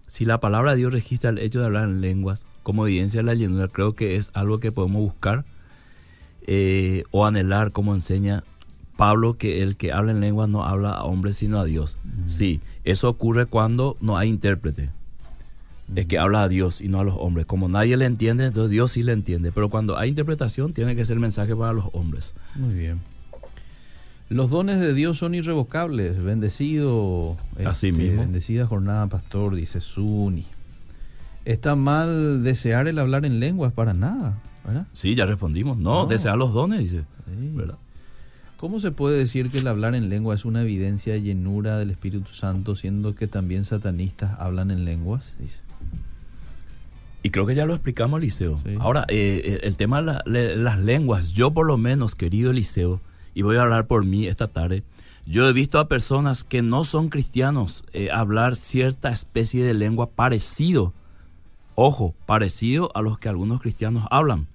si 0.07 0.23
la 0.23 0.39
palabra 0.39 0.71
de 0.71 0.77
Dios 0.77 0.93
registra 0.93 1.29
el 1.29 1.39
hecho 1.39 1.59
de 1.59 1.65
hablar 1.65 1.89
en 1.89 1.99
lenguas 1.99 2.45
como 2.63 2.87
evidencia 2.87 3.19
de 3.19 3.25
la 3.25 3.33
llenura, 3.33 3.67
creo 3.67 3.93
que 3.93 4.15
es 4.15 4.31
algo 4.33 4.61
que 4.61 4.71
podemos 4.71 5.01
buscar 5.01 5.43
eh, 6.47 7.03
o 7.11 7.25
anhelar, 7.25 7.73
como 7.73 7.93
enseña 7.93 8.45
Pablo, 8.95 9.37
que 9.37 9.61
el 9.61 9.75
que 9.75 9.91
habla 9.91 10.11
en 10.11 10.21
lenguas 10.21 10.47
no 10.47 10.63
habla 10.63 10.91
a 10.91 11.03
hombres 11.03 11.35
sino 11.35 11.59
a 11.59 11.65
Dios. 11.65 11.97
Sí, 12.27 12.61
eso 12.85 13.09
ocurre 13.09 13.45
cuando 13.45 13.97
no 13.99 14.17
hay 14.17 14.29
intérprete. 14.29 14.89
Es 15.95 16.05
que 16.05 16.17
habla 16.17 16.43
a 16.43 16.47
Dios 16.47 16.79
y 16.79 16.87
no 16.87 17.01
a 17.01 17.03
los 17.03 17.15
hombres. 17.17 17.45
Como 17.45 17.67
nadie 17.67 17.97
le 17.97 18.05
entiende, 18.05 18.45
entonces 18.45 18.71
Dios 18.71 18.91
sí 18.91 19.03
le 19.03 19.11
entiende. 19.11 19.51
Pero 19.51 19.67
cuando 19.67 19.97
hay 19.97 20.07
interpretación, 20.07 20.71
tiene 20.71 20.95
que 20.95 21.03
ser 21.03 21.19
mensaje 21.19 21.53
para 21.55 21.73
los 21.73 21.89
hombres. 21.91 22.33
Muy 22.55 22.73
bien. 22.73 23.01
Los 24.31 24.49
dones 24.49 24.79
de 24.79 24.93
Dios 24.93 25.17
son 25.17 25.35
irrevocables. 25.35 26.23
Bendecido. 26.23 27.35
este, 27.57 27.65
Así 27.65 27.91
mismo. 27.91 28.21
Bendecida 28.21 28.65
jornada, 28.65 29.07
pastor, 29.07 29.55
dice 29.55 29.81
Suni. 29.81 30.45
Está 31.43 31.75
mal 31.75 32.41
desear 32.43 32.87
el 32.87 32.97
hablar 32.99 33.25
en 33.25 33.39
lenguas 33.41 33.73
para 33.73 33.93
nada, 33.93 34.39
¿verdad? 34.65 34.87
Sí, 34.93 35.15
ya 35.15 35.25
respondimos. 35.25 35.77
No, 35.77 36.03
No. 36.03 36.05
desear 36.05 36.37
los 36.37 36.53
dones, 36.53 36.79
dice. 36.79 36.99
Sí. 37.25 37.51
¿Verdad? 37.53 37.75
¿Cómo 38.57 38.79
se 38.79 38.91
puede 38.91 39.17
decir 39.17 39.49
que 39.49 39.57
el 39.57 39.67
hablar 39.67 39.95
en 39.95 40.07
lengua 40.07 40.33
es 40.35 40.45
una 40.45 40.61
evidencia 40.61 41.13
de 41.13 41.21
llenura 41.23 41.77
del 41.77 41.89
Espíritu 41.91 42.31
Santo, 42.31 42.75
siendo 42.75 43.15
que 43.15 43.27
también 43.27 43.65
satanistas 43.65 44.39
hablan 44.39 44.71
en 44.71 44.85
lenguas? 44.85 45.35
Dice. 45.39 45.57
Y 47.23 47.31
creo 47.31 47.45
que 47.45 47.55
ya 47.55 47.65
lo 47.65 47.73
explicamos, 47.73 48.19
Eliseo. 48.19 48.57
Sí. 48.57 48.75
Ahora, 48.79 49.05
eh, 49.09 49.41
eh, 49.43 49.59
el 49.63 49.77
tema 49.77 49.97
de 50.01 50.05
la- 50.05 50.23
las 50.55 50.79
lenguas, 50.79 51.29
yo 51.33 51.51
por 51.51 51.65
lo 51.67 51.77
menos, 51.77 52.15
querido 52.15 52.51
Eliseo, 52.51 53.01
y 53.33 53.41
voy 53.43 53.57
a 53.57 53.61
hablar 53.63 53.87
por 53.87 54.05
mí 54.05 54.27
esta 54.27 54.47
tarde, 54.47 54.83
yo 55.25 55.47
he 55.47 55.53
visto 55.53 55.79
a 55.79 55.87
personas 55.87 56.43
que 56.43 56.61
no 56.61 56.83
son 56.83 57.09
cristianos 57.09 57.83
eh, 57.93 58.09
hablar 58.11 58.55
cierta 58.55 59.09
especie 59.11 59.63
de 59.63 59.73
lengua 59.73 60.09
parecido, 60.09 60.93
ojo, 61.75 62.13
parecido 62.25 62.91
a 62.95 63.01
los 63.01 63.17
que 63.19 63.29
algunos 63.29 63.61
cristianos 63.61 64.05
hablan. 64.11 64.47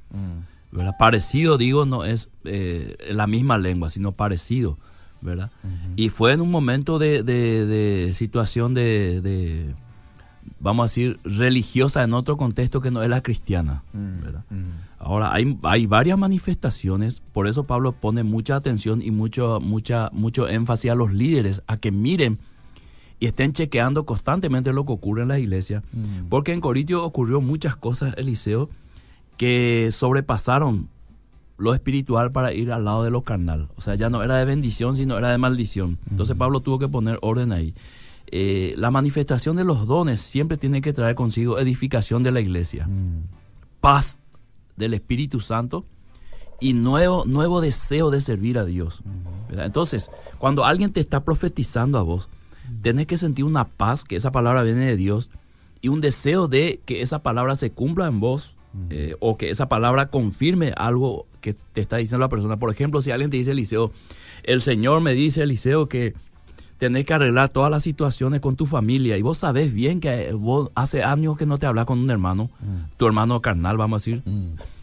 ¿verdad? 0.73 0.95
Parecido, 0.99 1.57
digo, 1.57 1.87
no 1.87 2.05
es 2.05 2.29
eh, 2.45 2.97
la 3.11 3.27
misma 3.27 3.57
lengua, 3.59 3.89
sino 3.89 4.12
parecido, 4.12 4.77
¿verdad? 5.23 5.51
Y 5.97 6.11
fue 6.11 6.33
en 6.33 6.41
un 6.43 6.51
momento 6.51 6.99
de, 6.99 7.23
de- 7.23 7.65
de 7.67 8.12
situación 8.15 8.75
de, 8.75 9.21
de, 9.23 9.75
vamos 10.61 10.85
a 10.85 10.87
decir, 10.87 11.18
religiosa 11.24 12.02
en 12.02 12.14
otro 12.14 12.37
contexto 12.37 12.80
que 12.80 12.90
no 12.90 13.02
es 13.02 13.09
la 13.09 13.22
cristiana, 13.22 13.82
¿verdad? 13.92 14.44
Ahora, 14.98 15.32
hay, 15.32 15.59
hay 15.62 15.87
varias 15.87 16.18
manifestaciones, 16.18 17.22
por 17.32 17.46
eso 17.46 17.64
Pablo 17.64 17.92
pone 17.92 18.22
mucha 18.22 18.56
atención 18.56 19.02
y 19.02 19.11
mucho, 19.11 19.61
mucha, 19.61 20.11
mucho 20.12 20.48
énfasis 20.48 20.90
a 20.90 20.94
los 20.94 21.12
líderes, 21.12 21.62
a 21.66 21.76
que 21.76 21.92
miren 21.92 22.38
y 23.20 23.26
estén 23.26 23.52
chequeando 23.52 24.04
constantemente 24.04 24.72
lo 24.72 24.85
que 24.85 24.92
ocurre 24.92 25.22
en 25.22 25.28
la 25.28 25.38
iglesia, 25.38 25.82
Mm. 25.92 26.28
porque 26.28 26.52
en 26.52 26.61
Corintio 26.61 27.04
ocurrió 27.04 27.40
muchas 27.40 27.76
cosas, 27.76 28.14
Eliseo, 28.16 28.68
que 29.37 29.90
sobrepasaron 29.92 30.88
lo 31.59 31.72
espiritual 31.72 32.32
para 32.32 32.52
ir 32.52 32.70
al 32.72 32.85
lado 32.85 33.02
de 33.04 33.11
lo 33.11 33.22
carnal. 33.22 33.68
O 33.76 33.80
sea, 33.80 33.94
ya 33.94 34.11
no 34.11 34.22
era 34.22 34.37
de 34.37 34.44
bendición, 34.44 34.96
sino 34.96 35.16
era 35.16 35.30
de 35.30 35.38
maldición. 35.38 35.98
Entonces 36.11 36.37
Pablo 36.37 36.61
tuvo 36.61 36.78
que 36.78 36.88
poner 36.88 37.18
orden 37.22 37.52
ahí. 37.52 37.74
Eh, 38.29 38.75
la 38.77 38.91
manifestación 38.91 39.57
de 39.57 39.65
los 39.65 39.87
dones 39.87 40.21
siempre 40.21 40.57
tiene 40.57 40.81
que 40.81 40.93
traer 40.93 41.15
consigo 41.15 41.59
edificación 41.59 42.23
de 42.23 42.33
la 42.33 42.41
iglesia, 42.41 42.89
paz 43.81 44.19
del 44.77 44.95
Espíritu 44.95 45.41
Santo 45.41 45.85
y 46.61 46.73
nuevo, 46.73 47.25
nuevo 47.25 47.61
deseo 47.61 48.11
de 48.11 48.21
servir 48.21 48.59
a 48.59 48.65
Dios. 48.65 49.03
¿verdad? 49.49 49.67
Entonces, 49.67 50.11
cuando 50.39 50.65
alguien 50.65 50.93
te 50.93 51.01
está 51.01 51.25
profetizando 51.25 51.99
a 51.99 52.03
vos, 52.03 52.29
tenés 52.83 53.07
que 53.07 53.17
sentir 53.17 53.45
una 53.45 53.67
paz, 53.67 54.03
que 54.03 54.17
esa 54.17 54.33
palabra 54.33 54.62
viene 54.62 54.87
de 54.87 54.97
Dios, 54.97 55.31
y 55.81 55.89
un 55.89 56.01
deseo 56.01 56.49
de 56.49 56.81
que 56.85 57.03
esa 57.03 57.23
palabra 57.23 57.55
se 57.55 57.71
cumpla 57.71 58.07
en 58.07 58.19
vos, 58.21 58.57
eh, 58.91 59.17
o 59.21 59.39
que 59.39 59.49
esa 59.49 59.69
palabra 59.69 60.11
confirme 60.11 60.75
algo 60.77 61.27
que 61.41 61.55
te 61.55 61.81
está 61.81 61.97
diciendo 61.97 62.19
la 62.19 62.29
persona. 62.29 62.59
Por 62.59 62.71
ejemplo, 62.71 63.01
si 63.01 63.11
alguien 63.11 63.31
te 63.31 63.39
dice, 63.39 63.53
Eliseo, 63.53 63.91
el 64.43 64.61
Señor 64.61 65.01
me 65.01 65.15
dice, 65.15 65.45
Eliseo, 65.45 65.89
que 65.89 66.15
tenés 66.79 67.07
que 67.07 67.15
arreglar 67.15 67.49
todas 67.49 67.71
las 67.71 67.83
situaciones 67.83 68.41
con 68.41 68.57
tu 68.57 68.67
familia, 68.67 69.17
y 69.17 69.23
vos 69.23 69.39
sabés 69.39 69.73
bien 69.73 70.01
que 70.01 70.29
eh, 70.29 70.33
vos 70.33 70.71
hace 70.75 71.03
años 71.03 71.37
que 71.37 71.47
no 71.47 71.59
te 71.59 71.67
hablas 71.67 71.87
con 71.87 71.99
un 71.99 72.11
hermano, 72.11 72.51
tu 72.97 73.07
hermano 73.07 73.41
carnal, 73.41 73.77
vamos 73.77 74.03
a 74.03 74.05
decir, 74.05 74.23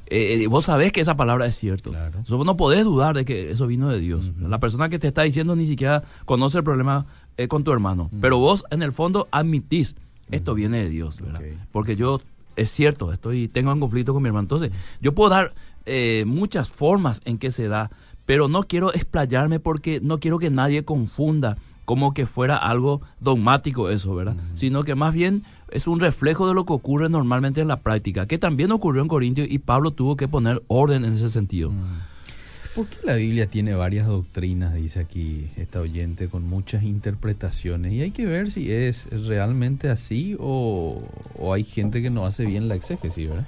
eh, 0.07 0.43
eh, 0.43 0.47
vos 0.47 0.65
sabés 0.65 0.91
que 0.91 1.01
esa 1.01 1.15
palabra 1.15 1.45
es 1.47 1.55
cierto. 1.55 1.89
Claro. 1.89 2.07
Entonces, 2.07 2.35
vos 2.35 2.45
no 2.45 2.55
podés 2.55 2.83
dudar 2.83 3.15
de 3.15 3.25
que 3.25 3.51
eso 3.51 3.65
vino 3.65 3.89
de 3.89 3.99
Dios. 3.99 4.31
La 4.37 4.59
persona 4.59 4.89
que 4.89 4.99
te 4.99 5.07
está 5.07 5.23
diciendo 5.23 5.55
ni 5.55 5.65
siquiera 5.65 6.03
conoce 6.25 6.59
el 6.59 6.63
problema 6.63 7.07
eh, 7.37 7.47
con 7.47 7.63
tu 7.63 7.71
hermano. 7.71 8.11
Pero 8.21 8.37
vos, 8.37 8.63
en 8.69 8.83
el 8.83 8.91
fondo, 8.91 9.27
admitís, 9.31 9.95
esto 10.29 10.53
viene 10.53 10.83
de 10.83 10.89
Dios, 10.89 11.19
¿verdad? 11.19 11.41
Porque 11.71 11.95
yo, 11.95 12.19
es 12.55 12.69
cierto, 12.69 13.11
estoy 13.11 13.47
tengo 13.47 13.71
un 13.73 13.79
conflicto 13.79 14.13
con 14.13 14.21
mi 14.21 14.27
hermano. 14.27 14.43
Entonces, 14.43 14.71
yo 15.01 15.13
puedo 15.13 15.31
dar 15.31 15.53
eh, 15.87 16.25
muchas 16.27 16.69
formas 16.69 17.21
en 17.25 17.39
que 17.39 17.49
se 17.49 17.67
da, 17.67 17.89
pero 18.27 18.47
no 18.47 18.63
quiero 18.63 18.93
explayarme 18.93 19.59
porque 19.59 19.99
no 19.99 20.19
quiero 20.19 20.37
que 20.37 20.51
nadie 20.51 20.85
confunda 20.85 21.57
como 21.85 22.13
que 22.13 22.25
fuera 22.25 22.57
algo 22.57 23.01
dogmático 23.19 23.89
eso, 23.89 24.15
¿verdad? 24.15 24.35
Sino 24.53 24.83
que 24.83 24.95
más 24.95 25.13
bien 25.13 25.43
es 25.71 25.87
un 25.87 25.99
reflejo 25.99 26.47
de 26.47 26.53
lo 26.53 26.65
que 26.65 26.73
ocurre 26.73 27.09
normalmente 27.09 27.61
en 27.61 27.67
la 27.67 27.81
práctica, 27.81 28.25
que 28.25 28.37
también 28.37 28.71
ocurrió 28.71 29.01
en 29.01 29.07
Corintios 29.07 29.47
y 29.49 29.59
Pablo 29.59 29.91
tuvo 29.91 30.15
que 30.15 30.27
poner 30.27 30.61
orden 30.67 31.05
en 31.05 31.13
ese 31.13 31.29
sentido. 31.29 31.71
¿Por 32.75 32.87
qué 32.87 32.97
la 33.03 33.15
Biblia 33.15 33.45
tiene 33.45 33.75
varias 33.75 34.07
doctrinas, 34.07 34.73
dice 34.73 34.99
aquí 34.99 35.51
esta 35.57 35.79
oyente, 35.79 36.27
con 36.27 36.47
muchas 36.47 36.83
interpretaciones? 36.83 37.93
Y 37.93 38.01
hay 38.01 38.11
que 38.11 38.25
ver 38.25 38.49
si 38.49 38.71
es 38.71 39.05
realmente 39.27 39.89
así 39.89 40.35
o, 40.39 41.03
o 41.37 41.53
hay 41.53 41.63
gente 41.63 42.01
que 42.01 42.09
no 42.09 42.25
hace 42.25 42.45
bien 42.45 42.67
la 42.67 42.75
exégesis, 42.75 43.29
¿verdad? 43.29 43.47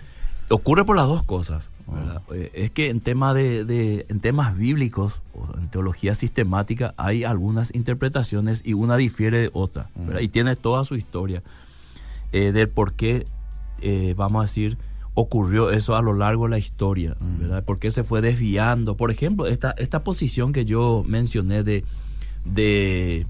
Ocurre 0.50 0.86
por 0.86 0.96
las 0.96 1.08
dos 1.08 1.24
cosas. 1.24 1.70
¿verdad? 1.88 2.22
Eh, 2.34 2.52
Es 2.54 2.72
que 2.72 2.90
en, 2.90 3.00
tema 3.02 3.34
de, 3.34 3.66
de- 3.66 4.06
en 4.10 4.20
temas 4.20 4.58
bíblicos, 4.58 5.22
o 5.34 5.58
en 5.58 5.70
teología 5.70 6.16
sistemática, 6.16 6.94
hay 6.98 7.24
algunas 7.24 7.74
interpretaciones 7.74 8.62
y 8.66 8.74
una 8.74 8.98
difiere 8.98 9.40
de 9.40 9.50
otra. 9.54 9.90
¿verdad? 9.96 10.20
Y 10.22 10.28
tiene 10.28 10.56
toda 10.56 10.84
su 10.84 10.96
historia 10.96 11.42
eh, 12.32 12.52
del 12.52 12.70
por 12.70 12.94
qué, 12.94 13.26
eh, 13.82 14.14
vamos 14.18 14.40
a 14.40 14.44
decir, 14.44 14.78
ocurrió 15.14 15.72
eso 15.72 15.96
a 15.96 16.02
lo 16.02 16.14
largo 16.14 16.44
de 16.46 16.50
la 16.52 16.58
historia. 16.58 17.16
¿verdad? 17.20 17.64
¿Por 17.64 17.80
qué 17.80 17.90
se 17.92 18.04
fue 18.04 18.22
desviando? 18.22 18.98
Por 18.98 19.10
ejemplo, 19.12 19.48
esta, 19.48 19.72
esta 19.72 20.04
posición 20.04 20.54
que 20.54 20.66
yo 20.66 21.04
mencioné 21.08 21.64
de, 21.64 21.84
de 22.46 23.26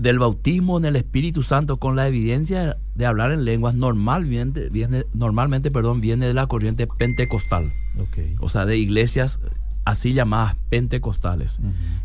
del 0.00 0.18
bautismo 0.18 0.78
en 0.78 0.84
el 0.84 0.96
Espíritu 0.96 1.42
Santo 1.42 1.76
con 1.76 1.96
la 1.96 2.08
evidencia 2.08 2.78
de 2.94 3.06
hablar 3.06 3.32
en 3.32 3.44
lenguas 3.44 3.74
normalmente 3.74 4.68
viene 4.70 5.04
normalmente 5.12 5.70
perdón 5.70 6.00
viene 6.00 6.26
de 6.26 6.34
la 6.34 6.46
corriente 6.46 6.86
pentecostal. 6.86 7.72
O 8.40 8.48
sea 8.48 8.66
de 8.66 8.76
iglesias 8.76 9.40
así 9.84 10.12
llamadas 10.12 10.56
pentecostales 10.68 11.60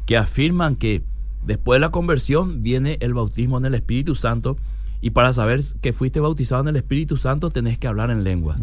que 0.06 0.18
afirman 0.18 0.76
que 0.76 1.04
después 1.46 1.78
de 1.78 1.82
la 1.82 1.92
conversión 1.92 2.62
viene 2.62 2.98
el 3.02 3.14
bautismo 3.14 3.58
en 3.58 3.66
el 3.66 3.76
Espíritu 3.76 4.16
Santo 4.16 4.58
Y 5.02 5.10
para 5.10 5.34
saber 5.34 5.62
que 5.82 5.94
fuiste 5.94 6.20
bautizado 6.20 6.62
en 6.62 6.68
el 6.70 6.76
Espíritu 6.76 7.18
Santo 7.18 7.50
tenés 7.50 7.80
que 7.80 7.88
hablar 7.88 8.12
en 8.12 8.24
lenguas. 8.24 8.62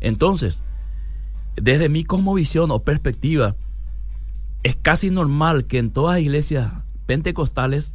Entonces, 0.00 0.62
desde 1.54 1.88
mi 1.88 2.04
cosmovisión 2.04 2.72
o 2.72 2.80
perspectiva, 2.80 3.54
es 4.64 4.76
casi 4.76 5.10
normal 5.10 5.66
que 5.66 5.78
en 5.78 5.90
todas 5.90 6.16
las 6.16 6.22
iglesias 6.22 6.72
pentecostales 7.06 7.94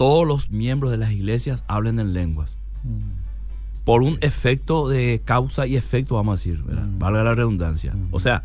todos 0.00 0.26
los 0.26 0.48
miembros 0.50 0.90
de 0.90 0.96
las 0.96 1.10
iglesias 1.12 1.62
hablen 1.68 2.00
en 2.00 2.14
lenguas. 2.14 2.56
Mm. 2.84 3.20
Por 3.84 4.02
un 4.02 4.16
efecto 4.22 4.88
de 4.88 5.20
causa 5.24 5.66
y 5.66 5.76
efecto, 5.76 6.14
vamos 6.14 6.32
a 6.32 6.36
decir, 6.42 6.62
¿verdad? 6.62 6.84
Mm. 6.86 6.98
valga 6.98 7.22
la 7.24 7.34
redundancia. 7.34 7.92
Ujú. 7.94 8.16
O 8.16 8.18
sea, 8.20 8.42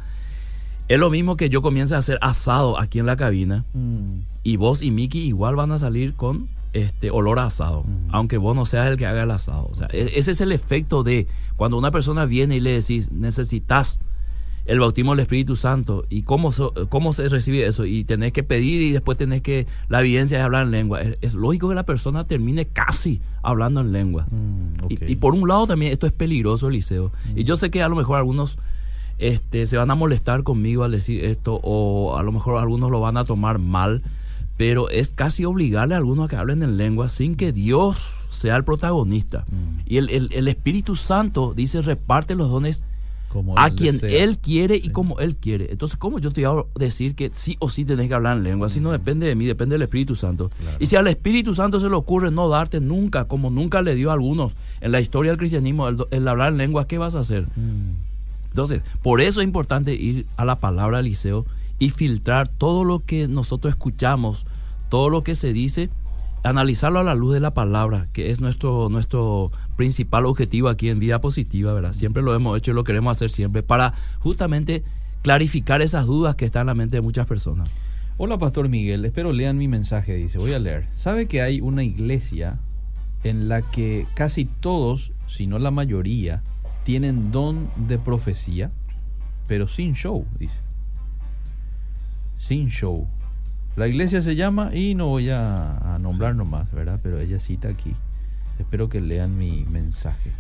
es 0.90 1.00
lo 1.00 1.10
mismo 1.10 1.38
que 1.38 1.50
yo 1.50 1.62
comience 1.62 1.96
a 1.96 2.00
hacer 2.00 2.18
asado 2.22 2.78
aquí 2.78 3.00
en 3.00 3.06
la 3.06 3.16
cabina 3.16 3.64
Mm. 3.74 4.20
y 4.44 4.58
vos 4.58 4.82
y 4.82 4.92
Miki 4.92 5.20
igual 5.22 5.56
van 5.56 5.72
a 5.72 5.78
salir 5.78 6.14
con 6.16 6.50
este 6.74 7.10
olor 7.10 7.40
a 7.40 7.46
asado, 7.46 7.80
Ujú. 7.80 7.90
aunque 8.12 8.38
vos 8.38 8.54
no 8.54 8.66
seas 8.66 8.88
el 8.88 8.98
que 8.98 9.06
haga 9.06 9.24
el 9.24 9.32
asado. 9.32 9.68
O 9.72 9.76
sea, 9.76 9.88
e- 9.94 10.12
ese 10.16 10.32
es 10.32 10.42
el 10.42 10.52
efecto 10.52 11.04
de 11.04 11.26
cuando 11.56 11.78
una 11.78 11.90
persona 11.92 12.26
viene 12.26 12.58
y 12.58 12.60
le 12.60 12.72
decís, 12.74 13.12
necesitas 13.14 14.00
el 14.66 14.80
bautismo 14.80 15.12
del 15.12 15.20
Espíritu 15.22 15.56
Santo 15.56 16.06
y 16.10 16.24
cómo, 16.24 16.52
so- 16.52 16.74
cómo 16.90 17.14
se 17.14 17.28
recibe 17.30 17.66
eso 17.68 17.86
y 17.86 18.04
tenés 18.04 18.34
que 18.34 18.42
pedir 18.44 18.82
y 18.82 18.92
después 18.92 19.18
tenés 19.18 19.42
que 19.42 19.68
la 19.90 20.02
evidencia 20.02 20.40
es 20.40 20.44
hablar 20.44 20.66
en 20.66 20.72
lengua. 20.72 21.02
Es, 21.02 21.18
es 21.22 21.34
lógico 21.36 21.70
que 21.70 21.76
la 21.76 21.84
persona 21.86 22.26
termine 22.26 22.66
casi 22.66 23.22
hablando 23.44 23.82
en 23.82 23.92
lengua. 23.92 24.26
Mm. 24.32 24.86
Y, 24.90 25.12
y 25.12 25.16
por 25.18 25.36
un 25.36 25.48
lado 25.48 25.68
también 25.68 25.92
esto 25.92 26.08
es 26.08 26.14
peligroso, 26.14 26.68
Eliseo. 26.70 27.12
Y 27.36 27.44
yo 27.44 27.56
sé 27.58 27.70
que 27.70 27.84
a 27.84 27.90
lo 27.90 27.96
mejor 27.96 28.18
algunos 28.18 28.58
este, 29.18 29.66
se 29.68 29.78
van 29.78 29.92
a 29.92 29.96
molestar 29.96 30.44
conmigo 30.44 30.84
al 30.84 30.92
decir 30.92 31.24
esto 31.24 31.60
o 31.64 32.18
a 32.18 32.24
lo 32.24 32.32
mejor 32.32 32.58
algunos 32.60 32.92
lo 32.92 33.00
van 33.00 33.18
a 33.18 33.24
tomar 33.26 33.60
mal, 33.60 34.02
pero 34.58 34.90
es 34.90 35.12
casi 35.12 35.46
obligarle 35.46 35.96
a 35.96 35.98
algunos 35.98 36.26
a 36.26 36.28
que 36.30 36.36
hablen 36.38 36.64
en 36.64 36.78
lengua 36.78 37.10
sin 37.10 37.36
que 37.36 37.52
Dios 37.54 38.16
sea 38.30 38.56
el 38.56 38.64
protagonista. 38.64 39.46
Mm. 39.50 39.80
Y 39.86 39.98
el, 39.98 40.10
el- 40.10 40.30
el 40.34 40.48
Espíritu 40.48 40.96
Santo 40.96 41.54
dice 41.56 41.82
reparte 41.82 42.36
los 42.36 42.50
dones 42.50 42.84
Como 43.36 43.60
a 43.60 43.68
él 43.68 43.76
quien 43.76 43.98
desea. 44.00 44.24
Él 44.24 44.38
quiere 44.38 44.78
y 44.78 44.84
Sí. 44.84 44.90
como 44.92 45.20
Él 45.20 45.36
quiere. 45.36 45.68
Entonces, 45.70 45.98
¿cómo 45.98 46.20
yo 46.20 46.32
te 46.32 46.48
voy 46.48 46.64
a 46.64 46.80
decir 46.80 47.16
que 47.16 47.30
sí 47.34 47.58
o 47.60 47.68
sí 47.70 47.84
tenés 47.84 48.08
que 48.08 48.14
hablar 48.14 48.38
en 48.38 48.44
lengua? 48.44 48.70
Si 48.70 48.80
no 48.80 48.92
depende 48.94 49.28
de 49.28 49.36
mí, 49.36 49.46
depende 49.46 49.74
del 49.76 49.82
Espíritu 49.82 50.16
Santo. 50.16 50.50
Claro. 50.58 50.78
Y 50.80 50.86
si 50.86 50.96
al 50.96 51.08
Espíritu 51.08 51.54
Santo 51.54 51.82
se 51.82 51.90
le 51.90 51.96
ocurre 51.96 52.32
no 52.32 52.48
darte 52.48 52.80
nunca, 52.80 53.26
como 53.26 53.50
nunca 53.50 53.82
le 53.82 53.94
dio 53.94 54.10
a 54.10 54.14
algunos 54.14 54.54
en 54.80 54.94
la 54.94 55.02
historia 55.02 55.32
del 55.34 55.38
cristianismo, 55.38 55.88
el, 55.90 55.98
el 56.12 56.28
hablar 56.28 56.54
en 56.54 56.58
lengua, 56.58 56.88
¿qué 56.88 56.98
vas 56.98 57.14
a 57.16 57.20
hacer? 57.20 57.44
Mm. 57.58 57.96
Entonces, 58.52 58.82
por 59.04 59.20
eso 59.20 59.42
es 59.42 59.46
importante 59.46 59.94
ir 59.94 60.26
a 60.38 60.46
la 60.46 60.56
palabra 60.62 60.98
del 60.98 61.08
liceo 61.08 61.46
y 61.78 61.90
filtrar 61.90 62.48
todo 62.48 62.86
lo 62.86 63.02
que 63.06 63.28
nosotros 63.28 63.74
escuchamos, 63.74 64.46
todo 64.88 65.10
lo 65.10 65.24
que 65.26 65.36
se 65.36 65.52
dice, 65.52 65.90
analizarlo 66.46 67.00
a 67.00 67.04
la 67.04 67.16
luz 67.16 67.34
de 67.34 67.40
la 67.40 67.54
palabra, 67.54 68.08
que 68.14 68.30
es 68.30 68.40
nuestro, 68.40 68.88
nuestro 68.90 69.52
principal 69.76 70.26
objetivo 70.26 70.70
aquí 70.70 70.90
en 70.90 71.00
Vida 71.00 71.20
Positiva, 71.20 71.74
¿verdad? 71.74 71.94
Siempre 71.94 72.22
lo 72.22 72.36
hemos 72.36 72.58
hecho 72.58 72.72
y 72.72 72.74
lo 72.76 72.84
queremos 72.84 73.18
hacer 73.18 73.32
siempre 73.32 73.64
para 73.64 73.94
justamente 74.20 74.84
clarificar 75.24 75.82
esas 75.82 76.06
dudas 76.06 76.36
que 76.36 76.46
están 76.46 76.62
en 76.62 76.68
la 76.68 76.76
mente 76.76 76.98
de 76.98 77.02
muchas 77.02 77.26
personas. 77.26 77.70
Hola, 78.18 78.38
Pastor 78.38 78.70
Miguel. 78.70 79.04
Espero 79.06 79.34
lean 79.34 79.58
mi 79.58 79.68
mensaje. 79.68 80.16
Dice, 80.16 80.38
voy 80.38 80.54
a 80.54 80.60
leer. 80.60 80.88
¿Sabe 80.96 81.28
que 81.28 81.42
hay 81.42 81.62
una 81.62 81.84
iglesia 81.84 82.60
en 83.24 83.50
la 83.50 83.64
que 83.64 84.06
casi 84.14 84.46
todos, 84.46 85.14
si 85.28 85.48
no 85.48 85.58
la 85.58 85.72
mayoría, 85.72 86.44
tienen 86.84 87.32
don 87.32 87.68
de 87.88 87.98
profecía, 87.98 88.72
pero 89.48 89.68
sin 89.68 89.96
show? 89.96 90.26
Dice. 90.40 90.60
Sin 92.38 92.70
show. 92.70 93.08
La 93.76 93.88
iglesia 93.88 94.22
se 94.22 94.36
llama, 94.36 94.74
y 94.74 94.96
no 94.96 95.08
voy 95.08 95.30
a, 95.30 95.96
a 95.96 96.00
nombrar 96.00 96.36
nomás, 96.36 96.72
¿verdad? 96.72 97.00
Pero 97.04 97.20
ella 97.20 97.40
cita 97.40 97.68
aquí. 97.68 97.94
Espero 98.60 98.88
que 98.88 99.02
lean 99.02 99.38
mi 99.38 99.66
mensaje. 99.70 100.32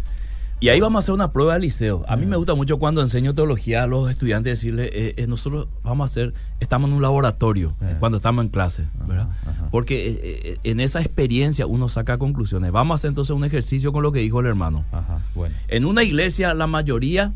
Y 0.61 0.69
ahí 0.69 0.79
vamos 0.79 0.99
a 0.99 1.03
hacer 1.03 1.13
una 1.13 1.33
prueba 1.33 1.55
de 1.55 1.59
liceo. 1.59 2.05
A 2.07 2.15
mí 2.15 2.23
Ah. 2.23 2.27
me 2.29 2.37
gusta 2.37 2.55
mucho 2.55 2.79
cuando 2.79 3.01
enseño 3.01 3.35
teología 3.35 3.83
a 3.83 3.87
los 3.87 4.09
estudiantes 4.09 4.53
decirle, 4.59 4.85
eh, 4.85 5.13
eh, 5.17 5.27
nosotros 5.27 5.67
vamos 5.83 6.05
a 6.09 6.11
hacer, 6.11 6.33
estamos 6.61 6.89
en 6.89 6.95
un 6.95 7.01
laboratorio 7.01 7.73
Eh. 7.81 7.97
cuando 7.99 8.15
estamos 8.17 8.45
en 8.45 8.49
clase, 8.51 8.83
Ajá, 8.95 9.05
¿verdad? 9.05 9.27
ajá. 9.45 9.67
Porque 9.69 10.07
eh, 10.11 10.19
eh, 10.23 10.57
en 10.63 10.79
esa 10.79 11.01
experiencia 11.01 11.67
uno 11.67 11.89
saca 11.89 12.17
conclusiones. 12.17 12.71
Vamos 12.71 12.95
a 12.95 12.97
hacer 12.99 13.09
entonces 13.09 13.35
un 13.35 13.43
ejercicio 13.43 13.91
con 13.91 14.01
lo 14.01 14.13
que 14.13 14.19
dijo 14.19 14.39
el 14.39 14.45
hermano. 14.45 14.85
Ajá, 14.93 15.21
bueno. 15.35 15.53
En 15.67 15.83
una 15.83 16.03
iglesia 16.03 16.53
la 16.53 16.67
mayoría 16.67 17.33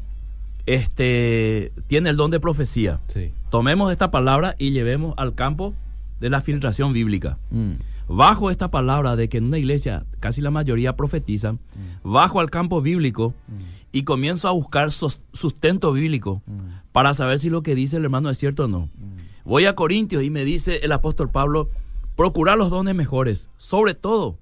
este, 0.66 1.74
tiene 1.88 2.10
el 2.12 2.16
don 2.16 2.32
de 2.32 2.40
profecía. 2.40 3.00
Sí. 3.08 3.32
Tomemos 3.50 3.92
esta 3.92 4.12
palabra 4.12 4.56
y 4.58 4.72
llevemos 4.72 5.14
al 5.18 5.36
campo 5.36 5.74
de 6.20 6.30
la 6.30 6.42
filtración 6.42 6.94
bíblica. 6.94 7.38
Mm, 7.52 7.74
Bajo 8.12 8.50
esta 8.50 8.72
palabra 8.72 9.16
de 9.16 9.30
que 9.30 9.38
en 9.38 9.46
una 9.46 9.60
iglesia 9.60 10.04
casi 10.20 10.42
la 10.42 10.50
mayoría 10.50 10.96
profetizan, 10.96 11.60
bajo 12.04 12.40
al 12.40 12.50
campo 12.50 12.82
bíblico 12.82 13.36
mm, 13.48 13.54
y 13.92 14.04
comienzo 14.04 14.48
a 14.48 14.52
buscar 14.52 14.92
sustento 14.92 15.94
bíblico 15.94 16.42
mm, 16.48 16.92
para 16.92 17.14
saber 17.14 17.38
si 17.38 17.52
lo 17.52 17.62
que 17.62 17.76
dice 17.76 17.98
el 17.98 18.06
hermano 18.06 18.32
es 18.32 18.38
cierto 18.40 18.66
o 18.66 18.68
no. 18.68 18.90
mm. 18.98 19.20
Voy 19.46 19.66
a 19.66 19.76
Corintios 19.76 20.24
y 20.24 20.32
me 20.32 20.44
dice 20.44 20.78
el 20.84 20.92
apóstol 20.92 21.30
Pablo, 21.30 21.70
procurar 22.16 22.58
los 22.58 22.70
dones 22.70 22.96
mejores, 22.96 23.50
sobre 23.58 23.94
todo 23.94 24.38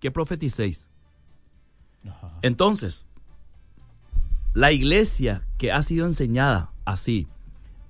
que 0.00 0.10
profeticéis. 0.10 0.88
Entonces, 2.42 3.06
la 4.54 4.72
iglesia 4.72 5.46
que 5.58 5.72
ha 5.72 5.82
sido 5.82 6.06
enseñada 6.06 6.70
así, 6.84 7.28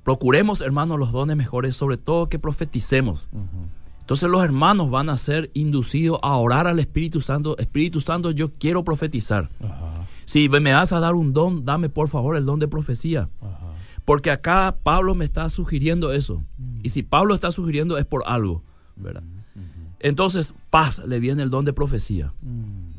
procuremos 0.09 0.62
hermanos 0.62 0.98
los 0.98 1.12
dones 1.12 1.36
mejores, 1.36 1.76
sobre 1.76 1.98
todo 1.98 2.30
que 2.30 2.38
profeticemos. 2.38 3.28
Entonces 4.00 4.30
los 4.30 4.42
hermanos 4.42 4.90
van 4.90 5.11
a 5.11 5.18
ser 5.18 5.50
inducidos 5.52 6.18
a 6.22 6.34
orar 6.36 6.66
al 6.66 6.78
Espíritu 6.78 7.20
Santo. 7.20 7.59
Espíritu 7.59 8.00
Santo, 8.00 8.30
yo 8.30 8.54
quiero 8.54 8.84
profetizar. 8.84 9.50
Si 10.24 10.48
me 10.48 10.72
vas 10.72 10.94
a 10.94 11.00
dar 11.00 11.14
un 11.14 11.34
don, 11.34 11.66
dame 11.66 11.90
por 11.90 12.09
favor 12.09 12.36
el 12.36 12.46
don 12.46 12.59
de 12.59 12.68
profecía. 12.68 13.28
Porque 14.06 14.30
acá 14.30 14.78
Pablo 14.82 15.14
me 15.14 15.26
está 15.26 15.46
sugiriendo 15.50 16.11
eso. 16.11 16.42
Y 16.82 16.88
si 16.88 17.02
Pablo 17.02 17.34
está 17.34 17.52
sugiriendo 17.52 17.98
es 17.98 18.06
por 18.06 18.22
algo. 18.26 18.62
¿verdad? 18.96 19.24
Entonces, 20.00 20.54
paz, 20.70 21.02
le 21.06 21.20
viene 21.20 21.42
el 21.42 21.50
don 21.50 21.66
de 21.66 21.74
profecía. 21.74 22.32
Mm, 22.40 22.92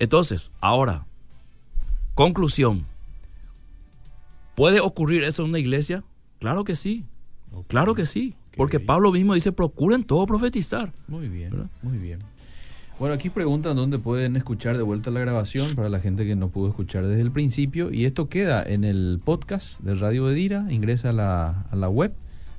Entonces, 0.00 0.50
ahora, 0.60 1.06
conclusión. 2.16 2.86
¿Puede 4.56 4.80
ocurrir 4.80 5.22
eso 5.22 5.44
en 5.44 5.50
una 5.50 5.60
iglesia? 5.60 6.02
Claro 6.40 6.64
que 6.64 6.74
sí. 6.74 7.04
Claro 7.68 7.94
que 7.94 8.06
sí. 8.06 8.34
Porque 8.56 8.80
Pablo 8.80 9.12
mismo 9.12 9.34
dice, 9.34 9.52
procuren 9.52 10.02
todo 10.04 10.26
profetizar. 10.26 10.92
Muy 11.06 11.28
bien, 11.28 11.50
¿Verdad? 11.52 11.70
muy 11.82 11.98
bien. 11.98 12.18
Bueno, 12.98 13.14
aquí 13.14 13.30
preguntan 13.30 13.76
dónde 13.76 13.98
pueden 13.98 14.36
escuchar 14.36 14.76
de 14.76 14.82
vuelta 14.82 15.10
la 15.10 15.20
grabación 15.20 15.74
para 15.74 15.88
la 15.88 16.00
gente 16.00 16.26
que 16.26 16.36
no 16.36 16.48
pudo 16.48 16.68
escuchar 16.68 17.06
desde 17.06 17.22
el 17.22 17.30
principio. 17.30 17.90
Y 17.92 18.04
esto 18.04 18.28
queda 18.28 18.62
en 18.62 18.84
el 18.84 19.20
podcast 19.24 19.80
de 19.80 19.94
Radio 19.94 20.30
Edira. 20.30 20.66
Ingresa 20.70 21.10
a 21.10 21.12
la, 21.12 21.62
a 21.70 21.76
la 21.76 21.88
web, 21.88 22.12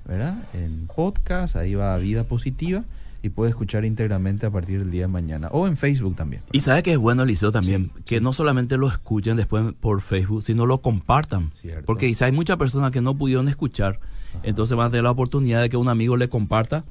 ¿verdad? 0.07 0.35
En 0.53 0.87
podcast, 0.87 1.55
ahí 1.55 1.75
va 1.75 1.95
Vida 1.97 2.23
Positiva. 2.23 2.83
Y 3.23 3.29
puede 3.29 3.51
escuchar 3.51 3.85
íntegramente 3.85 4.47
a 4.47 4.49
partir 4.49 4.79
del 4.79 4.89
día 4.89 5.03
de 5.03 5.07
mañana. 5.07 5.47
O 5.51 5.67
en 5.67 5.77
Facebook 5.77 6.15
también. 6.15 6.41
Y 6.51 6.61
sabe 6.61 6.81
que 6.81 6.93
es 6.93 6.97
bueno, 6.97 7.21
Eliseo, 7.23 7.51
también, 7.51 7.91
Sí, 7.97 8.03
que 8.05 8.17
sí. 8.17 8.23
no 8.23 8.33
solamente 8.33 8.77
lo 8.77 8.87
escuchen 8.87 9.37
después 9.37 9.73
por 9.79 10.01
Facebook, 10.01 10.41
sino 10.43 10.65
lo 10.65 10.79
compartan. 10.79 11.51
Cierto. 11.53 11.85
Porque 11.85 12.07
quizá 12.07 12.25
hay 12.25 12.31
muchas 12.31 12.57
personas 12.57 12.91
que 12.91 12.99
no 13.01 13.15
pudieron 13.15 13.47
escuchar, 13.47 13.99
entonces 14.41 14.75
van 14.75 14.87
a 14.87 14.89
tener 14.89 15.03
la 15.03 15.11
oportunidad 15.11 15.61
de 15.61 15.69
que 15.69 15.77
un 15.77 15.87
amigo 15.89 16.17
le 16.17 16.29
comparta 16.29 16.77
Ajá. 16.77 16.85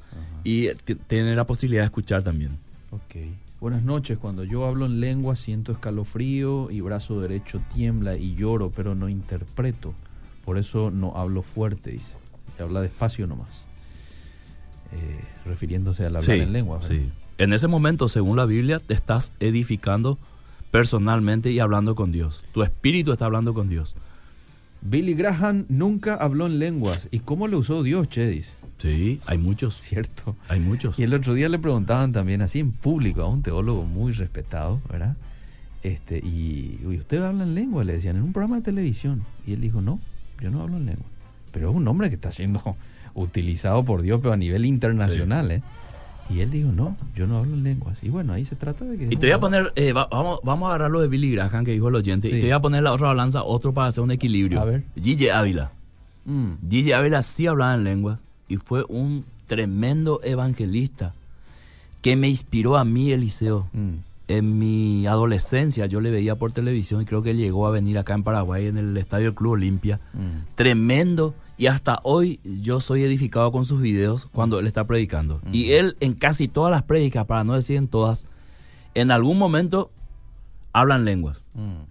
y 0.45 0.69
t- 0.85 0.95
tener 0.95 1.35
la 1.35 1.45
posibilidad 1.45 1.81
de 1.81 1.87
escuchar 1.87 2.23
también. 2.23 2.51
Ok. 2.91 3.15
Buenas 3.59 3.83
noches. 3.83 4.17
Cuando 4.17 4.43
yo 4.45 4.65
hablo 4.65 4.85
en 4.85 5.01
lengua 5.01 5.35
siento 5.35 5.71
escalofrío 5.73 6.71
y 6.71 6.79
brazo 6.81 7.19
derecho 7.21 7.61
tiembla 7.73 8.15
y 8.15 8.35
lloro, 8.35 8.71
pero 8.75 8.95
no 8.95 9.09
interpreto. 9.09 9.93
Por 10.45 10.57
eso 10.57 10.89
no 10.91 11.15
hablo 11.17 11.41
fuerte, 11.43 11.91
dice. 11.91 12.15
Y 12.57 12.61
habla 12.63 12.81
despacio 12.81 13.27
nomás. 13.27 13.67
Eh, 14.93 15.19
refiriéndose 15.45 16.05
al 16.05 16.15
hablar 16.15 16.37
en 16.37 16.53
lengua. 16.53 16.77
¿verdad? 16.79 16.91
sí. 16.91 17.09
En 17.37 17.53
ese 17.53 17.67
momento, 17.67 18.07
según 18.07 18.37
la 18.37 18.45
Biblia, 18.45 18.79
te 18.79 18.93
estás 18.93 19.33
edificando 19.39 20.19
personalmente 20.69 21.51
y 21.51 21.59
hablando 21.59 21.95
con 21.95 22.11
Dios. 22.11 22.43
Tu 22.53 22.61
espíritu 22.63 23.11
está 23.11 23.25
hablando 23.25 23.53
con 23.53 23.67
Dios. 23.67 23.95
Billy 24.81 25.13
Graham 25.13 25.65
nunca 25.69 26.15
habló 26.15 26.45
en 26.45 26.59
lenguas. 26.59 27.07
¿Y 27.11 27.19
cómo 27.19 27.47
le 27.47 27.55
usó 27.55 27.83
Dios, 27.83 28.09
che? 28.09 28.27
Dice. 28.27 28.53
Sí, 28.79 29.19
hay 29.27 29.37
muchos, 29.37 29.75
Cierto. 29.75 30.35
hay 30.47 30.59
muchos. 30.59 30.97
Y 30.97 31.03
el 31.03 31.13
otro 31.13 31.35
día 31.35 31.49
le 31.49 31.59
preguntaban 31.59 32.13
también 32.13 32.41
así 32.41 32.59
en 32.59 32.71
público 32.71 33.21
a 33.21 33.27
un 33.27 33.43
teólogo 33.43 33.83
muy 33.85 34.11
respetado, 34.11 34.81
¿verdad? 34.89 35.15
Este, 35.83 36.17
y 36.17 36.79
uy, 36.85 36.97
usted 36.97 37.21
habla 37.21 37.43
en 37.43 37.53
lengua, 37.53 37.83
le 37.83 37.93
decían, 37.93 38.15
en 38.17 38.23
un 38.23 38.33
programa 38.33 38.57
de 38.57 38.63
televisión. 38.63 39.23
Y 39.45 39.53
él 39.53 39.61
dijo, 39.61 39.81
no, 39.81 39.99
yo 40.39 40.49
no 40.49 40.61
hablo 40.61 40.77
en 40.77 40.85
lengua. 40.87 41.05
Pero 41.51 41.69
es 41.69 41.75
un 41.75 41.83
nombre 41.83 42.09
que 42.09 42.15
está 42.15 42.31
siendo 42.31 42.75
utilizado 43.13 43.83
por 43.83 44.01
Dios, 44.01 44.19
pero 44.21 44.33
a 44.33 44.37
nivel 44.37 44.65
internacional, 44.65 45.51
¿eh? 45.51 45.61
Y 46.29 46.39
él 46.39 46.49
dijo, 46.49 46.71
no, 46.71 46.95
yo 47.13 47.27
no 47.27 47.39
hablo 47.39 47.53
en 47.55 47.63
lenguas. 47.63 47.97
Y 48.01 48.09
bueno, 48.09 48.31
ahí 48.31 48.45
se 48.45 48.55
trata 48.55 48.85
de 48.85 48.97
que... 48.97 49.05
Y 49.05 49.17
te 49.17 49.25
voy 49.27 49.31
a 49.31 49.39
poner, 49.39 49.73
eh, 49.75 49.91
va- 49.91 50.07
vamos, 50.09 50.39
vamos 50.43 50.67
a 50.67 50.69
agarrar 50.69 50.89
lo 50.91 51.01
de 51.01 51.09
Billy 51.09 51.31
Graham 51.33 51.65
que 51.65 51.71
dijo 51.71 51.89
el 51.89 51.95
oyente, 51.95 52.29
Sí. 52.29 52.37
y 52.37 52.39
te 52.39 52.45
voy 52.45 52.51
a 52.53 52.59
poner 52.61 52.83
la 52.83 52.93
otra 52.93 53.07
balanza, 53.07 53.43
otro 53.43 53.73
para 53.73 53.87
hacer 53.87 54.01
un 54.03 54.11
equilibrio. 54.11 54.61
A 54.61 54.65
ver. 54.65 54.83
Gigi 55.01 55.27
Ávila. 55.29 55.71
Mm, 56.25 56.51
Gigi 56.69 56.93
Ávila 56.93 57.21
sí 57.21 57.47
hablaba 57.47 57.73
en 57.75 57.83
lengua 57.83 58.19
y 58.47 58.55
fue 58.57 58.85
un 58.87 59.25
tremendo 59.47 60.21
evangelista 60.23 61.13
que 62.01 62.15
me 62.15 62.29
inspiró 62.29 62.77
a 62.77 62.85
mí, 62.85 63.11
Eliseo, 63.11 63.67
mm, 63.73 63.89
en 64.29 64.57
mi 64.59 65.05
adolescencia 65.07 65.87
yo 65.87 65.99
le 65.99 66.11
veía 66.11 66.35
por 66.35 66.53
televisión 66.53 67.01
y 67.01 67.05
creo 67.05 67.21
que 67.23 67.35
llegó 67.35 67.67
a 67.67 67.71
venir 67.71 67.97
acá 67.97 68.13
en 68.13 68.23
Paraguay 68.23 68.67
en 68.67 68.77
el 68.77 68.95
Estadio 68.95 69.35
Club 69.35 69.53
Olimpia. 69.53 69.99
Mm. 70.13 70.45
Tremendo. 70.55 71.33
Y 71.61 71.67
hasta 71.67 71.99
hoy 72.01 72.39
yo 72.43 72.79
soy 72.79 73.03
edificado 73.03 73.51
con 73.51 73.65
sus 73.65 73.83
videos 73.83 74.25
cuando 74.31 74.57
él 74.57 74.65
está 74.65 74.87
predicando. 74.87 75.41
Mm. 75.43 75.53
Y 75.53 75.73
él 75.73 75.95
en 75.99 76.13
casi 76.15 76.47
todas 76.47 76.71
las 76.71 76.81
prédicas, 76.81 77.27
para 77.27 77.43
no 77.43 77.53
decir 77.53 77.75
en 77.75 77.87
todas, 77.87 78.25
en 78.95 79.11
algún 79.11 79.37
momento 79.37 79.91
hablan 80.73 81.05
lenguas. 81.05 81.43
Mm. 81.53 81.83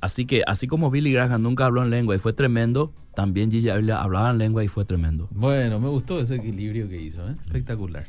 Así 0.00 0.26
que 0.26 0.42
así 0.44 0.66
como 0.66 0.90
Billy 0.90 1.12
Graham 1.12 1.40
nunca 1.40 1.66
habló 1.66 1.84
en 1.84 1.90
lengua 1.90 2.16
y 2.16 2.18
fue 2.18 2.32
tremendo, 2.32 2.92
también 3.14 3.52
Gigi 3.52 3.68
Ávila 3.68 4.02
hablaba 4.02 4.30
en 4.30 4.38
lengua 4.38 4.64
y 4.64 4.66
fue 4.66 4.84
tremendo. 4.84 5.28
Bueno, 5.30 5.78
me 5.78 5.88
gustó 5.88 6.18
ese 6.18 6.34
equilibrio 6.34 6.88
que 6.88 7.00
hizo, 7.00 7.24
¿eh? 7.30 7.36
espectacular. 7.44 8.08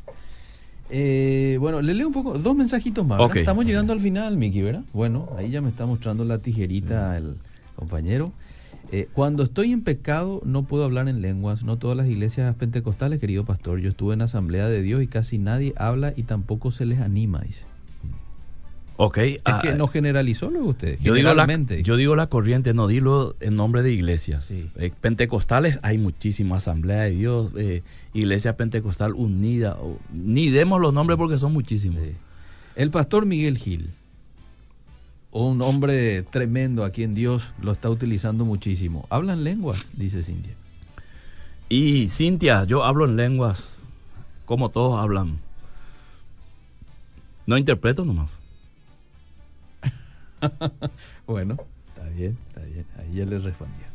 Eh, 0.90 1.58
bueno, 1.60 1.84
le 1.84 1.94
leo 1.94 2.08
un 2.08 2.14
poco, 2.14 2.40
dos 2.40 2.56
mensajitos 2.56 3.06
más. 3.06 3.22
Estamos 3.36 3.66
llegando 3.66 3.94
al 3.94 4.00
final, 4.00 4.36
Miki, 4.36 4.64
¿verdad? 4.64 4.84
Bueno, 4.94 5.30
ahí 5.38 5.52
ya 5.52 5.62
me 5.62 5.70
está 5.70 5.86
mostrando 5.86 6.26
la 6.26 6.40
tijerita 6.40 7.16
el 7.20 7.38
compañero. 7.76 8.34
Eh, 8.96 9.10
cuando 9.12 9.44
estoy 9.44 9.74
en 9.74 9.82
pecado 9.82 10.42
no 10.46 10.64
puedo 10.64 10.86
hablar 10.86 11.10
en 11.10 11.22
lenguas, 11.22 11.64
no 11.64 11.78
todas 11.78 11.98
las 11.98 12.08
iglesias 12.08 12.56
pentecostales, 12.56 13.20
querido 13.20 13.44
pastor. 13.44 13.80
Yo 13.80 13.90
estuve 13.90 14.14
en 14.14 14.22
Asamblea 14.22 14.70
de 14.70 14.82
Dios 14.82 15.04
y 15.04 15.08
casi 15.08 15.38
nadie 15.38 15.74
habla 15.76 16.14
y 16.16 16.24
tampoco 16.24 16.72
se 16.72 16.86
les 16.86 17.02
anima, 17.02 17.42
dice. 17.42 17.64
Ok. 18.96 19.18
Es 19.18 19.42
ah, 19.44 19.60
que 19.62 19.74
no 19.74 19.90
generalizó 19.90 20.50
lo 20.50 20.64
usted, 20.64 20.98
yo, 21.02 21.14
digo 21.14 21.34
la, 21.34 21.46
yo 21.84 21.98
digo 21.98 22.16
la 22.16 22.28
corriente, 22.28 22.74
no 22.74 22.88
dilo 22.88 23.36
en 23.42 23.58
nombre 23.58 23.84
de 23.84 23.92
iglesias. 23.92 24.46
Sí. 24.46 24.70
Eh, 24.78 24.94
pentecostales 25.02 25.78
hay 25.82 25.98
muchísimas, 25.98 26.64
Asamblea 26.64 27.02
de 27.02 27.12
Dios, 27.12 27.52
eh, 27.58 27.84
Iglesia 28.14 28.56
Pentecostal 28.56 29.14
Unida. 29.14 29.78
ni 30.14 30.50
demos 30.52 30.80
los 30.80 30.94
nombres 30.94 31.18
porque 31.18 31.38
son 31.38 31.52
muchísimos. 31.52 32.02
Sí. 32.02 32.14
El 32.78 32.92
pastor 32.92 33.26
Miguel 33.26 33.58
Gil, 33.58 33.90
un 35.44 35.62
hombre 35.62 36.24
tremendo 36.24 36.86
a 36.86 36.92
quien 36.92 37.14
Dios 37.14 37.54
lo 37.62 37.74
está 37.74 37.90
utilizando 37.90 38.46
muchísimo. 38.46 39.06
Hablan 39.10 39.44
lenguas, 39.44 39.86
dice 39.92 40.24
Cintia. 40.24 40.54
Y 41.68 42.08
Cintia, 42.08 42.64
yo 42.64 42.86
hablo 42.86 43.04
en 43.04 43.18
lenguas 43.18 43.70
como 44.46 44.70
todos 44.70 44.98
hablan. 44.98 45.40
No 47.46 47.58
interpreto 47.58 48.06
nomás. 48.06 48.32
Bueno, 51.28 51.58
está 51.88 52.08
bien, 52.12 52.38
está 52.50 52.62
bien. 52.62 52.86
Ahí 52.98 53.16
ya 53.16 53.26
le 53.26 53.40
respondía. 53.40 53.88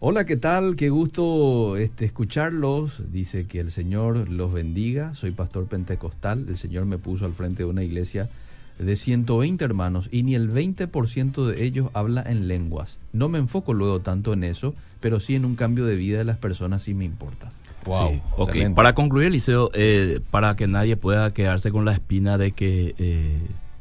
Hola, 0.00 0.24
¿qué 0.24 0.36
tal? 0.36 0.74
Qué 0.74 0.88
gusto 0.88 1.76
este, 1.76 2.06
escucharlos. 2.06 3.02
Dice 3.12 3.46
que 3.46 3.60
el 3.60 3.70
Señor 3.70 4.30
los 4.30 4.52
bendiga. 4.52 5.14
Soy 5.14 5.32
pastor 5.32 5.66
pentecostal. 5.66 6.46
El 6.48 6.56
Señor 6.56 6.86
me 6.86 6.98
puso 6.98 7.26
al 7.26 7.34
frente 7.34 7.62
de 7.64 7.68
una 7.68 7.84
iglesia 7.84 8.30
de 8.78 8.96
120 8.96 9.64
hermanos 9.64 10.08
y 10.12 10.22
ni 10.22 10.34
el 10.34 10.52
20% 10.52 11.46
de 11.46 11.64
ellos 11.64 11.90
habla 11.94 12.22
en 12.26 12.48
lenguas. 12.48 12.98
No 13.12 13.28
me 13.28 13.38
enfoco 13.38 13.74
luego 13.74 14.00
tanto 14.00 14.32
en 14.32 14.44
eso, 14.44 14.74
pero 15.00 15.20
sí 15.20 15.34
en 15.34 15.44
un 15.44 15.56
cambio 15.56 15.84
de 15.84 15.96
vida 15.96 16.18
de 16.18 16.24
las 16.24 16.36
personas 16.38 16.82
sí 16.84 16.94
me 16.94 17.04
importa. 17.04 17.50
Sí, 17.84 18.20
ok. 18.36 18.48
excelente. 18.48 18.74
Para 18.76 18.94
concluir, 18.94 19.30
Liceo, 19.30 19.70
eh, 19.72 20.20
para 20.30 20.56
que 20.56 20.66
nadie 20.66 20.96
pueda 20.96 21.32
quedarse 21.32 21.70
con 21.70 21.84
la 21.84 21.92
espina 21.92 22.36
de 22.36 22.52
que, 22.52 22.94
eh, 22.98 23.38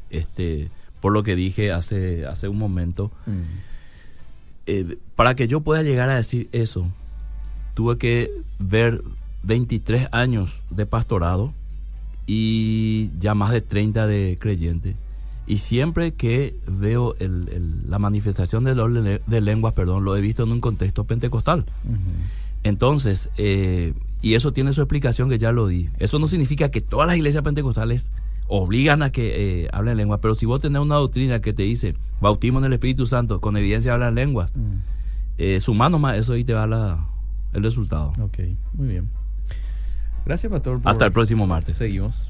este, 0.09 0.69
por 1.01 1.11
lo 1.11 1.23
que 1.23 1.35
dije 1.35 1.71
hace, 1.71 2.25
hace 2.25 2.47
un 2.47 2.57
momento, 2.57 3.11
Mm. 3.25 3.41
eh, 4.67 4.97
para 5.15 5.35
que 5.35 5.47
yo 5.47 5.61
pueda 5.61 5.83
llegar 5.83 6.09
a 6.09 6.15
decir 6.15 6.47
eso, 6.51 6.87
tuve 7.73 7.97
que 7.97 8.31
ver 8.59 9.01
23 9.43 10.07
años 10.11 10.61
de 10.69 10.85
pastorado 10.85 11.53
y 12.27 13.09
ya 13.19 13.33
más 13.33 13.51
de 13.51 13.61
30 13.61 14.05
de 14.05 14.37
creyente. 14.39 14.95
Y 15.47 15.59
siempre 15.59 16.13
que 16.13 16.55
veo 16.67 17.15
el- 17.19 17.47
el- 17.49 17.89
la 17.89 17.99
manifestación 17.99 18.65
de, 18.65 18.75
los 18.75 18.91
le- 18.91 19.21
de 19.25 19.41
lenguas, 19.41 19.73
perdón, 19.73 20.03
lo 20.03 20.15
he 20.17 20.21
visto 20.21 20.43
en 20.43 20.51
un 20.51 20.59
contexto 20.59 21.05
pentecostal. 21.05 21.65
Entonces, 22.63 23.29
eh, 23.37 23.93
y 24.21 24.33
eso 24.33 24.51
tiene 24.51 24.73
su 24.73 24.81
explicación 24.81 25.29
que 25.29 25.39
ya 25.39 25.51
lo 25.51 25.67
di. 25.67 25.89
Eso 25.99 26.19
no 26.19 26.27
significa 26.27 26.69
que 26.69 26.81
todas 26.81 27.07
las 27.07 27.15
iglesias 27.15 27.43
pentecostales 27.43 28.11
obligan 28.49 29.03
a 29.03 29.11
que 29.11 29.63
eh, 29.63 29.69
hablen 29.71 29.97
lenguas, 29.97 30.19
pero 30.21 30.35
si 30.35 30.45
vos 30.45 30.59
tenés 30.61 30.81
una 30.81 30.95
doctrina 30.95 31.39
que 31.39 31.53
te 31.53 31.63
dice 31.63 31.95
bautismo 32.19 32.59
en 32.59 32.65
el 32.65 32.73
Espíritu 32.73 33.05
Santo, 33.05 33.39
con 33.39 33.55
evidencia 33.57 33.93
hablan 33.93 34.15
lenguas, 34.15 34.53
Mm. 34.55 34.79
eh, 35.37 35.59
sumá 35.59 35.89
nomás 35.89 36.17
eso 36.17 36.35
y 36.35 36.43
te 36.43 36.53
va 36.53 36.65
la, 36.67 37.05
el 37.53 37.63
resultado. 37.63 38.11
Ok, 38.21 38.39
muy 38.73 38.87
bien. 38.87 39.09
Gracias, 40.27 40.51
pastor. 40.51 40.81
por- 40.81 40.91
Hasta 40.91 41.05
el 41.05 41.11
próximo 41.11 41.47
martes. 41.47 41.77
Seguimos. 41.77 42.29